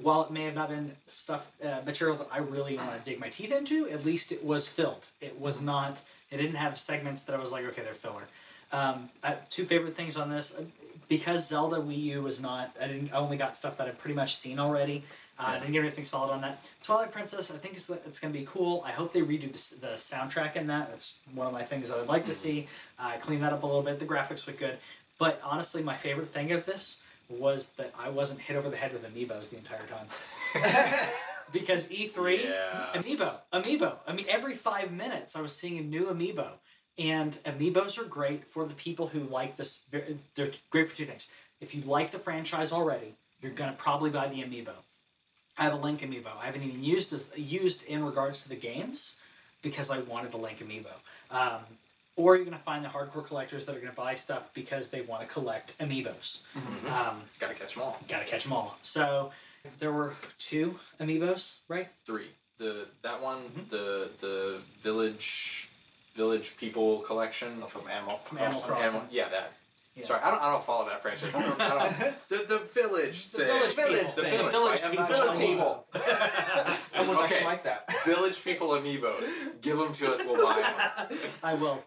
[0.00, 3.20] while it may have not been stuff uh, material that I really want to dig
[3.20, 5.06] my teeth into, at least it was filled.
[5.20, 6.00] It was not.
[6.30, 8.22] It didn't have segments that I was like, okay, they're filler.
[8.70, 10.56] Um, I, two favorite things on this
[11.12, 12.74] because Zelda Wii U was not.
[12.80, 13.12] I didn't.
[13.12, 15.04] I only got stuff that I've pretty much seen already.
[15.38, 16.64] Uh, I didn't get anything solid on that.
[16.82, 18.82] Twilight Princess, I think it's, it's going to be cool.
[18.86, 20.88] I hope they redo the, the soundtrack in that.
[20.88, 22.66] That's one of my things that I'd like to see.
[22.98, 23.98] Uh, clean that up a little bit.
[23.98, 24.78] The graphics look good.
[25.18, 28.94] But honestly, my favorite thing of this was that I wasn't hit over the head
[28.94, 30.06] with amiibos the entire time.
[31.52, 32.86] because E3, Yeah.
[32.94, 33.96] amiibo, amiibo.
[34.06, 36.48] I mean, every five minutes I was seeing a new amiibo.
[37.02, 39.82] And amiibos are great for the people who like this.
[39.90, 41.30] They're great for two things.
[41.60, 44.74] If you like the franchise already, you're gonna probably buy the amiibo.
[45.58, 46.28] I have a Link amiibo.
[46.40, 49.16] I haven't even used as used in regards to the games
[49.62, 50.92] because I wanted the Link amiibo.
[51.30, 51.62] Um,
[52.14, 55.22] or you're gonna find the hardcore collectors that are gonna buy stuff because they want
[55.22, 56.42] to collect amiibos.
[56.88, 57.98] Um, Gotta catch them all.
[58.08, 58.76] gotta catch them all.
[58.82, 59.32] So
[59.80, 61.88] there were two amiibos, right?
[62.06, 62.28] Three.
[62.58, 63.68] The that one, Mm-hmm.
[63.70, 65.68] the the village
[66.14, 68.74] village people collection from Animal From Animal Crossing.
[68.76, 68.88] Crossing.
[69.00, 69.52] Animal- yeah, that.
[69.94, 70.06] Yeah.
[70.06, 70.42] Sorry, I don't.
[70.42, 71.34] I don't follow that franchise.
[71.34, 73.46] I don't, I don't, the the village The thing.
[73.46, 73.92] village people.
[73.92, 74.84] Village The village, Village right?
[74.84, 75.04] I'm people.
[75.04, 75.34] not sure.
[75.36, 75.86] Village people.
[76.94, 77.24] I would Okay.
[77.36, 77.44] okay.
[77.44, 77.92] like that.
[78.06, 79.60] Village people amiibos.
[79.60, 80.20] Give them to us.
[80.24, 81.18] We'll buy them.
[81.42, 81.84] I will.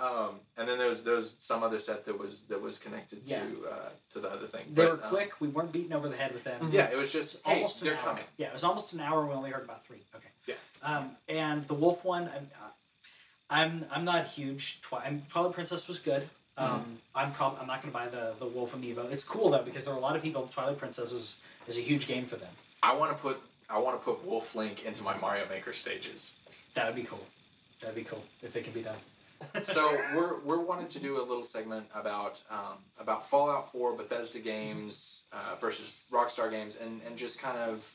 [0.00, 3.20] Um, and then there was there was some other set that was that was connected
[3.26, 3.38] Yeah.
[3.44, 4.64] to uh, to the other thing.
[4.74, 5.40] They But, were um, quick.
[5.40, 6.70] We weren't beaten over the head with them.
[6.72, 8.24] yeah, it was just hey, almost they're coming.
[8.38, 9.24] Yeah, it was almost an hour.
[9.24, 10.02] We only heard about three.
[10.16, 10.30] Okay.
[10.48, 10.54] Yeah.
[10.82, 12.48] Um, and the wolf one, I'm,
[13.48, 14.80] I'm, I'm not huge.
[14.82, 16.28] Twi- I'm, Twilight Princess was good.
[16.58, 16.90] Um, Mm-hmm.
[17.14, 19.10] I'm probably I'm not gonna buy the the wolf amiibo.
[19.12, 20.48] It's cool though because there are a lot of people.
[20.52, 22.48] Twilight Princess is is a huge game for them.
[22.82, 26.36] I want to put I want to put Wolf Link into my Mario Maker stages.
[26.74, 27.24] That would be cool.
[27.80, 28.96] That'd be cool if it can be done.
[29.64, 34.38] so we're we're wanting to do a little segment about um, about Fallout Four, Bethesda
[34.38, 37.92] games uh, versus Rockstar games, and and just kind of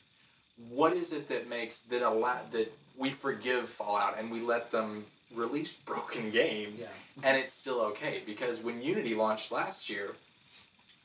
[0.68, 4.70] what is it that makes that a lot that we forgive Fallout and we let
[4.70, 6.92] them release broken games
[7.22, 10.14] and it's still okay because when Unity launched last year,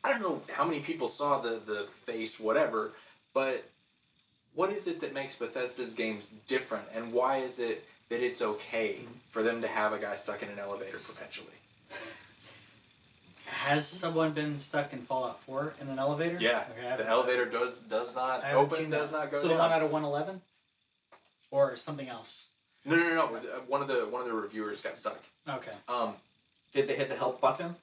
[0.04, 2.94] I don't know how many people saw the the face whatever,
[3.34, 3.70] but
[4.54, 9.00] what is it that makes Bethesda's games different and why is it that it's okay
[9.02, 9.12] mm-hmm.
[9.30, 11.54] for them to have a guy stuck in an elevator perpetually?
[13.46, 16.38] Has someone been stuck in Fallout 4 in an elevator?
[16.40, 19.18] Yeah, Okay, the elevator does does not open, does that.
[19.18, 19.58] not go So down.
[19.58, 20.42] the one out of 111,
[21.50, 22.50] or something else.
[22.88, 23.36] No, no, no, no.
[23.38, 25.20] uh, One of the one of the reviewers got stuck.
[25.48, 25.72] Okay.
[25.88, 26.14] Um,
[26.74, 27.76] Did they hit the help button?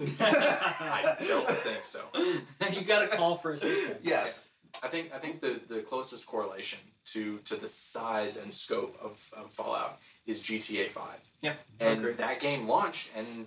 [0.20, 2.00] I don't think so.
[2.72, 3.98] you got to call for assistance.
[4.02, 4.48] Yes.
[4.82, 9.30] I think I think the, the closest correlation to to the size and scope of,
[9.36, 11.20] of Fallout is GTA Five.
[11.42, 12.12] Yeah, I and agree.
[12.12, 13.46] that game launched and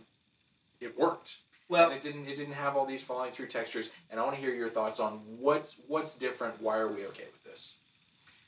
[0.79, 1.37] it worked.
[1.69, 3.91] Well, and it didn't it didn't have all these falling through textures.
[4.09, 6.61] And I want to hear your thoughts on what's what's different.
[6.61, 7.75] Why are we okay with this?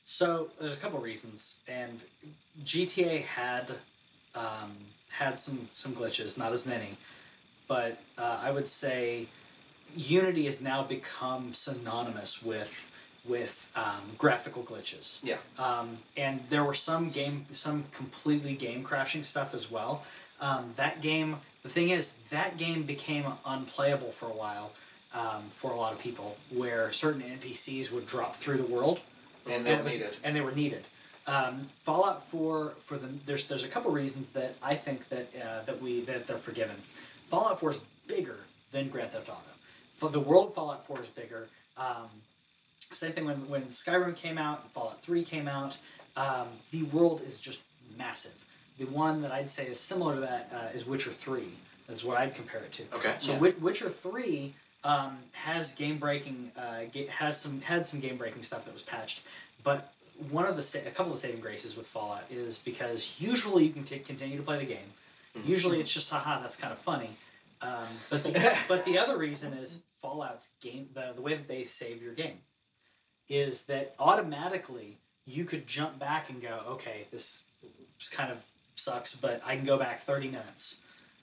[0.05, 2.01] So there's a couple reasons, and
[2.63, 3.71] GTA had
[4.35, 4.73] um,
[5.11, 6.97] had some some glitches, not as many,
[7.67, 9.27] but uh, I would say
[9.95, 12.89] Unity has now become synonymous with
[13.25, 15.19] with um, graphical glitches.
[15.23, 15.38] Yeah.
[15.57, 20.03] Um, and there were some game some completely game crashing stuff as well.
[20.41, 24.73] Um, that game, the thing is, that game became unplayable for a while
[25.13, 28.99] um, for a lot of people, where certain NPCs would drop through the world
[29.49, 30.84] and they it don't was- need and they were needed.
[31.25, 35.63] Um, Fallout Four for the there's there's a couple reasons that I think that uh,
[35.65, 36.75] that we that they're forgiven.
[37.27, 38.39] Fallout Four is bigger
[38.71, 39.39] than Grand Theft Auto.
[39.95, 41.47] For the world Fallout Four is bigger.
[41.77, 42.09] Um,
[42.91, 45.77] same thing when when Skyrim came out, and Fallout Three came out.
[46.17, 47.63] Um, the world is just
[47.97, 48.33] massive.
[48.77, 51.53] The one that I'd say is similar to that uh, is Witcher Three.
[51.87, 52.83] That's what I'd compare it to.
[52.95, 53.15] Okay.
[53.19, 53.51] So Yeah.
[53.59, 58.73] Witcher Three um, has game breaking uh, has some had some game breaking stuff that
[58.73, 59.21] was patched,
[59.63, 59.92] but
[60.30, 63.73] one of the sa- a couple of saving graces with Fallout is because usually you
[63.73, 64.94] can t- continue to play the game.
[65.45, 67.10] Usually it's just haha that's kind of funny,
[67.61, 71.64] um, but the, but the other reason is Fallout's game the the way that they
[71.64, 72.38] save your game
[73.30, 77.45] is that automatically you could jump back and go okay this
[78.11, 78.44] kind of
[78.76, 80.76] sucks but I can go back thirty minutes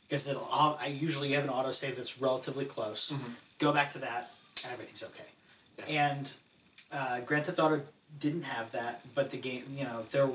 [0.08, 3.12] because it'll I usually have an autosave that's relatively close.
[3.12, 3.34] Mhm.
[3.58, 4.30] Go back to that,
[4.64, 5.22] and everything's okay.
[5.78, 5.84] Yeah.
[5.84, 6.32] And
[6.90, 7.82] uh, Grand Theft Auto
[8.18, 10.26] didn't have that, but the game, you know, there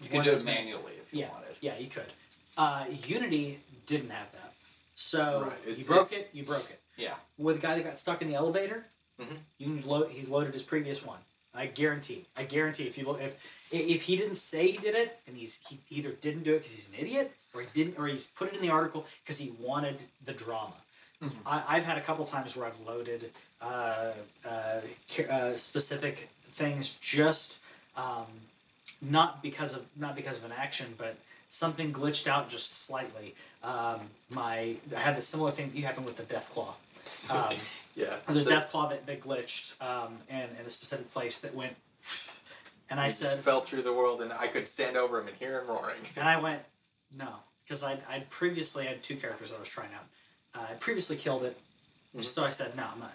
[0.00, 1.56] You can do it manually if you yeah, wanted.
[1.60, 2.12] yeah, you could.
[2.56, 4.52] Uh, Unity didn't have that,
[4.96, 6.30] so Right, you broke it.
[6.32, 6.80] You broke it.
[6.96, 7.14] Yeah.
[7.38, 8.84] With the guy that got stuck in the elevator,
[9.20, 9.38] Mhm.
[9.58, 10.10] you can load.
[10.10, 11.20] He's loaded his previous one.
[11.54, 12.26] I guarantee.
[12.36, 12.86] I guarantee.
[12.86, 13.36] If you look, if
[13.72, 16.72] if he didn't say he did it, and he's he either didn't do it because
[16.72, 19.50] he's an idiot, or he didn't, or he's put it in the article because he
[19.58, 20.76] wanted the drama.
[21.22, 21.32] Mhm.
[21.46, 24.12] I, I've had a couple times where I've loaded uh,
[24.44, 24.80] uh,
[25.30, 27.58] uh, specific things just
[27.96, 28.26] um,
[29.02, 31.16] not because of not because of an action, but
[31.48, 33.34] something glitched out just slightly.
[33.62, 34.00] Um,
[34.30, 36.74] my I had the similar thing you happened with the death claw.
[37.30, 37.54] Um,
[37.96, 38.16] Yeah.
[38.28, 41.74] the So death claw that, that glitched um, in, in a specific place that went,
[42.90, 45.36] and I said, just fell through the world, and I could stand over him and
[45.36, 46.00] hear him roaring.
[46.16, 46.60] and I went,
[47.16, 47.28] no,
[47.64, 50.06] because I'd, I'd previously had two characters I was trying out.
[50.54, 51.56] Uh, I previously killed it,
[52.16, 52.24] Mhm.
[52.24, 53.14] so I said, no, I'm not.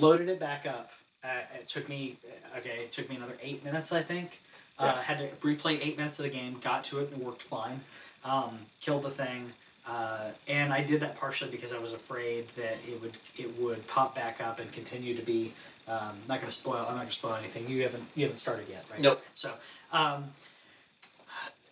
[0.00, 0.90] Loaded it back up.
[1.26, 2.16] Uh, it took me,
[2.56, 4.40] okay, it took me another eight minutes, I think.
[4.78, 7.42] Uh, had to replay eight minutes of the game, got to it, and it worked
[7.42, 7.80] fine.
[8.24, 9.52] Um, killed the thing.
[9.88, 13.86] Uh, and I did that partially because I was afraid that it would it would
[13.86, 15.52] pop back up and continue to be.
[15.88, 16.78] Um, not going to spoil.
[16.78, 17.68] I'm not going to spoil anything.
[17.68, 19.00] You haven't you haven't started yet, right?
[19.00, 19.24] Nope.
[19.36, 19.52] So,
[19.92, 20.24] um,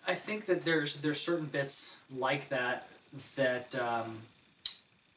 [0.06, 2.88] I think that there's there's certain bits like that
[3.36, 3.74] that.
[3.74, 4.18] Um,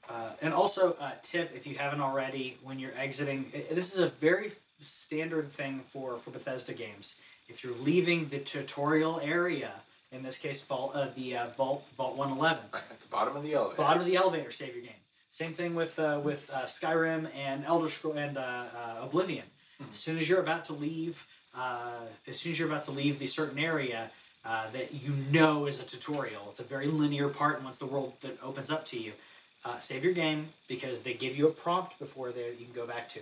[0.09, 4.09] uh, and also, uh, tip if you haven't already, when you're exiting, this is a
[4.09, 4.51] very
[4.81, 7.19] standard thing for, for Bethesda games.
[7.49, 9.71] If you're leaving the tutorial area,
[10.11, 13.43] in this case, Vault, uh, the uh, Vault Vault 111, Right at the bottom of
[13.43, 13.77] the elevator.
[13.77, 14.93] bottom of the elevator, save your game.
[15.29, 19.45] Same thing with uh, with uh, Skyrim and Elder Scroll and uh, uh, Oblivion.
[19.91, 21.25] As soon as you're about to leave,
[21.55, 21.91] uh,
[22.27, 24.09] as soon as you're about to leave the certain area
[24.45, 27.57] uh, that you know is a tutorial, it's a very linear part.
[27.57, 29.11] And once the world that opens up to you,
[29.67, 32.87] uh, save your game because they give you a prompt before there you can go
[32.87, 33.19] back to.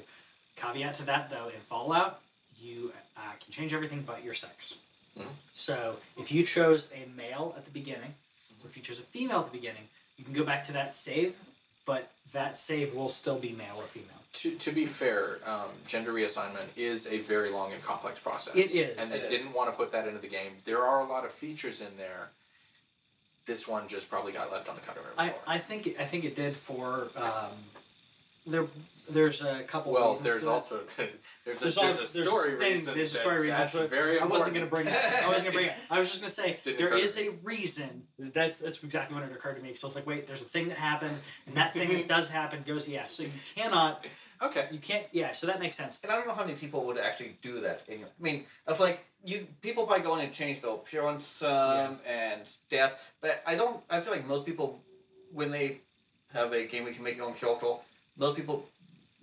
[0.57, 2.21] Caveat to that though, in Fallout,
[2.61, 4.75] you uh, can change everything but your sex.
[5.17, 5.25] Mhm.
[5.53, 8.13] So if you chose a male at the beginning,
[8.63, 10.93] or if you chose a female at the beginning, you can go back to that
[10.93, 11.35] save,
[11.85, 14.09] but that save will still be male or female.
[14.33, 18.53] To, to be fair, um, gender reassignment is a very long and complex process.
[18.55, 18.97] It is.
[18.97, 19.29] And they It is.
[19.29, 20.51] didn't want to put that into the game.
[20.65, 22.29] There are a lot of features in there.
[23.45, 25.41] This one just probably got left on the cutting room I, floor.
[25.47, 27.51] I think it, I think it did for um,
[28.47, 28.65] there.
[29.07, 29.91] There's a couple.
[29.91, 32.95] well, reasons there's also there's a, There's, a there's story thing- reason.
[32.95, 33.57] There's a story reason.
[33.57, 34.93] That's very I wasn't going to bring it.
[34.93, 35.73] I wasn't going to bring it.
[35.91, 38.07] I was just going to say Didn't there is a reason.
[38.17, 39.75] That's that's exactly when it occurred to me.
[39.75, 41.15] So I was like, wait, there's a thing that happened,
[41.45, 43.05] and that thing that does happen goes yeah.
[43.05, 44.03] So you cannot.
[44.41, 44.67] Okay.
[44.71, 45.05] You can't.
[45.11, 45.31] Yeah.
[45.33, 45.99] So that makes sense.
[46.03, 47.81] And I don't know how many people would actually do that.
[47.87, 51.41] In your, I mean, it's like you people probably go in and change the appearance
[51.41, 53.81] um, and stat, but I don't.
[53.89, 54.81] I feel like most people,
[55.33, 55.81] when they
[56.33, 57.73] have a game where you can make your own character,
[58.17, 58.65] most people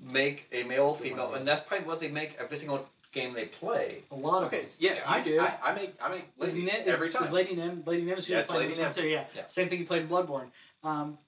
[0.01, 3.45] make a male or female, and that's probably what they make every single game they
[3.45, 4.03] play.
[4.11, 4.63] A lot of Okay.
[4.63, 4.71] them.
[4.79, 5.39] Yeah, I do.
[5.39, 7.25] I, I make I make Is ladies Nim- every time.
[7.25, 8.93] Is Lady Nim, Lady Nim is who Yeah, you it's Lady this Nim.
[8.93, 9.07] too.
[9.09, 9.25] Yeah.
[9.37, 9.47] Yeah.
[9.47, 10.47] Same thing you played in Bloodborne,
[10.83, 11.19] um,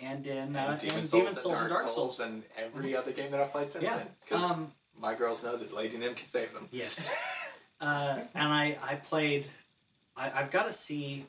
[0.00, 2.20] and in uh, and Demon and Souls, Demon Souls and Dark Souls, Souls.
[2.20, 3.96] and every other game that I've played since Yeah.
[3.98, 4.06] then.
[4.24, 6.68] Because Um, my girls know that Lady Nim can save them.
[6.70, 7.12] yes.
[7.80, 9.46] uh, and I I played.
[10.16, 11.26] I, I've got to see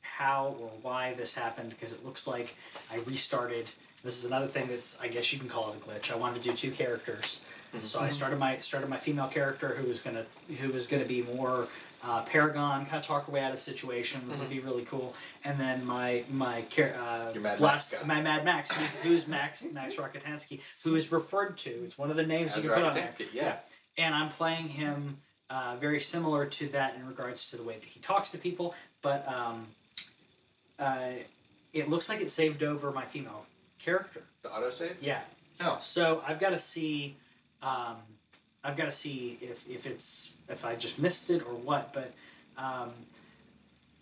[0.00, 2.54] how or why this happened because it looks like
[2.90, 3.66] I restarted.
[4.04, 6.12] This is another thing that's I guess you can call it a glitch.
[6.12, 7.40] I wanted to do two characters,
[7.82, 10.26] so I started my started my female character who was gonna
[10.60, 11.68] who was gonna be more
[12.04, 14.38] uh, Paragon, kind of talk her way out of situations.
[14.38, 15.14] It'd be really cool.
[15.44, 19.96] And then my my uh, Mad last Max my Mad Max, who's, who's Max Max
[19.96, 21.70] Rockatansky, who is referred to.
[21.70, 23.04] It's one of the names As you can put on there.
[23.04, 23.56] Rockatansky, yeah.
[23.96, 25.18] And I'm playing him
[25.50, 28.74] uh, very similar to that in regards to the way that he talks to people,
[29.02, 29.66] but um,
[30.78, 31.10] uh,
[31.72, 33.46] it looks like it saved over my female
[33.78, 34.22] character.
[34.42, 34.94] The autosave?
[35.00, 35.20] Yeah.
[35.60, 35.76] Oh.
[35.80, 37.16] So I've got to see,
[37.62, 37.96] um,
[38.64, 41.92] I've got to see if, if it's if I just missed it or what.
[41.92, 42.12] But
[42.56, 42.90] um,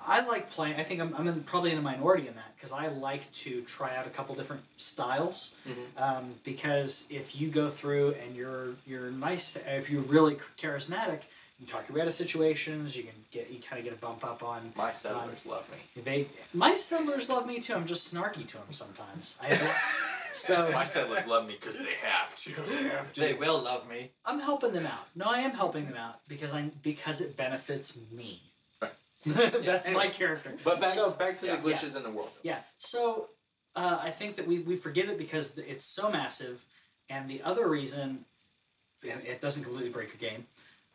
[0.00, 0.76] I like playing.
[0.76, 3.62] I think I'm, I'm in, probably in a minority in that because I like to
[3.62, 5.52] try out a couple different styles.
[5.68, 6.02] Mhm.
[6.02, 11.20] Um, because if you go through and you're you're nice, to, if you're really charismatic,
[11.60, 12.96] you talk your way out of situations.
[12.96, 16.02] You can get you kind of get a bump up on My settlers love me.
[16.02, 16.26] they.
[16.54, 17.74] My settlers love me too.
[17.74, 19.38] I'm just snarky to them sometimes.
[19.42, 19.58] I
[20.32, 23.20] so My settlers love me because they have to.
[23.20, 24.12] They will love me.
[24.24, 25.08] I'm helping them out.
[25.14, 28.40] No, I am helping them out because I because it benefits me.
[28.80, 28.92] Right.
[29.26, 30.54] That's my character.
[30.64, 32.30] But back, So- back to yeah, the glitches in the world.
[32.42, 32.58] Yeah.
[32.78, 33.28] So
[33.76, 36.64] uh, I think that we, we forgive it because it's so massive,
[37.08, 38.24] and the other reason,
[39.02, 40.46] it doesn't completely break your game,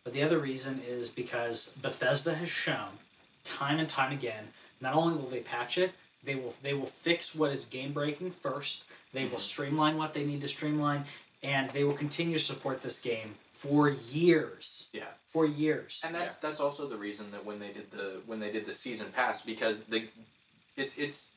[0.05, 2.99] but the other reason is because Bethesda has shown
[3.43, 4.49] time and time again.
[4.79, 5.91] Not only will they patch it,
[6.23, 8.85] they will they will fix what is game breaking first.
[9.13, 9.39] They will mm-hmm.
[9.39, 11.05] streamline what they need to streamline,
[11.43, 14.87] and they will continue to support this game for years.
[14.93, 15.05] Yeah.
[15.29, 16.01] For years.
[16.05, 18.73] And that's that's also the reason that when they did the when they did the
[18.73, 20.07] season pass because the
[20.77, 21.33] it's it's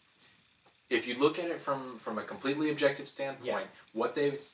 [0.90, 3.64] if you look at it from from a completely objective standpoint, Yeah.
[3.94, 4.46] what they've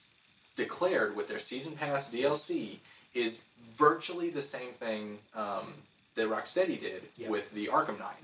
[0.55, 2.78] declared with their season pass DLC
[3.15, 3.43] is
[3.77, 5.74] virtually the same thing um,
[6.15, 7.28] that Rocksteady did Yeah.
[7.28, 8.16] with the Arkham Knight,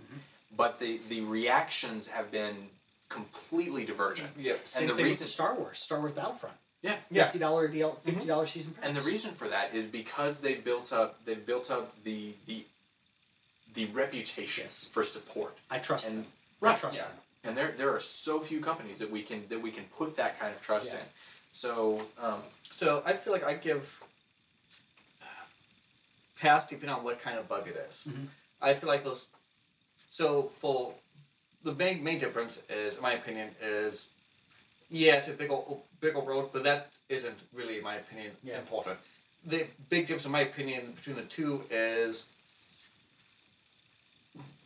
[0.57, 2.69] but the the reactions have been
[3.09, 4.31] completely divergent.
[4.39, 4.67] Yep.
[4.67, 6.57] Same and the thing reason- with Star Wars, Star Wars Battlefront.
[6.83, 6.97] Yeah.
[7.11, 7.25] Yeah.
[7.25, 8.85] Fifty dollar deal, fifty dollars season pass.
[8.87, 12.65] And the reason for that is because they've built up they've built up the the
[13.75, 14.85] the reputation Yes.
[14.91, 15.57] for support.
[15.71, 16.27] I trust And- them.
[16.62, 17.05] I trust yeah.
[17.05, 17.17] them.
[17.45, 20.39] And there there are so few companies that we can that we can put that
[20.39, 20.99] kind of trust Yeah.
[21.01, 21.05] in.
[21.53, 22.43] So um,
[22.77, 24.03] So I feel like I give
[26.41, 28.05] pass depending on what kind of bug it is.
[28.09, 28.27] Mhm.
[28.62, 29.27] I feel like those.
[30.11, 30.95] So for
[31.62, 34.07] the main main difference is, in my opinion, is
[34.89, 38.37] yeah, it's a big old big old road, but that isn't really, in my opinion,
[38.43, 38.59] Yeah.
[38.59, 38.99] important.
[39.45, 42.25] The big difference, in my opinion, between the two is.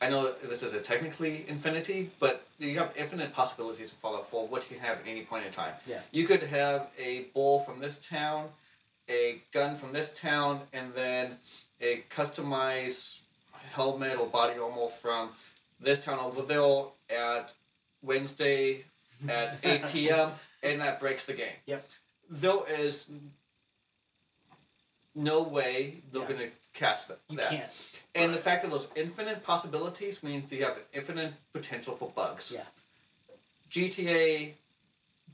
[0.01, 4.47] I know this is a technically infinity, but you have infinite possibilities in Fallout 4
[4.49, 5.75] what you can have at any point in time.
[5.87, 6.03] Yeah.
[6.11, 8.53] You could have a ball from this town,
[9.09, 11.37] a gun from this town, and then
[11.81, 13.19] a customized
[13.73, 15.31] helmet or body armor from
[15.81, 17.53] this town over there at
[18.03, 18.85] Wednesday
[19.29, 20.33] at 8 p.m.,
[20.63, 21.53] and that breaks the game.
[21.67, 21.87] Yep.
[22.31, 23.07] There is
[25.15, 26.29] no way they're Yeah.
[26.29, 27.19] going to catch that.
[27.29, 27.51] You that.
[27.51, 27.71] can't.
[28.15, 32.53] And the fact that those infinite possibilities means that you have infinite potential for bugs.
[32.55, 32.63] Yeah.
[33.71, 34.55] GTA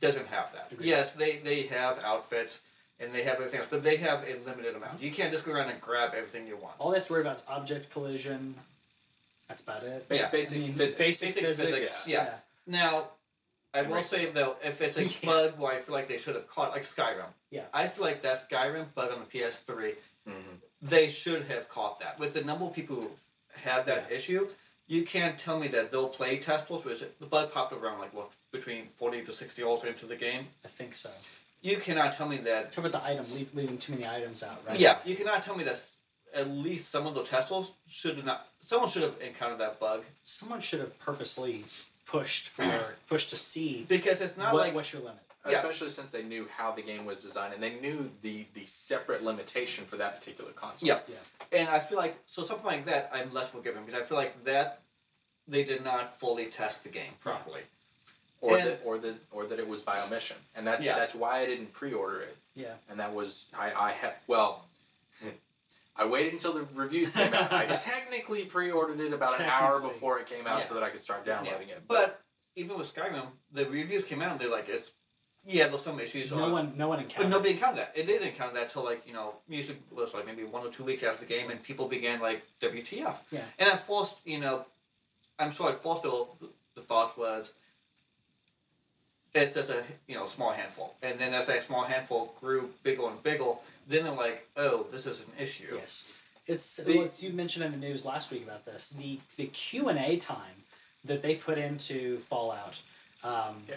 [0.01, 0.69] doesn't have that.
[0.73, 0.87] Agreed.
[0.89, 2.61] Yes, they, they have outfits
[3.01, 5.01] and they have everything else, but they have a limited amount.
[5.03, 6.75] You can't just go around and grab everything you want.
[6.79, 8.55] All they have to worry about is object collision.
[9.49, 10.09] That's about it.
[10.09, 10.29] ba- Yeah.
[10.31, 10.97] basic I mean, physics.
[10.99, 11.71] basic Basic physics.
[11.71, 12.35] physics, yeah.
[12.67, 13.09] Now,
[13.75, 15.11] I And will say though, if it's a Yeah.
[15.25, 17.25] bug where I feel like they should have caught, like Skyrim.
[17.51, 17.65] Yeah.
[17.73, 19.97] I feel like that Skyrim bug on the PS3,
[20.29, 20.61] Mhm.
[20.83, 22.19] they should have caught that.
[22.19, 23.11] With the number of people who
[23.55, 24.17] had that Yeah.
[24.17, 24.49] issue,
[24.87, 28.31] you can't tell me that they'll play testers, which the bug popped around like what
[28.53, 30.49] between forty to sixty hours into the game.
[30.65, 31.11] I think so.
[31.63, 32.73] You cannot tell me that.
[32.73, 34.79] Talk about the item, leave, leaving too many items out, right?
[34.79, 35.81] Yeah, you cannot tell me that
[36.35, 38.47] at least some of the testers should have not.
[38.67, 41.65] Someone should have encountered that bug Someone should have purposely
[42.07, 42.65] pushed for
[43.09, 45.19] pushed to see because it's not what, like what's your limit.
[45.47, 45.57] Yeah.
[45.57, 49.23] Especially since they knew how the game was designed and they knew the the separate
[49.23, 50.87] limitation for that particular console.
[50.87, 51.01] Yeah.
[51.09, 51.59] Yeah.
[51.59, 54.45] And I feel like so something like that I'm less forgiving because I feel like
[54.45, 54.83] that
[55.49, 57.63] they did not fully test the game properly.
[58.43, 60.37] Or And- that or that or that it was by omission.
[60.57, 60.99] And that's Yeah.
[60.99, 62.37] that's why I didn't pre order it.
[62.55, 62.75] Yeah.
[62.89, 64.65] And that was I, I had well
[65.97, 67.53] I waited until the reviews came out.
[67.53, 70.65] I technically pre ordered it about an hour before it came out Yeah.
[70.65, 71.83] so that I could start downloading it.
[71.87, 72.21] But
[72.57, 74.91] even with Skyrim, the reviews came out and they're like it's
[75.47, 77.31] yeah, there's some issues No on one no one but encountered.
[77.31, 77.93] nobody encountered that.
[77.95, 80.85] It didn't encounter that till like, you know, music was like maybe one or two
[80.85, 83.17] weeks after the game and people began like WTF.
[83.31, 83.41] Yeah.
[83.59, 84.67] And I forced, you know,
[85.39, 86.27] I'm sorry, at first the,
[86.75, 87.53] the thought was
[89.35, 93.07] it's just a you know small handful, and then as that small handful grew bigger
[93.09, 93.53] and bigger,
[93.89, 95.77] then they're like, oh, this is an issue.
[95.77, 96.13] Yes.
[96.47, 98.91] It's The- what you mentioned in the news last week about this.
[98.91, 100.65] The the Q and A time
[101.05, 102.81] that they put into Fallout.
[103.23, 103.77] Um, Yeah.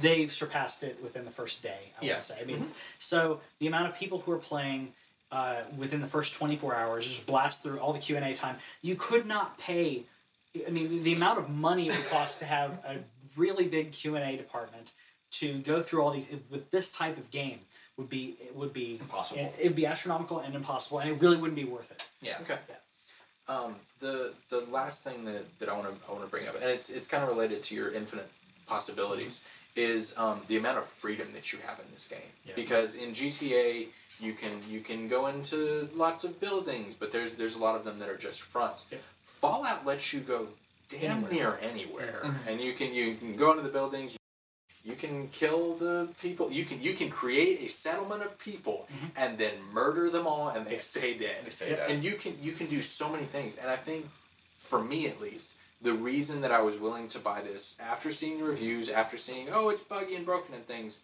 [0.00, 1.92] they've surpassed it within the first day.
[2.00, 2.12] I Yeah.
[2.14, 2.40] want to say.
[2.40, 4.94] I mean, it's- so the amount of people who are playing
[5.32, 8.34] uh, within the first twenty four hours just blast through all the Q and A
[8.34, 8.58] time.
[8.82, 10.02] You could not pay.
[10.66, 12.96] I mean, the amount of money it would cost to have a
[13.36, 14.92] really big Q and A department
[15.32, 17.60] to go through all these with this type of game
[17.96, 19.40] would be it would be Impossible.
[19.40, 22.04] It, would be astronomical and impossible, and it really wouldn't be worth it.
[22.20, 22.38] Yeah.
[22.42, 22.58] Okay.
[22.68, 22.76] Yeah.
[23.54, 26.54] Um, the the last thing that, that I want to I want to bring up,
[26.54, 28.28] and it's it's kind of related to your infinite
[28.66, 29.44] possibilities,
[29.76, 32.18] is um, the amount of freedom that you have in this game.
[32.46, 32.52] Yeah.
[32.56, 33.88] Because in GTA,
[34.20, 37.84] you can you can go into lots of buildings, but there's there's a lot of
[37.84, 38.86] them that are just fronts.
[38.90, 38.98] Yeah.
[39.24, 40.48] Fallout lets you go
[40.90, 41.32] damn Anywhere.
[41.32, 42.46] near anywhere, Mhm.
[42.48, 44.16] and you can you can go into the buildings.
[44.82, 46.50] You can kill the people.
[46.50, 49.10] You can you can create a settlement of people Mhm.
[49.16, 51.90] and then murder them all, and they stay dead They stay dead.
[51.90, 54.08] and you can you can do so many things and i think
[54.58, 58.38] for me at least the reason that i was willing to buy this after seeing
[58.38, 60.98] the reviews after seeing oh it's buggy and broken and things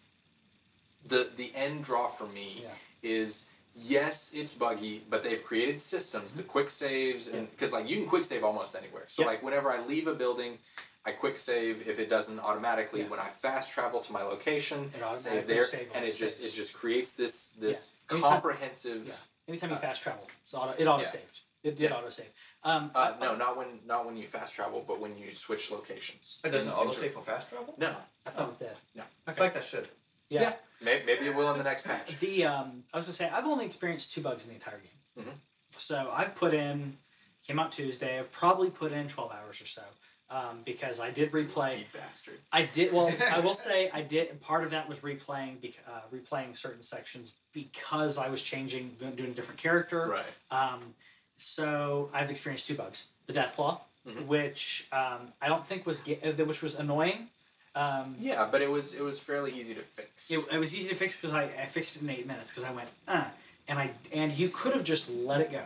[1.05, 2.75] the the end draw for me Yeah.
[3.03, 3.45] is
[3.77, 7.51] yes it's buggy but they've created systems the quick saves and Yeah.
[7.51, 9.29] because like you can quick save almost anywhere so Yeah.
[9.29, 10.59] like whenever i leave a building
[11.05, 13.03] I quick save if it doesn't automatically.
[13.03, 13.09] Yeah.
[13.11, 16.53] When I fast travel to my location, It save there, save and it just saves.
[16.53, 17.79] it just creates this this
[18.11, 18.15] Yeah.
[18.17, 19.07] Anytime- comprehensive.
[19.07, 19.15] Yeah.
[19.47, 21.11] Anytime you Uh, fast travel, it's auto, it auto Yeah.
[21.13, 21.41] saved.
[21.63, 21.97] It did Yeah.
[21.97, 22.31] auto save.
[22.65, 26.41] Um, Uh, no, not when not when you fast travel, but when you switch locations.
[26.43, 27.75] It doesn't auto save for fast travel?
[27.79, 27.95] No.
[28.27, 28.77] I thought it did.
[28.97, 29.05] No.
[29.29, 29.89] I feel like that should.
[30.29, 30.57] Yeah.
[30.83, 32.19] Maybe, maybe it will in the next patch.
[32.21, 35.25] The um, I was gonna say I've only experienced two bugs in the entire game.
[35.25, 35.33] Mhm.
[35.79, 36.99] So I've put in,
[37.47, 38.19] came out Tuesday.
[38.19, 39.83] I've probably put in twelve hours or so
[40.31, 41.79] um, because I did replay.
[41.81, 42.39] You bastard.
[42.53, 43.13] I did well.
[43.33, 44.41] I will say I did.
[44.41, 49.35] Part of that was replaying, uh, replaying certain sections because I was changing, doing a
[49.35, 50.07] different character.
[50.09, 50.25] Right.
[50.51, 50.95] Um,
[51.39, 54.27] so I've experienced two bugs: the death claw, Mhm.
[54.27, 57.29] which um, I don't think was uh, which was annoying.
[57.77, 60.31] Um, Yeah, but it was it was fairly easy to fix.
[60.31, 62.65] it, it was easy to fix because I, I fixed it in eight minutes because
[62.65, 63.25] I went uh,
[63.69, 65.63] and I and you could have just let it go.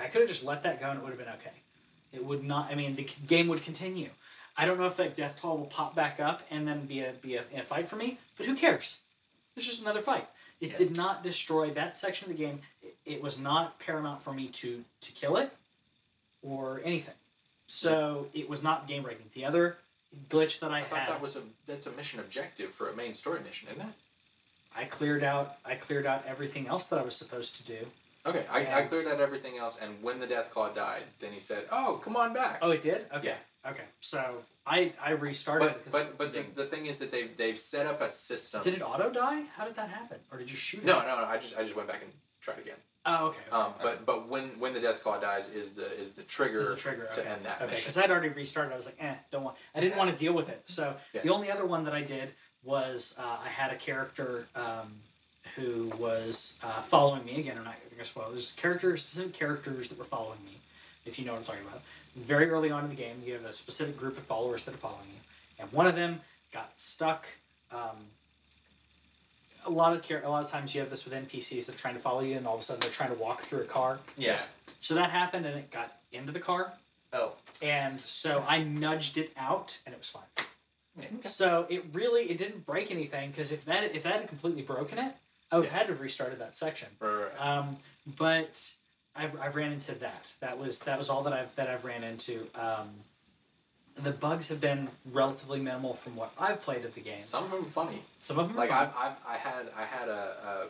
[0.00, 1.56] I could have just let that go and it would have been okay.
[2.12, 2.70] It would not.
[2.70, 4.10] I mean, the game would continue.
[4.56, 7.12] I don't know if that death claw will pop back up and then be a
[7.20, 8.98] be a, a fight for me, but who cares?
[9.56, 10.28] It's just another fight.
[10.60, 10.76] It Yeah.
[10.76, 12.60] did not destroy that section of the game.
[12.82, 15.50] It, it was not paramount for me to to kill it
[16.42, 17.14] or anything.
[17.66, 19.26] So it was not game breaking.
[19.34, 19.76] The other
[20.28, 21.08] glitch that I, I thought had.
[21.10, 23.94] that was a that's a mission objective for a main story mission, isn't it?
[24.76, 27.86] I cleared out I cleared out everything else that I was supposed to do.
[28.26, 31.40] Okay, I, I cleared out everything else, and when the Death Claw died, then he
[31.40, 33.06] said, "Oh, come on back." Oh, it did.
[33.14, 33.28] Okay.
[33.28, 33.70] Yeah.
[33.70, 33.84] Okay.
[34.00, 35.68] So I I restarted.
[35.68, 38.62] but because but but the, the thing is that they've they've set up a system.
[38.62, 39.44] did it auto die?
[39.56, 40.18] How did that happen?
[40.30, 41.06] Or did you shoot No, it?
[41.06, 41.24] no, no.
[41.24, 42.76] I just I just went back and tried again.
[43.10, 43.38] Oh, okay.
[43.50, 46.68] Um, but but when when the Death Claw dies is the is the trigger, Is
[46.68, 47.28] the trigger to okay.
[47.30, 47.84] end that Okay, mission.
[47.90, 48.72] because I'd already restarted.
[48.72, 49.56] I was like, eh, don't want.
[49.74, 50.62] I didn't want to deal with it.
[50.66, 51.22] So Yeah.
[51.22, 52.30] the only other one that I did
[52.62, 55.00] was uh, I had a character um,
[55.56, 57.56] who was uh, following me again.
[57.56, 58.28] I'm not going to spoil.
[58.30, 60.58] There's characters, specific characters that were following me.
[61.06, 61.80] If you know what I'm talking about.
[62.14, 64.78] Very early on in the game, you have a specific group of followers that are
[64.78, 65.20] following you,
[65.62, 66.20] and one of them
[66.52, 67.26] got stuck.
[67.70, 68.08] Um,
[69.68, 71.78] a lot of char- a lot of times you have this with NPCs that are
[71.78, 73.64] trying to follow you, and all of a sudden they're trying to walk through a
[73.66, 73.98] car.
[74.16, 74.42] Yeah.
[74.80, 76.72] So that happened, and it got into the car,
[77.12, 77.32] Oh.
[77.62, 80.46] and so I nudged it out, and it was fine.
[81.00, 81.06] Yeah.
[81.28, 84.98] So it really it didn't break anything because if that if that had completely broken
[84.98, 85.14] it,
[85.52, 86.88] I would have had to have restarted that section.
[87.00, 87.40] Right, right, right.
[87.40, 87.76] Um,
[88.16, 88.72] but
[89.14, 90.32] I've, I've ran into that.
[90.40, 92.48] That was that was all that I've that I've ran into.
[92.54, 92.88] Um,
[94.02, 97.20] the bugs have been relatively minimal from what I've played of the game.
[97.20, 98.02] Some of them are funny.
[98.16, 100.66] Some of them Like are I've, I've I had I had a,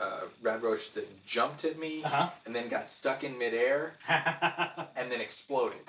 [0.00, 3.94] a, a rad roach that jumped at me uh and then got stuck in midair
[4.08, 5.80] and then exploded.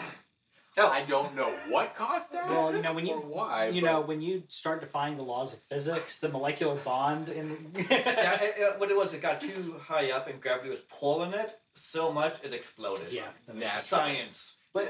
[0.77, 2.47] I don't know what caused that.
[2.47, 3.67] Well, you know, when you- why.
[3.67, 7.71] you but- know when you start defying the laws of physics, the molecular bond in
[7.75, 11.33] yeah, it, it, what it was, it got too high up and gravity was pulling
[11.33, 13.11] it so much it exploded.
[13.11, 13.23] Yeah.
[13.49, 14.55] That's science.
[14.73, 14.89] But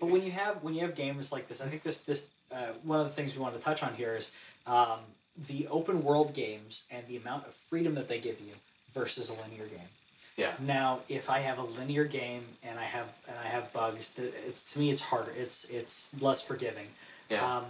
[0.00, 2.72] but when you have when you have games like this, I think this this uh,
[2.82, 4.30] one of the things we want to touch on here is
[4.66, 5.00] um,
[5.48, 8.52] the open world games and the amount of freedom that they give you
[8.94, 9.88] versus a linear game.
[10.36, 10.52] Yeah.
[10.60, 14.72] Now, if I have a linear game and I have and I have bugs, it's
[14.72, 15.32] to me it's harder.
[15.36, 16.86] It's it's less forgiving.
[17.30, 17.58] Yeah.
[17.58, 17.64] Um,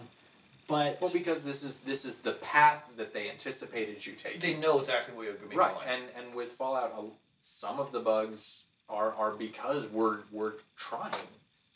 [0.68, 4.40] but well, because this is this is the path that they anticipated you taking.
[4.40, 5.86] They know exactly where you're going to be right, going.
[5.88, 6.92] and and with Fallout,
[7.40, 11.12] some of the bugs are are because we're we're trying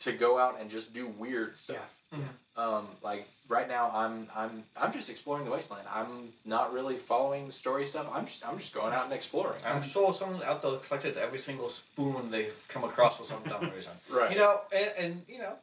[0.01, 1.97] to go out and just do weird stuff.
[2.11, 2.17] Yeah.
[2.57, 5.87] Um, like right now, I'm I'm I'm just exploring the wasteland.
[5.89, 8.07] I'm not really following story stuff.
[8.13, 9.61] I'm just I'm just going out and exploring.
[9.65, 13.69] I'm sure someone out there collected every single spoon they've come across for some dumb
[13.73, 13.93] reason.
[14.11, 14.31] Right.
[14.31, 15.53] You know, and, and you know,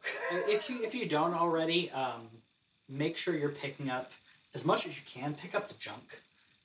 [0.49, 2.29] if you if you don't already, um,
[2.89, 4.13] make sure you're picking up
[4.55, 5.35] as much as you can.
[5.35, 6.23] Pick up the junk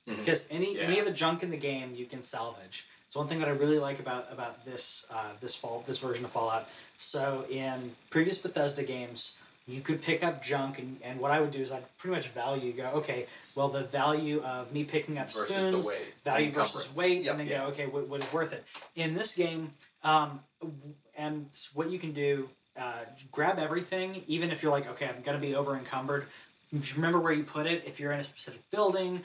[0.08, 0.16] Mhm.
[0.18, 2.86] because any any of the junk in the game you can salvage.
[3.14, 6.24] It's one thing that I really like about about this uh, this fall this version
[6.24, 6.68] of Fallout.
[6.98, 9.36] So in previous Bethesda games,
[9.68, 12.30] you could pick up junk, and, and what I would do is I'd pretty much
[12.30, 13.26] value go okay.
[13.54, 17.30] Well, the value of me picking up Versus the spoons, weight, value versus weight, Yep.
[17.30, 17.58] and then Yeah.
[17.58, 18.64] go okay, what, what is worth it?
[18.96, 20.40] In this game, um,
[21.16, 25.38] and what you can do, uh, grab everything, even if you're like, okay, I'm gonna
[25.38, 26.26] be over encumbered.
[26.96, 27.84] Remember where you put it.
[27.86, 29.22] If you're in a specific building,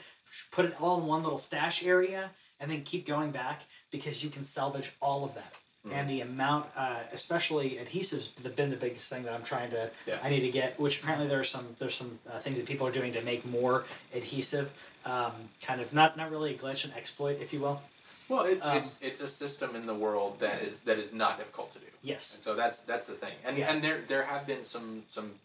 [0.52, 2.30] put it all in one little stash area,
[2.60, 5.52] and then keep going back because you can salvage all of that.
[5.86, 5.96] Mm-hmm.
[5.96, 9.90] And the amount, uh, especially adhesives, have been the biggest thing that I'm trying to.
[10.06, 10.18] Yeah.
[10.22, 10.78] I need to get.
[10.78, 13.84] Which apparently there's some there's some uh, things that people are doing to make more
[14.14, 14.70] adhesive.
[15.06, 17.80] Um, kind of not not really a glitch, an exploit, if you will.
[18.28, 21.38] Well, it's Um, it's it's a system in the world that is that is not
[21.38, 21.86] difficult to do.
[22.02, 22.34] Yes.
[22.34, 23.32] And so that's that's the thing.
[23.44, 23.72] And Yeah.
[23.72, 25.36] and there there have been some some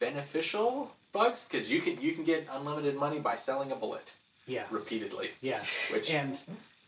[0.00, 4.14] beneficial bugs because you can you can get unlimited money by selling a bullet
[4.46, 4.64] Yeah.
[4.70, 5.30] repeatedly.
[5.40, 5.62] Yeah.
[5.92, 6.38] Which and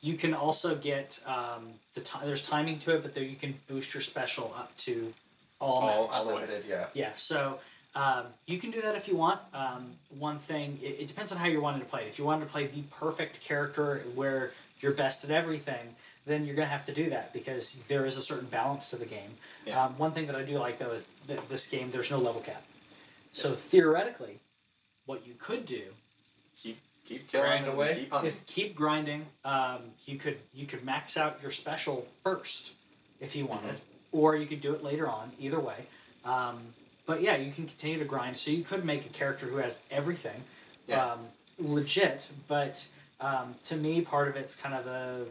[0.06, 1.64] you can also get um,
[1.94, 2.26] the time.
[2.26, 5.12] There's timing to it, but there you can boost your special up to
[5.60, 6.16] all, All- max.
[6.18, 6.42] all the way.
[6.42, 6.86] unlimited, yeah.
[6.94, 7.58] Yeah, so
[7.96, 9.40] um, you can do that if you want.
[9.52, 12.02] Um, one thing, it, it depends on how you're wanting to play.
[12.04, 12.08] it.
[12.08, 16.54] If you wanted to play the perfect character where you're best at everything, then you're
[16.54, 19.30] going to have to do that because there is a certain balance to the game.
[19.66, 19.84] Yeah.
[19.86, 22.42] Um, one thing that I do like though is that this game there's no level
[22.42, 22.62] cap.
[23.32, 24.38] So theoretically,
[25.06, 25.82] what you could do
[27.06, 27.94] keep keep killing Grind away.
[28.00, 28.28] keep hunting.
[28.28, 29.26] is keep grinding.
[29.44, 32.72] Um, you could you could max out your special first
[33.20, 33.76] if you wanted,
[34.12, 35.32] or you could do it later on.
[35.38, 35.86] Either way,
[36.24, 36.58] um,
[37.06, 38.36] but yeah, you can continue to grind.
[38.36, 40.42] So you could make a character who has everything,
[40.86, 41.12] Yeah.
[41.12, 41.20] um,
[41.58, 42.28] legit.
[42.48, 42.86] But
[43.20, 45.26] um, to me, part of it's kind of the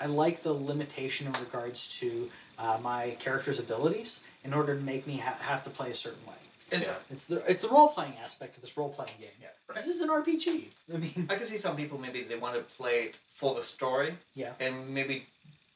[0.00, 5.06] I like the limitation in regards to uh, my character's abilities in order to make
[5.06, 6.34] me ha- have to play a certain way.
[6.70, 6.94] It's, Yeah.
[7.10, 9.30] It's the it's the role playing aspect of this role playing game.
[9.40, 9.48] Yeah.
[9.74, 10.64] This is an RPG.
[10.92, 13.62] I mean, I can see some people maybe they want to play it for the
[13.62, 15.26] story yeah, and maybe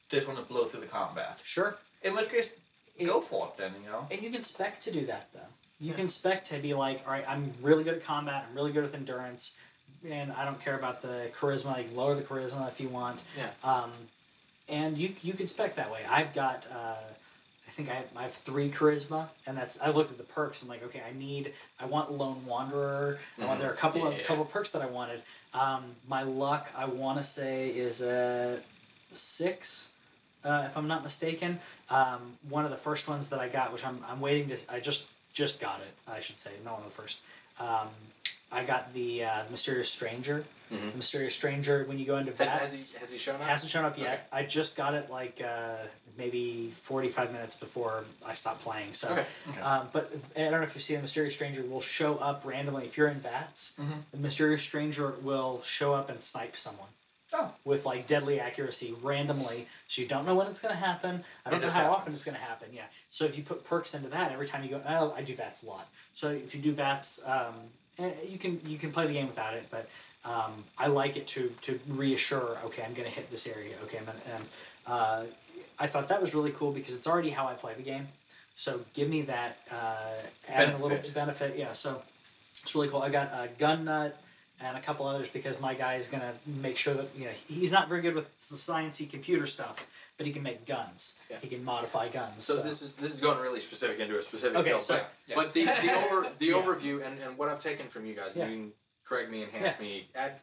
[0.09, 1.39] just want to blow through the combat.
[1.43, 1.77] sure.
[2.03, 2.49] In which case,
[2.97, 4.07] It- go for it then, you know?
[4.11, 5.39] And you can spec to do that though.
[5.79, 5.95] You Yeah.
[5.95, 8.45] can spec to be like, all right, I'm really good at combat.
[8.49, 9.53] I'm really good with endurance,
[10.07, 11.65] and I don't care about the charisma.
[11.67, 13.21] Like lower the charisma if you want.
[13.37, 13.49] Yeah.
[13.63, 13.91] Um,
[14.67, 16.03] and you you can spec that way.
[16.09, 16.65] I've got.
[16.71, 16.95] Uh,
[17.71, 20.61] I think I have, I have three charisma, and that's I looked at the perks.
[20.61, 23.17] I'm like, okay, I need, I want lone wanderer.
[23.41, 24.23] I want there are a couple of Yeah.
[24.23, 25.21] couple of perks that I wanted.
[25.53, 28.59] Um, my luck, I want to say, is a
[29.13, 29.87] six,
[30.43, 31.59] uh, if I'm not mistaken.
[31.89, 34.81] Um, one of the first ones that I got, which I'm, I'm waiting to, I
[34.81, 35.93] just just got it.
[36.11, 37.19] I should say, not one of the first.
[37.57, 37.87] Um,
[38.51, 40.43] I got the uh, mysterious stranger.
[40.71, 40.91] Mhm.
[40.91, 41.83] The mysterious stranger.
[41.85, 43.41] When you go into Has, VATS, has he has he shown up?
[43.41, 44.07] hasn't shown up yet.
[44.13, 44.21] Okay.
[44.31, 45.75] I just got it like uh,
[46.17, 48.93] maybe 45 minutes before I stopped playing.
[48.93, 49.25] So, Okay.
[49.49, 49.61] Okay.
[49.61, 52.85] um, but I don't know if you see the mysterious stranger will show up randomly
[52.85, 53.73] if you're in VATS.
[53.79, 54.03] Mhm.
[54.11, 56.87] The mysterious stranger will show up and snipe someone
[57.33, 59.67] Oh, with like deadly accuracy randomly.
[59.87, 61.23] So you don't know when it's going to happen.
[61.45, 62.69] I don't It know how often it's going to happen.
[62.73, 62.83] Yeah.
[63.09, 65.63] So if you put perks into that every time you go, oh, I do VATS
[65.63, 65.87] a lot.
[66.13, 67.55] So if you do VATS, um,
[68.27, 69.87] you can you can play the game without it, but
[70.25, 72.57] um, I like it to to reassure.
[72.65, 73.75] Okay, I'm going to hit this area.
[73.85, 74.43] Okay, I'm gonna, and
[74.87, 75.23] uh,
[75.79, 78.07] I thought that was really cool because it's already how I play the game.
[78.55, 80.13] So give me that uh,
[80.47, 81.13] adding a little Benefit.
[81.13, 81.57] benefit.
[81.57, 81.71] Yeah.
[81.71, 82.01] So
[82.61, 83.01] it's really cool.
[83.01, 84.17] I got a gun nut
[84.63, 87.71] and a couple others because my guy is gonna make sure that you know he's
[87.71, 89.87] not very good with the sciencey computer stuff,
[90.21, 91.17] but he can make guns.
[91.31, 91.37] Yeah.
[91.41, 92.43] He can modify guns.
[92.43, 95.11] So this is this is going really specific into a specific Okay, build, so- but,
[95.25, 95.35] yeah.
[95.35, 96.53] but the the over the Yeah.
[96.53, 98.47] overview and, and what I've taken from you guys, Yeah.
[98.47, 98.71] you can
[99.03, 100.33] correct me, enhance me, add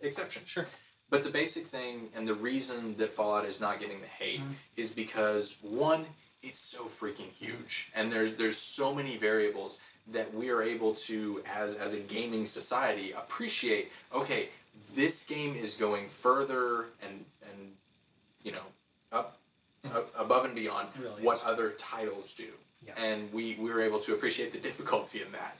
[0.00, 0.48] exceptions.
[0.48, 0.66] sure.
[1.10, 4.54] But the basic thing and the reason that Fallout is not getting the hate Mhm.
[4.76, 6.06] is because one,
[6.42, 9.78] it's so freaking huge, and there's there's so many variables
[10.08, 13.92] that we are able to as as a gaming society appreciate.
[14.12, 14.48] Okay,
[14.96, 17.76] this game is going further and and
[18.42, 18.79] you know up, up
[20.18, 21.42] above and beyond It really what is.
[21.44, 22.48] other titles do,
[22.86, 22.94] Yeah.
[22.96, 25.56] and we we were able to appreciate the difficulty in that.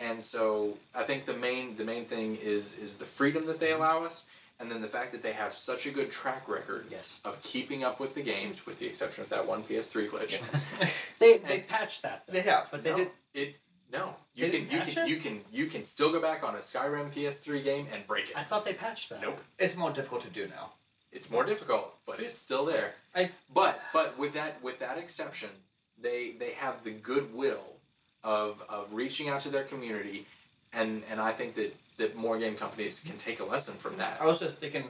[0.00, 3.68] And so I think the main the main thing is is the freedom that they
[3.70, 3.82] mm-hmm.
[3.82, 4.24] allow us,
[4.60, 7.20] and then the fact that they have such a good track record Yes.
[7.24, 10.40] of keeping up with the games, with the exception of that one PS3 glitch.
[11.18, 12.24] They they patched that.
[12.26, 12.32] Though.
[12.32, 12.68] they have.
[12.70, 13.08] But they no, did.
[13.34, 13.56] it
[13.92, 14.16] no.
[14.34, 15.08] You can you can it?
[15.08, 18.36] you can you can still go back on a Skyrim PS3 game and break it.
[18.36, 19.20] I thought they patched that.
[19.22, 19.38] Nope.
[19.58, 20.72] It's more difficult to do now.
[21.14, 22.94] It's more difficult, but it's still there.
[23.14, 25.50] I But but with that with that exception,
[26.00, 27.64] they they have the goodwill
[28.22, 30.26] of of reaching out to their community,
[30.72, 34.20] and and I think that that more game companies can take a lesson from that.
[34.20, 34.84] I was just thinking,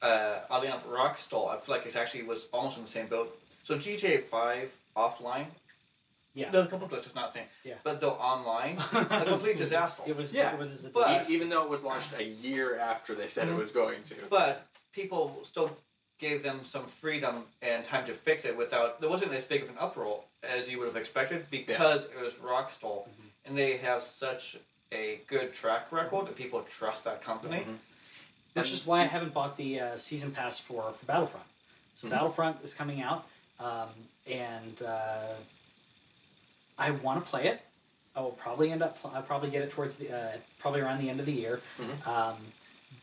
[0.00, 1.50] uh, oddly enough, Rockstar.
[1.54, 3.38] I feel like it actually was almost in the same boat.
[3.64, 5.46] So GTA Five offline,
[6.34, 6.50] Yeah.
[6.50, 7.46] The a couple glitches, not a thing.
[7.64, 7.74] Yeah.
[7.82, 10.02] But though online, a complete disaster.
[10.06, 10.32] It was.
[10.32, 10.86] Yeah, It was.
[10.86, 14.02] A but- even though it was launched a year after they said it was going
[14.04, 14.14] to.
[14.30, 15.70] But people still
[16.18, 19.00] gave them some freedom and time to fix it without.
[19.00, 22.34] There wasn't as big of an uproar as you would have expected because it was
[22.34, 23.06] Rockstar,
[23.44, 24.56] and they have such
[24.90, 27.58] a good track record that people trust that company.
[27.60, 27.78] Mhm.
[28.54, 31.46] which is why I haven't bought the uh, season pass for for Battlefront.
[31.94, 32.10] So Mhm.
[32.10, 33.24] Battlefront is coming out,
[33.60, 33.90] um,
[34.26, 35.34] and uh,
[36.76, 37.62] I want to play it.
[38.16, 39.00] I will probably end up.
[39.00, 41.60] Pl- I'll probably get it towards the uh, probably around the end of the year.
[41.78, 42.06] Mhm.
[42.06, 42.52] Um,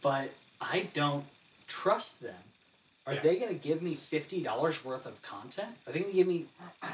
[0.02, 1.26] but I don't
[1.68, 2.36] trust them.
[3.08, 3.20] Are Yeah.
[3.22, 5.76] they going to give me fifty dollars worth of content?
[5.86, 6.46] Are they going to give me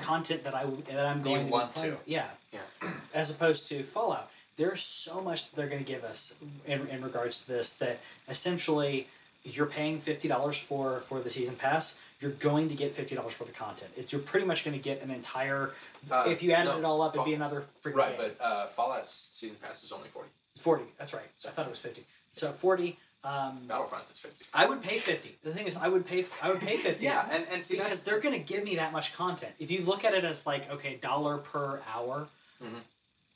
[0.02, 1.98] content that I that I'm going to want to.
[2.06, 2.28] Yeah.
[2.52, 2.60] Yeah.
[3.14, 6.36] As opposed to Fallout, there's so much that they're going to give us
[6.66, 9.08] in, in regards to this that essentially
[9.44, 11.96] you're paying fifty dollars for for the season pass.
[12.20, 13.92] You're going to get fifty dollars worth of content.
[13.96, 15.72] It's you're pretty much going to get an entire.
[16.12, 18.32] Uh, if you added no, it all up, it'd be another freaking Right, game.
[18.38, 20.30] but uh, Fallout's season pass is only forty.
[20.60, 20.84] Forty.
[21.00, 21.30] That's right.
[21.38, 22.04] So I thought it was fifty.
[22.34, 22.98] So forty.
[23.24, 24.46] Um, Battlefront's is fifty.
[24.54, 25.38] I would pay fifty.
[25.44, 26.26] The thing is, I would pay.
[26.42, 27.06] I would pay fifty.
[27.06, 29.54] Yeah, and, and see because they're going to give me that much content.
[29.60, 32.28] If you look at it as like okay, dollar per hour.
[32.64, 32.80] Mhm.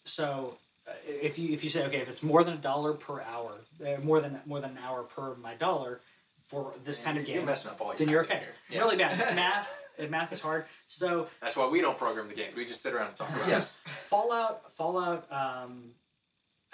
[0.05, 0.57] So
[0.87, 3.53] uh, if you if you say okay, if it's more than a dollar per hour,
[3.85, 6.01] uh, more than more than an hour per my dollar
[6.47, 8.41] for this kind of You're game, messing up all your then you're okay.
[8.69, 8.81] here.
[8.81, 9.67] Really bad math.
[9.99, 10.65] uh, Math is hard.
[10.87, 12.53] So That's why we don't program the games.
[12.55, 13.51] We just sit around and talk about it.
[13.51, 13.77] Yes.
[14.09, 15.25] Fallout, Fallout.
[15.31, 15.91] Um,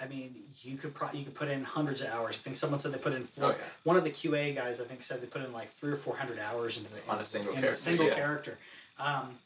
[0.02, 2.36] I mean, you could pro- you could put in hundreds of hours.
[2.40, 3.44] I think someone said they put in four.
[3.44, 3.56] Oh yeah.
[3.84, 6.16] One of the QA guys, I think, said they put in like three or four
[6.16, 8.14] hundred hours into the On a single in character, A single yeah.
[8.14, 8.58] character.
[8.98, 9.38] Um,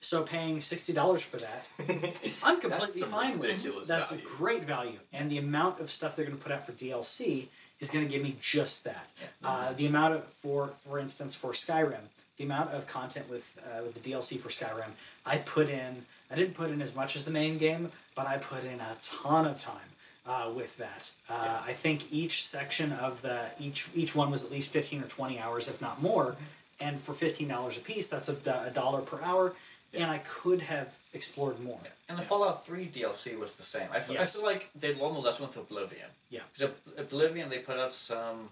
[0.00, 1.66] so paying sixty dollars for that,
[2.44, 3.48] I'm completely fine with.
[3.48, 4.24] ridiculous That's value.
[4.24, 7.46] a great value, and the amount of stuff they're going to put out for DLC
[7.80, 9.06] is going to give me just that.
[9.42, 12.04] Uh, the amount of for for instance for Skyrim,
[12.36, 14.90] the amount of content with uh, with the DLC for Skyrim,
[15.26, 16.04] I put in.
[16.30, 18.96] I didn't put in as much as the main game, but I put in a
[19.00, 19.90] ton of time
[20.26, 21.10] uh, with that.
[21.28, 21.62] Uh.
[21.66, 25.38] I think each section of the each each one was at least fifteen or twenty
[25.38, 26.36] hours, if not more.
[26.80, 28.36] And for fifteen dollars a piece, that's a,
[28.66, 29.54] a dollar per hour,
[29.92, 31.78] and I could have explored more.
[32.08, 33.88] And the Fallout 3 DLC was the same.
[33.90, 36.08] I feel, I feel like they learned the lesson with Oblivion.
[36.28, 36.40] Yeah.
[36.52, 38.50] Because Oblivion, they put out some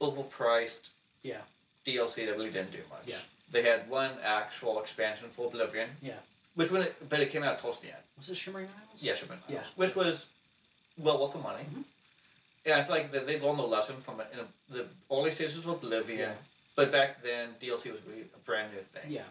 [0.00, 0.90] overpriced
[1.22, 1.38] Yeah,
[1.86, 3.06] DLC that really didn't do much.
[3.06, 3.16] Yeah.
[3.50, 6.14] They had one actual expansion for Oblivion, yeah.
[6.60, 8.02] Which when it, but it came out towards the end.
[8.18, 9.02] Was it Shimmering Isles?
[9.02, 9.60] Yeah, Shivering Yeah.
[9.60, 10.26] Isles, Which was
[10.98, 11.64] well worth the money.
[11.64, 11.84] Mhm.
[12.66, 15.30] And I feel like that they learned the lesson from it in a, the early
[15.32, 16.18] stages of Oblivion.
[16.18, 16.34] Yeah.
[16.76, 19.10] But back then, DLC was really a brand new thing.
[19.10, 19.24] Yeah.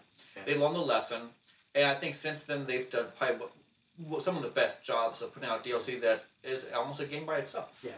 [0.45, 1.29] They learned the lesson,
[1.75, 3.51] and I think since then they've done probably what-
[3.97, 7.27] what- some of the best jobs of putting out DLC that is almost a game
[7.27, 7.81] by itself.
[7.83, 7.91] Yeah.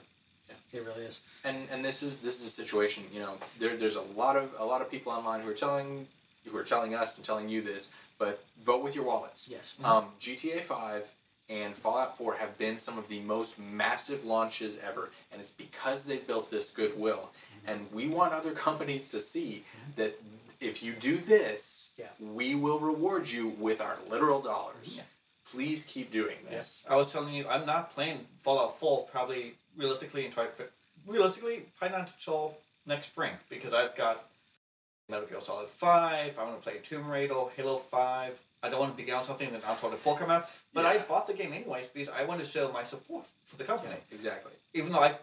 [0.73, 1.19] It really is.
[1.45, 4.53] and and this is this is a situation you know there, there's a lot of
[4.57, 6.07] a lot of people online who are telling
[6.45, 7.91] who are telling us and telling you this
[8.21, 9.49] but vote with your wallets.
[9.51, 9.75] Yes.
[9.81, 9.91] Mm-hmm.
[9.91, 11.11] um, gta 5
[11.49, 16.05] and fallout 4 have been some of the most massive launches ever and it's because
[16.05, 17.31] they built this goodwill.
[17.31, 17.71] Mm-hmm.
[17.71, 20.01] And we want other companies to see mm-hmm.
[20.01, 20.21] that
[20.59, 22.05] if you do this Yeah.
[22.19, 24.97] we will reward you with our literal dollars.
[24.97, 25.03] Yeah.
[25.51, 26.85] please keep doing this.
[26.87, 30.65] I was telling you, I'm not playing Fallout 4 probably realistically I fi-
[31.07, 34.30] realistically probably not until next spring because I've got
[35.11, 36.39] Metal Gear Solid 5.
[36.39, 38.41] I want to play Tomb Raider, Halo 5.
[38.63, 40.49] I don't want to begin on something and then Uncharted 4 come out.
[40.73, 43.63] But I bought the game anyways because I want to show my support for the
[43.65, 43.95] company.
[44.11, 45.15] exactly Even though I,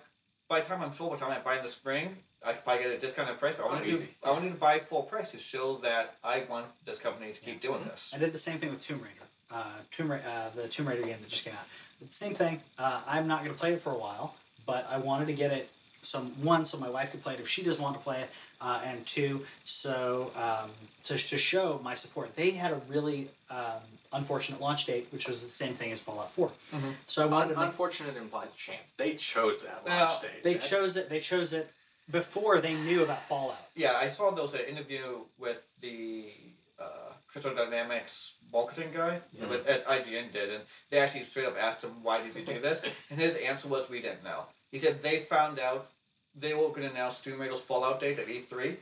[0.49, 2.65] by the time I'm sure, by the time I buy in the spring, I could
[2.65, 3.55] probably get a discounted price.
[3.57, 4.07] But I want Oh, to do.
[4.25, 7.61] I wanted to buy full price to show that I want this company to keep
[7.61, 8.13] doing this.
[8.15, 9.15] I did the same thing with Tomb Raider.
[9.51, 11.67] Uh, Tomb Ra- uh, the Tomb Raider game that just came out.
[12.07, 12.61] The same thing.
[12.79, 14.35] Uh, I'm not going to play it for a while,
[14.67, 15.71] but I wanted to get it.
[16.03, 18.31] So one, so my wife could play it if she doesn't want to play it,
[18.61, 20.71] uh, and two, so um,
[21.05, 22.35] to, to show my support.
[22.37, 23.81] They had a really um,
[24.13, 26.95] unfortunate launch date, which was the same thing as Fallout 4 Mhm.
[27.09, 28.93] So I Un- wanted to make, unfortunate implies chance.
[28.95, 30.43] They chose that Well, launch date.
[30.45, 31.09] they That's- chose it.
[31.11, 31.71] They chose it
[32.11, 33.59] before they knew about Fallout.
[33.75, 36.33] Yeah, I saw there was an interview with the
[36.81, 36.85] uh,
[37.27, 39.47] Crystal Dynamics marketing guy Yeah.
[39.47, 42.61] with at IGN did, and they actually straight up asked him why did you do
[42.61, 42.81] this,
[43.11, 44.45] and his answer was we didn't know.
[44.71, 45.89] He said they found out
[46.35, 48.77] they were going to announce Tomb Raider's Fallout date at E3.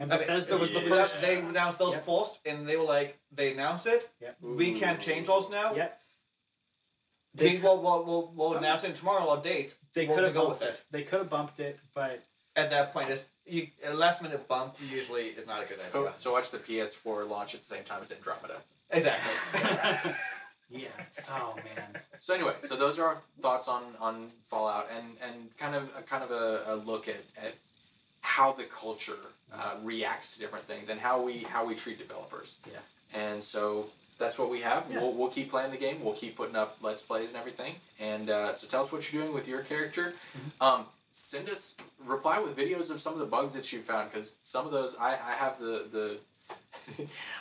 [0.00, 0.88] And I mean, Bethesda was the yeah.
[0.88, 1.20] first.
[1.20, 2.04] They announced those Yep.
[2.06, 4.08] first, and they were like, they announced it.
[4.20, 4.36] Yep.
[4.40, 5.74] We can't change those now.
[5.74, 6.00] Yep.
[7.38, 9.76] We, They, will we'll, we'll, we'll announce it tomorrow our date.
[9.92, 10.82] they could have go bumped with it.
[10.90, 12.22] They could have bumped it, but
[12.56, 16.00] At that point, it's you, a last minute bump usually is not a good So,
[16.00, 16.12] idea.
[16.16, 18.56] so watch the PS4 launch at the same time as Andromeda.
[18.90, 20.12] Exactly.
[20.74, 20.88] yeah.
[21.30, 22.02] Oh man.
[22.20, 26.02] So anyway, so those are our thoughts on, on Fallout and, and kind of a,
[26.02, 27.54] kind of a, a look at, at
[28.20, 29.18] how the culture
[29.52, 32.56] uh, reacts to different things and how we how we treat developers.
[32.66, 32.78] Yeah.
[33.14, 33.86] And so
[34.18, 34.84] that's what we have.
[34.90, 35.00] Yeah.
[35.00, 36.02] We'll, we'll keep playing the game.
[36.02, 37.74] We'll keep putting up let's plays and everything.
[38.00, 40.14] And uh, so tell us what you're doing with your character.
[40.36, 40.62] Mm-hmm.
[40.62, 44.38] Um, send us reply with videos of some of the bugs that you found because
[44.42, 46.18] some of those I, I have the the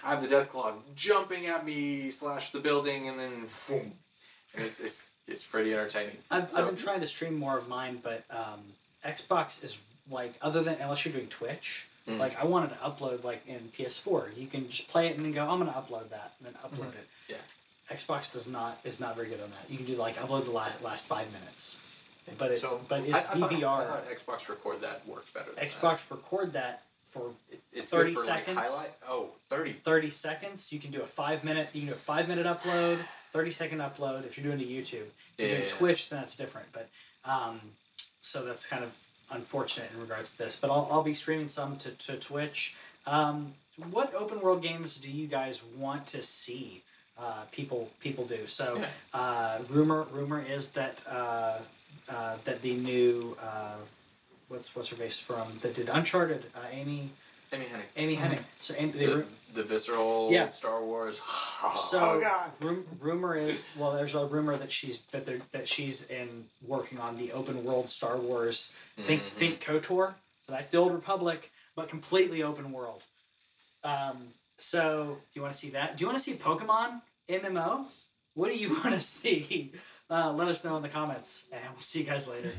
[0.03, 3.93] I have the Deathclaw jumping at me slash the building and then boom,
[4.55, 6.17] and it's it's it's pretty entertaining.
[6.31, 8.61] I've, So- I've been trying to stream more of mine, but um,
[9.05, 11.87] Xbox is like other than unless you're doing Twitch.
[12.07, 12.19] Mm.
[12.19, 15.31] Like I wanted to upload like in PS4, you can just play it and then
[15.33, 17.07] go, I'm gonna upload that, and then upload it.
[17.29, 17.35] Yeah.
[17.89, 19.69] Xbox does not is not very good on that.
[19.69, 21.79] You can do like upload the last, last five minutes,
[22.37, 23.81] but it's So, but it's I thought, DVR.
[23.81, 25.51] I thought Xbox record that worked better.
[25.55, 26.83] Than Xbox record that
[27.13, 27.31] for.
[27.51, 28.57] It, it's 30 good for seconds.
[28.57, 28.91] like highlight.
[29.07, 29.71] Oh, 30.
[29.73, 30.71] 30 seconds.
[30.73, 31.69] You can do a five minute.
[31.73, 32.97] You can do a five minute upload,
[33.31, 34.25] 30 second upload.
[34.25, 35.07] If you're doing to YouTube,
[35.37, 35.75] if you're Yeah, doing yeah.
[35.75, 36.67] Twitch, then that's different.
[36.73, 36.89] But
[37.25, 37.61] um,
[38.21, 38.91] so that's kind of
[39.31, 40.55] unfortunate in regards to this.
[40.59, 42.75] But I'll, I'll be streaming some to, to Twitch.
[43.07, 43.53] Um,
[43.91, 46.83] what open world games do you guys want to see
[47.17, 48.45] uh, people people do?
[48.47, 48.81] So
[49.13, 51.57] uh, rumor rumor is that uh,
[52.09, 53.77] uh, that the new uh,
[54.53, 57.09] what's what's her face from that did Uncharted, uh, Amy
[57.51, 57.83] Amy Hennig.
[57.97, 58.39] Amy Hennig.
[58.61, 60.45] So Amy, they, The, the visceral Yeah.
[60.45, 61.21] Star Wars.
[61.89, 62.51] So oh god.
[62.59, 66.99] rum- rumor is well, there's a rumor that she's that they're that she's in working
[66.99, 68.71] on the open world Star Wars.
[68.97, 69.29] Think Mhm.
[69.39, 70.13] think Kotor.
[70.45, 73.03] So that's the old Republic, but completely open world.
[73.83, 75.95] Um, so do you want to see that?
[75.97, 77.85] Do you want to see Pokemon MMO?
[78.33, 79.71] What do you want to see?
[80.09, 82.51] Uh, let us know in the comments, and we'll see you guys later.